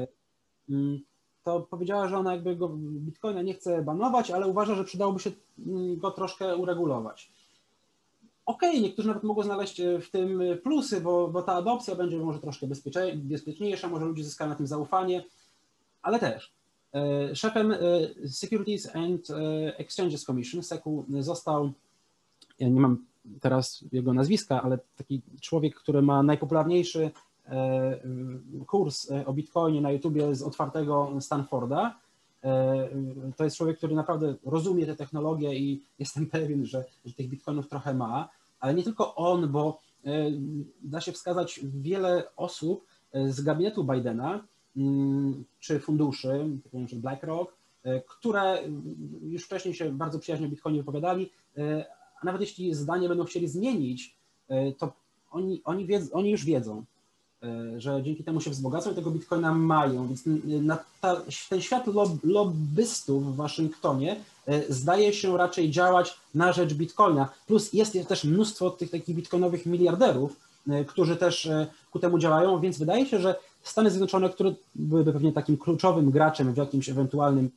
Mm, 0.70 1.00
to 1.44 1.62
powiedziała, 1.62 2.08
że 2.08 2.18
ona 2.18 2.34
jakby 2.34 2.56
go 2.56 2.70
Bitcoina 2.80 3.42
nie 3.42 3.54
chce 3.54 3.82
banować, 3.82 4.32
ale 4.32 4.48
uważa, 4.48 4.76
że 4.76 4.84
przydałoby 4.84 5.20
się 5.20 5.32
mm, 5.66 5.98
go 5.98 6.12
troszkę 6.12 6.58
uregulować 6.58 7.32
okej, 8.50 8.70
okay, 8.70 8.82
niektórzy 8.82 9.08
nawet 9.08 9.24
mogą 9.24 9.44
znaleźć 9.44 9.80
e, 9.80 10.00
w 10.00 10.12
tym 10.12 10.42
e, 10.42 10.56
plusy, 10.56 11.02
bo, 11.02 11.28
bo 11.28 11.42
ta 11.42 11.54
adopcja 11.54 11.96
będzie 11.96 12.18
może 12.18 12.40
troszkę 12.40 12.68
bezpieczniejsza, 13.16 13.88
może 13.88 14.06
ludzie 14.06 14.24
zyskają 14.24 14.50
na 14.50 14.56
tym 14.56 14.68
zaufanie, 14.68 15.24
ale 16.02 16.20
też 16.20 16.54
e, 16.94 17.36
szefem 17.36 17.74
Securities 18.28 18.96
and 18.96 19.28
Exchanges 19.78 20.26
Commission, 20.26 20.64
SECU, 20.64 21.06
został, 21.20 21.72
ja 22.60 22.70
nie 22.70 22.82
mam 22.82 23.06
teraz 23.42 23.84
jego 23.92 24.14
nazwiska, 24.14 24.62
ale 24.62 24.80
taki 24.98 25.22
człowiek, 25.42 25.76
który 25.76 26.02
ma 26.02 26.24
najpopularniejszy 26.24 27.12
kurs 28.68 29.12
o 29.26 29.34
Bitcoinie 29.34 29.82
na 29.82 29.92
YouTubie 29.92 30.36
z 30.36 30.42
otwartego 30.42 31.12
Stanforda. 31.20 32.00
To 33.38 33.44
jest 33.44 33.58
człowiek, 33.58 33.78
który 33.78 33.96
naprawdę 33.96 34.36
rozumie 34.46 34.86
te 34.86 34.96
technologie 34.96 35.56
i 35.56 35.84
jestem 36.00 36.26
pewien, 36.26 36.66
że, 36.66 36.86
że 37.06 37.14
tych 37.14 37.30
bitcoinów 37.30 37.70
trochę 37.70 37.94
ma 37.94 38.30
ale 38.60 38.74
nie 38.74 38.84
tylko 38.84 39.16
on, 39.16 39.52
bo 39.52 39.80
e, 40.06 40.12
da 40.82 41.02
się 41.02 41.12
wskazać 41.12 41.60
wiele 41.64 42.36
osób 42.36 42.86
e, 43.12 43.32
z 43.32 43.42
gabinetu 43.42 43.84
Bidena 43.84 44.44
mm, 44.78 45.46
czy 45.60 45.80
funduszy, 45.80 46.46
jak 46.74 47.02
BlackRock, 47.02 47.54
e, 47.84 48.02
które 48.02 48.64
już 49.22 49.46
wcześniej 49.46 49.74
się 49.74 49.92
bardzo 49.92 50.20
przyjaźnie 50.20 50.48
o 50.48 50.50
Bitcoinie 50.50 50.80
wypowiadali, 50.80 51.30
a 52.22 52.26
nawet 52.26 52.42
jeśli 52.42 52.74
zdanie 52.74 53.10
będą 53.10 53.24
chcieli 53.24 53.48
zmienić, 53.48 54.16
to 54.78 54.94
oni, 55.32 55.62
oni, 55.64 55.86
wiedzą, 55.86 56.12
oni 56.12 56.32
już 56.32 56.46
wiedzą, 56.46 56.86
że 57.78 58.04
dzięki 58.04 58.24
temu 58.24 58.42
się 58.42 58.50
wzbogacą 58.50 58.92
i 58.92 58.96
tego 58.96 59.12
bitcoina 59.12 59.54
mają. 59.54 60.08
Więc 60.08 60.24
ta, 61.02 61.22
ten 61.50 61.62
świat 61.62 61.88
lob, 61.88 62.10
lobbystów 62.24 63.34
w 63.34 63.36
Waszyngtonie 63.36 64.16
e, 64.48 64.74
zdaje 64.74 65.14
się 65.14 65.38
raczej 65.38 65.72
działać 65.72 66.18
na 66.36 66.54
rzecz 66.54 66.74
bitcoina. 66.74 67.30
Plus 67.48 67.74
jest 67.74 67.98
też 68.08 68.24
mnóstwo 68.24 68.70
tych 68.70 68.90
takich 68.92 69.16
bitcoinowych 69.16 69.66
miliarderów, 69.66 70.40
e, 70.70 70.86
którzy 70.86 71.16
też 71.16 71.50
ku 71.92 72.00
temu 72.00 72.20
działają, 72.20 72.60
więc 72.60 72.78
wydaje 72.78 73.06
się, 73.06 73.20
że 73.20 73.36
Stany 73.64 73.90
Zjednoczone, 73.90 74.30
które 74.30 74.54
byłyby 74.76 75.14
pewnie 75.14 75.32
takim 75.32 75.58
kluczowym 75.58 76.12
graczem 76.12 76.54
w 76.54 76.58
jakimś 76.58 76.90
ewentualnym 76.90 77.52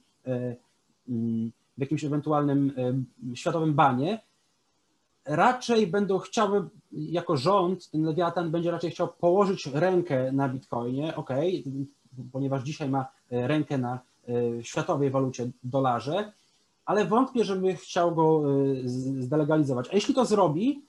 mm, 1.09 1.52
w 1.76 1.80
jakimś 1.80 2.04
ewentualnym 2.04 2.72
światowym 3.34 3.74
banie, 3.74 4.20
raczej 5.24 5.86
będą 5.86 6.18
chciały, 6.18 6.68
jako 6.92 7.36
rząd, 7.36 7.90
ten 7.90 8.02
Lewiatan 8.02 8.50
będzie 8.50 8.70
raczej 8.70 8.90
chciał 8.90 9.08
położyć 9.08 9.66
rękę 9.66 10.32
na 10.32 10.48
Bitcoinie, 10.48 11.16
ok, 11.16 11.30
ponieważ 12.32 12.62
dzisiaj 12.62 12.88
ma 12.88 13.06
rękę 13.30 13.78
na 13.78 14.00
światowej 14.62 15.10
walucie 15.10 15.50
dolarze, 15.64 16.32
ale 16.84 17.04
wątpię, 17.04 17.44
żeby 17.44 17.74
chciał 17.74 18.14
go 18.14 18.42
zdelegalizować. 19.18 19.88
A 19.90 19.94
jeśli 19.94 20.14
to 20.14 20.24
zrobi, 20.24 20.82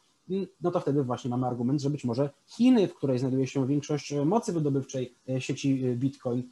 no 0.61 0.71
to 0.71 0.79
wtedy 0.79 1.03
właśnie 1.03 1.29
mamy 1.29 1.47
argument, 1.47 1.81
że 1.81 1.89
być 1.89 2.03
może 2.03 2.29
Chiny, 2.47 2.87
w 2.87 2.95
której 2.95 3.19
znajduje 3.19 3.47
się 3.47 3.67
większość 3.67 4.13
mocy 4.25 4.53
wydobywczej 4.53 5.13
sieci 5.39 5.83
Bitcoin, 5.95 6.43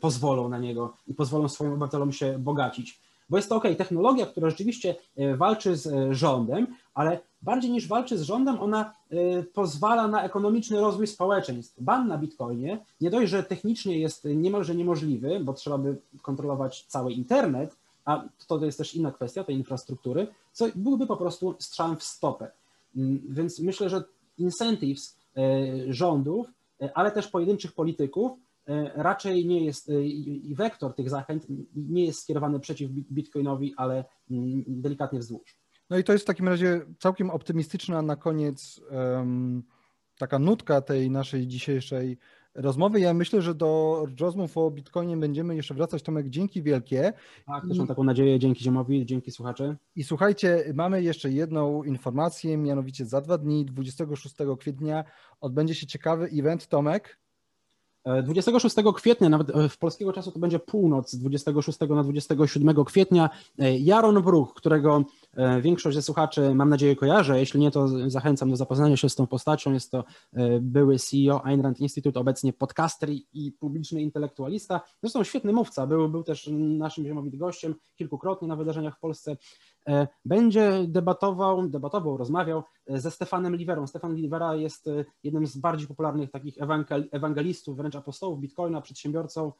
pozwolą 0.00 0.48
na 0.48 0.58
niego 0.58 0.96
i 1.06 1.14
pozwolą 1.14 1.48
swoim 1.48 1.70
obywatelom 1.70 2.12
się 2.12 2.38
bogacić. 2.38 3.00
Bo 3.30 3.36
jest 3.36 3.48
to 3.48 3.56
ok, 3.56 3.64
technologia, 3.78 4.26
która 4.26 4.50
rzeczywiście 4.50 4.94
e, 5.16 5.36
walczy 5.36 5.76
z 5.76 5.86
e, 5.86 6.14
rządem, 6.14 6.66
ale 6.94 7.20
bardziej 7.42 7.70
niż 7.70 7.88
walczy 7.88 8.18
z 8.18 8.22
rządem, 8.22 8.60
ona 8.60 8.94
e, 9.10 9.42
pozwala 9.42 10.08
na 10.08 10.22
ekonomiczny 10.22 10.80
rozwój 10.80 11.06
społeczeństw. 11.06 11.82
Ban 11.82 12.08
na 12.08 12.18
Bitcoinie 12.18 12.84
nie 13.00 13.10
dość, 13.10 13.30
że 13.30 13.42
technicznie 13.42 13.98
jest 13.98 14.24
niemalże 14.24 14.74
niemożliwy, 14.74 15.40
bo 15.40 15.52
trzeba 15.52 15.78
by 15.78 15.96
kontrolować 16.22 16.84
cały 16.88 17.12
internet, 17.12 17.76
a 18.04 18.24
to 18.46 18.64
jest 18.64 18.78
też 18.78 18.94
inna 18.94 19.12
kwestia 19.12 19.44
tej 19.44 19.56
infrastruktury, 19.56 20.26
co 20.52 20.66
byłby 20.74 21.06
po 21.06 21.16
prostu 21.16 21.54
strzałem 21.58 21.96
w 21.96 22.02
stopę. 22.02 22.50
Mm, 22.96 23.22
więc 23.28 23.60
myślę, 23.60 23.90
że 23.90 24.04
incentives 24.38 25.18
rządów, 25.88 26.46
ale 26.94 27.10
też 27.10 27.28
pojedynczych 27.28 27.72
polityków 27.72 28.32
raczej 28.94 29.46
nie 29.46 29.64
jest 29.64 29.88
e, 29.88 30.02
i 30.02 30.54
wektor 30.54 30.94
tych 30.94 31.10
zachęt 31.10 31.46
nie 31.74 32.04
jest 32.04 32.20
skierowany 32.20 32.60
przeciw 32.60 32.90
Bitcoinowi, 32.90 33.74
ale 33.76 34.04
mm, 34.30 34.64
delikatnie 34.66 35.18
wzdłuż. 35.18 35.58
No 35.90 35.98
i 35.98 36.04
to 36.04 36.12
jest 36.12 36.24
w 36.24 36.26
takim 36.26 36.48
razie 36.48 36.80
całkiem 36.98 37.30
optymistyczna 37.30 38.02
na 38.02 38.16
koniec 38.16 38.80
um, 38.90 39.62
taka 40.18 40.38
nutka 40.38 40.80
tej 40.80 41.10
naszej 41.10 41.46
dzisiejszej 41.46 42.18
rozmowy. 42.54 43.00
Ja 43.00 43.14
myślę, 43.14 43.42
że 43.42 43.54
do 43.54 44.04
rozmów 44.20 44.58
o 44.58 44.70
Bitcoinie 44.70 45.16
będziemy 45.16 45.56
jeszcze 45.56 45.74
wracać. 45.74 46.02
Tomek, 46.02 46.28
dzięki 46.28 46.62
wielkie. 46.62 47.12
Tak, 47.46 47.68
też 47.68 47.78
mam 47.78 47.86
taką 47.86 48.04
nadzieję. 48.04 48.38
Dzięki 48.38 48.64
Ziemowi, 48.64 49.06
dzięki 49.06 49.30
słuchacze. 49.30 49.76
I 49.96 50.04
słuchajcie, 50.04 50.72
mamy 50.74 51.02
jeszcze 51.02 51.30
jedną 51.30 51.82
informację, 51.84 52.56
mianowicie 52.56 53.06
za 53.06 53.20
dwa 53.20 53.38
dni, 53.38 53.64
26 53.64 54.34
kwietnia 54.58 55.04
odbędzie 55.40 55.74
się 55.74 55.86
ciekawy 55.86 56.28
event. 56.32 56.66
Tomek? 56.66 57.18
26 58.22 58.76
kwietnia, 58.96 59.28
nawet 59.28 59.50
e, 59.50 59.68
w 59.68 59.78
polskiego 59.78 60.12
czasu 60.12 60.32
to 60.32 60.38
będzie 60.38 60.58
północ, 60.58 61.14
26 61.14 61.78
na 61.80 62.02
27 62.02 62.84
kwietnia, 62.84 63.30
e, 63.58 63.78
Jaron 63.78 64.22
Bruch, 64.22 64.54
którego 64.54 64.98
E, 64.98 65.04
większość 65.60 65.96
ze 65.96 66.02
słuchaczy, 66.02 66.54
mam 66.54 66.68
nadzieję, 66.68 66.96
kojarzy. 66.96 67.38
Jeśli 67.38 67.60
nie, 67.60 67.70
to 67.70 68.10
zachęcam 68.10 68.50
do 68.50 68.56
zapoznania 68.56 68.96
się 68.96 69.08
z 69.08 69.14
tą 69.14 69.26
postacią. 69.26 69.72
Jest 69.72 69.90
to 69.90 70.04
e, 70.32 70.60
były 70.60 70.98
CEO 70.98 71.44
Ayn 71.44 71.60
Rand 71.60 71.80
Institute, 71.80 72.20
obecnie 72.20 72.52
podcaster 72.52 73.08
i 73.32 73.52
publiczny 73.52 74.02
intelektualista. 74.02 74.80
Zresztą 75.02 75.24
świetny 75.24 75.52
mówca. 75.52 75.86
Był, 75.86 76.08
był 76.08 76.22
też 76.22 76.50
naszym 76.52 77.04
ziemowit 77.04 77.36
gościem 77.36 77.74
kilkukrotnie 77.96 78.48
na 78.48 78.56
wydarzeniach 78.56 78.96
w 78.96 79.00
Polsce. 79.00 79.36
E, 79.86 80.08
będzie 80.24 80.84
debatował, 80.88 81.68
debatował, 81.68 82.16
rozmawiał 82.16 82.62
ze 82.86 83.10
Stefanem 83.10 83.56
Liverą. 83.56 83.86
Stefan 83.86 84.14
Livera 84.14 84.54
jest 84.54 84.90
jednym 85.22 85.46
z 85.46 85.56
bardziej 85.56 85.88
popularnych 85.88 86.30
takich 86.30 86.54
ewangelistów, 87.12 87.76
wręcz 87.76 87.96
apostołów 87.96 88.40
Bitcoina, 88.40 88.80
przedsiębiorcą, 88.80 89.52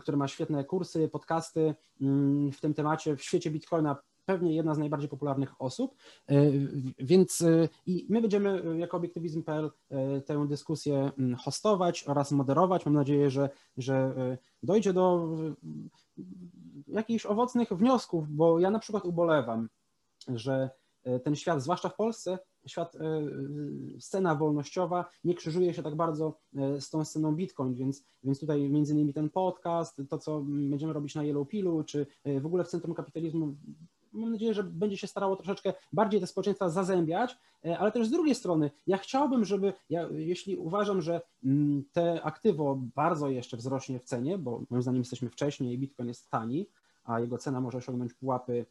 który 0.00 0.16
ma 0.16 0.28
świetne 0.28 0.64
kursy, 0.64 1.08
podcasty 1.08 1.74
mm, 2.00 2.52
w 2.52 2.60
tym 2.60 2.74
temacie. 2.74 3.16
W 3.16 3.22
świecie 3.22 3.50
Bitcoina 3.50 3.96
pewnie 4.30 4.54
jedna 4.54 4.74
z 4.74 4.78
najbardziej 4.78 5.08
popularnych 5.08 5.62
osób, 5.62 5.96
e, 6.28 6.34
więc 6.98 7.42
e, 7.42 7.68
i 7.86 8.06
my 8.08 8.20
będziemy 8.20 8.62
e, 8.62 8.78
jako 8.78 8.96
obiektywizm.pl 8.96 9.70
tę 10.26 10.46
dyskusję 10.48 11.10
mm, 11.18 11.34
hostować 11.36 12.04
oraz 12.08 12.32
moderować. 12.32 12.86
Mam 12.86 12.94
nadzieję, 12.94 13.30
że, 13.30 13.50
że 13.76 14.14
dojdzie 14.62 14.92
do 14.92 15.28
jakichś 16.86 17.26
owocnych 17.26 17.68
wniosków, 17.68 18.28
bo 18.30 18.58
ja 18.60 18.70
na 18.70 18.78
przykład 18.78 19.04
ubolewam, 19.04 19.68
że 20.28 20.70
ten 21.24 21.36
świat, 21.36 21.62
zwłaszcza 21.62 21.88
w 21.88 21.96
Polsce, 21.96 22.38
świat, 22.66 22.96
scena 23.98 24.34
wolnościowa 24.34 25.04
nie 25.24 25.34
krzyżuje 25.34 25.74
się 25.74 25.82
tak 25.82 25.96
bardzo 25.96 26.38
z 26.80 26.90
tą 26.90 27.04
sceną 27.04 27.34
Bitcoin, 27.34 27.74
więc, 27.74 28.04
więc 28.24 28.40
tutaj 28.40 28.70
między 28.70 28.92
innymi 28.92 29.14
ten 29.14 29.30
podcast, 29.30 30.02
to 30.08 30.18
co 30.18 30.40
będziemy 30.44 30.92
robić 30.92 31.14
na 31.14 31.24
Yellow 31.24 31.48
Pillu, 31.48 31.84
czy 31.84 32.06
w 32.40 32.46
ogóle 32.46 32.64
w 32.64 32.68
Centrum 32.68 32.94
Kapitalizmu 32.94 33.54
mam 34.12 34.32
nadzieję, 34.32 34.54
że 34.54 34.62
będzie 34.62 34.96
się 34.96 35.06
starało 35.06 35.36
troszeczkę 35.36 35.72
bardziej 35.92 36.20
te 36.20 36.26
społeczeństwa 36.26 36.68
zazębiać, 36.68 37.36
e, 37.64 37.78
ale 37.78 37.92
też 37.92 38.06
z 38.06 38.10
drugiej 38.10 38.34
strony, 38.34 38.70
ja 38.86 38.98
chciałbym, 38.98 39.44
żeby, 39.44 39.72
ja, 39.90 40.08
jeśli 40.12 40.56
uważam, 40.56 41.02
że 41.02 41.20
mm, 41.44 41.84
te 41.92 42.22
aktywo 42.22 42.78
bardzo 42.96 43.28
jeszcze 43.28 43.56
wzrośnie 43.56 43.98
w 43.98 44.04
cenie, 44.04 44.38
bo 44.38 44.62
moim 44.70 44.82
zdaniem 44.82 45.00
jesteśmy 45.00 45.30
wcześniej, 45.30 45.78
Bitcoin 45.78 46.08
jest 46.08 46.30
tani, 46.30 46.66
a 47.04 47.20
jego 47.20 47.38
cena 47.38 47.60
może 47.60 47.78
osiągnąć 47.78 48.14
pułapy 48.14 48.66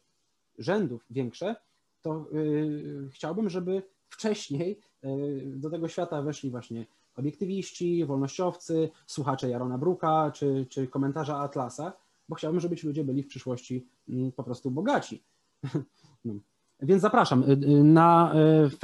rzędów 0.58 1.04
większe, 1.10 1.56
to 2.02 2.26
yy, 2.32 3.08
chciałbym, 3.12 3.48
żeby 3.48 3.82
wcześniej 4.08 4.80
yy, 5.02 5.42
do 5.56 5.70
tego 5.70 5.88
świata 5.88 6.22
weszli 6.22 6.50
właśnie 6.50 6.86
obiektywiści, 7.16 8.04
wolnościowcy, 8.04 8.90
słuchacze 9.06 9.48
Jarona 9.48 9.78
Bruka 9.78 10.30
czy, 10.34 10.66
czy 10.68 10.86
komentarza 10.86 11.38
Atlasa, 11.38 11.92
bo 12.30 12.36
chciałbym, 12.36 12.60
żeby 12.60 12.76
ci 12.76 12.86
ludzie 12.86 13.04
byli 13.04 13.22
w 13.22 13.26
przyszłości 13.26 13.86
mm, 14.08 14.32
po 14.32 14.44
prostu 14.44 14.70
bogaci. 14.70 15.24
No. 16.24 16.34
Więc 16.82 17.02
zapraszam. 17.02 17.42
Y, 17.42 17.52
y, 17.52 17.84
na, 17.84 18.34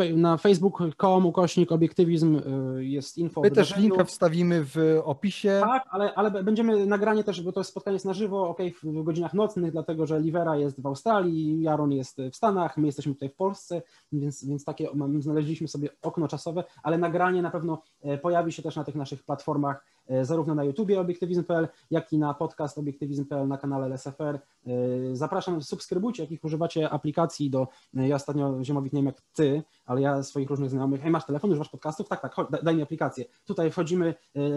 y, 0.01 0.16
na 0.16 0.36
facebook.com 0.36 1.26
ukośnik 1.26 1.72
obiektywizm 1.72 2.40
jest 2.78 3.18
info. 3.18 3.40
My 3.40 3.51
też 3.51 3.76
linka 3.76 4.05
wstawimy 4.05 4.64
w 4.64 5.01
opisie. 5.05 5.61
Tak, 5.62 5.84
ale, 5.90 6.14
ale 6.14 6.42
będziemy 6.42 6.86
nagranie 6.86 7.24
też, 7.24 7.42
bo 7.42 7.53
to 7.53 7.64
spotkanie 7.64 7.94
jest 7.94 8.07
na 8.07 8.14
żywo, 8.14 8.49
ok, 8.49 8.59
w 8.82 9.03
godzinach 9.03 9.34
nocnych, 9.34 9.72
dlatego 9.72 10.07
że 10.07 10.20
Livera 10.20 10.57
jest 10.57 10.82
w 10.82 10.86
Australii, 10.86 11.62
Jaron 11.62 11.92
jest 11.92 12.18
w 12.32 12.36
Stanach, 12.36 12.76
my 12.76 12.86
jesteśmy 12.86 13.14
tutaj 13.14 13.28
w 13.28 13.34
Polsce, 13.34 13.82
więc, 14.12 14.44
więc 14.44 14.64
takie 14.64 14.88
znaleźliśmy 15.18 15.68
sobie 15.68 15.88
okno 16.03 16.28
czasowe, 16.28 16.64
ale 16.82 16.99
nagranie 16.99 17.42
na 17.42 17.51
pewno 17.51 17.82
e, 18.03 18.18
pojawi 18.18 18.53
się 18.53 18.62
też 18.62 18.76
na 18.76 18.84
tych 18.84 18.94
naszych 18.94 19.24
platformach 19.24 19.84
zarówno 20.22 20.54
na 20.54 20.64
YouTubie 20.64 21.00
obiektywizm.pl, 21.00 21.68
jak 21.90 22.12
i 22.12 22.18
na 22.18 22.34
podcast 22.34 22.78
obiektywizm.pl 22.78 23.48
na 23.48 23.59
kanale 23.59 23.86
LSFR. 23.86 24.38
E, 24.66 24.70
zapraszam, 25.12 25.62
subskrybujcie, 25.62 26.22
jakich 26.22 26.44
używacie 26.44 26.90
aplikacji 26.90 27.50
do, 27.50 27.68
e, 27.96 28.09
ja 28.09 28.16
ostatnio 28.16 28.64
Ziemowit 28.64 28.92
nie 28.92 28.98
wiem 28.98 29.07
jak 29.07 29.20
ty, 29.34 29.62
ale 29.86 30.00
ja 30.00 30.22
swoich 30.22 30.50
różnych 30.50 30.70
znajomych, 30.70 31.00
hej 31.02 31.11
masz 31.11 31.26
telefon, 31.26 31.50
używasz 31.50 31.68
podcastów? 31.68 32.09
Tak, 32.09 32.20
tak, 32.20 32.34
chodź, 32.34 32.48
daj 32.62 32.76
mi 32.76 32.82
aplikację. 32.82 33.24
Tutaj 33.44 33.70
wchodzimy, 33.70 34.14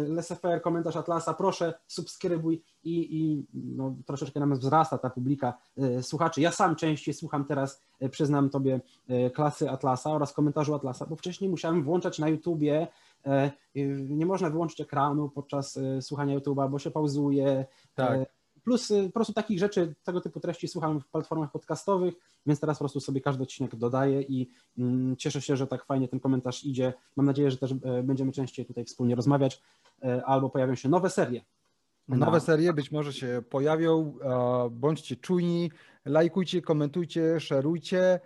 LSFR, 0.10 0.62
komentarz 0.62 0.96
Atlasa, 0.96 1.34
proszę, 1.34 1.74
subskrybuj 1.88 2.64
i, 2.84 3.18
i 3.22 3.46
no, 3.54 3.96
troszeczkę 4.06 4.40
nam 4.40 4.56
wzrasta 4.56 4.98
ta 4.98 5.10
publika 5.10 5.58
słuchaczy. 6.02 6.42
Ja 6.42 6.52
sam 6.52 6.76
częściej 6.76 7.14
słucham 7.14 7.46
teraz, 7.46 7.82
przyznam 8.12 8.50
tobie, 8.50 8.82
klasy 9.34 9.70
Atlasa 9.70 10.12
oraz 10.12 10.34
komentarzu 10.34 10.76
Atlasa, 10.76 11.06
bo 11.06 11.16
wcześniej 11.16 11.50
musiałem 11.50 11.84
włączać 11.84 12.20
na 12.20 12.30
YouTubie 12.30 12.70
E, 12.70 12.88
nie 14.10 14.26
można 14.26 14.50
wyłączyć 14.50 14.82
ekranu 14.82 15.30
podczas 15.30 15.78
e, 15.78 16.02
słuchania 16.02 16.40
YouTube'a, 16.40 16.70
bo 16.70 16.80
się 16.80 16.92
pauzuje. 16.92 17.66
Tak. 17.96 18.12
E, 18.12 18.26
plus 18.64 18.94
po 19.06 19.12
prostu 19.12 19.34
takich 19.34 19.60
rzeczy, 19.60 19.96
tego 20.04 20.22
typu 20.22 20.40
treści 20.40 20.68
słucham 20.68 21.00
w 21.02 21.08
platformach 21.08 21.52
podcastowych, 21.52 22.14
więc 22.46 22.60
teraz 22.60 22.78
po 22.78 22.82
prostu 22.82 23.00
sobie 23.00 23.22
każdy 23.22 23.44
odcinek 23.44 23.76
dodaję 23.76 24.22
i 24.22 24.50
mm, 24.78 25.16
cieszę 25.18 25.42
się, 25.42 25.58
że 25.58 25.68
tak 25.68 25.86
fajnie 25.86 26.08
ten 26.08 26.20
komentarz 26.20 26.64
idzie. 26.64 26.94
Mam 27.16 27.26
nadzieję, 27.26 27.52
że 27.52 27.58
też 27.58 27.74
będziemy 28.04 28.32
częściej 28.32 28.66
tutaj 28.66 28.86
wspólnie 28.86 29.16
rozmawiać, 29.16 29.62
albo 30.26 30.50
pojawią 30.50 30.76
się 30.76 30.90
nowe 30.90 31.10
serie. 31.10 31.42
Nowe 32.08 32.40
serie 32.40 32.74
być 32.74 32.92
może 32.92 33.14
się 33.14 33.42
pojawią. 33.50 34.14
Bądźcie 34.72 35.16
czujni, 35.16 35.72
lajkujcie, 36.06 36.62
komentujcie, 36.62 37.40
szerujcie 37.40 38.20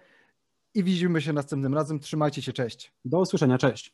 i 0.74 0.84
widzimy 0.84 1.22
się 1.22 1.34
następnym 1.34 1.74
razem. 1.74 2.00
Trzymajcie 2.00 2.42
się, 2.42 2.54
cześć. 2.54 2.94
Do 3.06 3.20
usłyszenia, 3.20 3.58
cześć. 3.58 3.94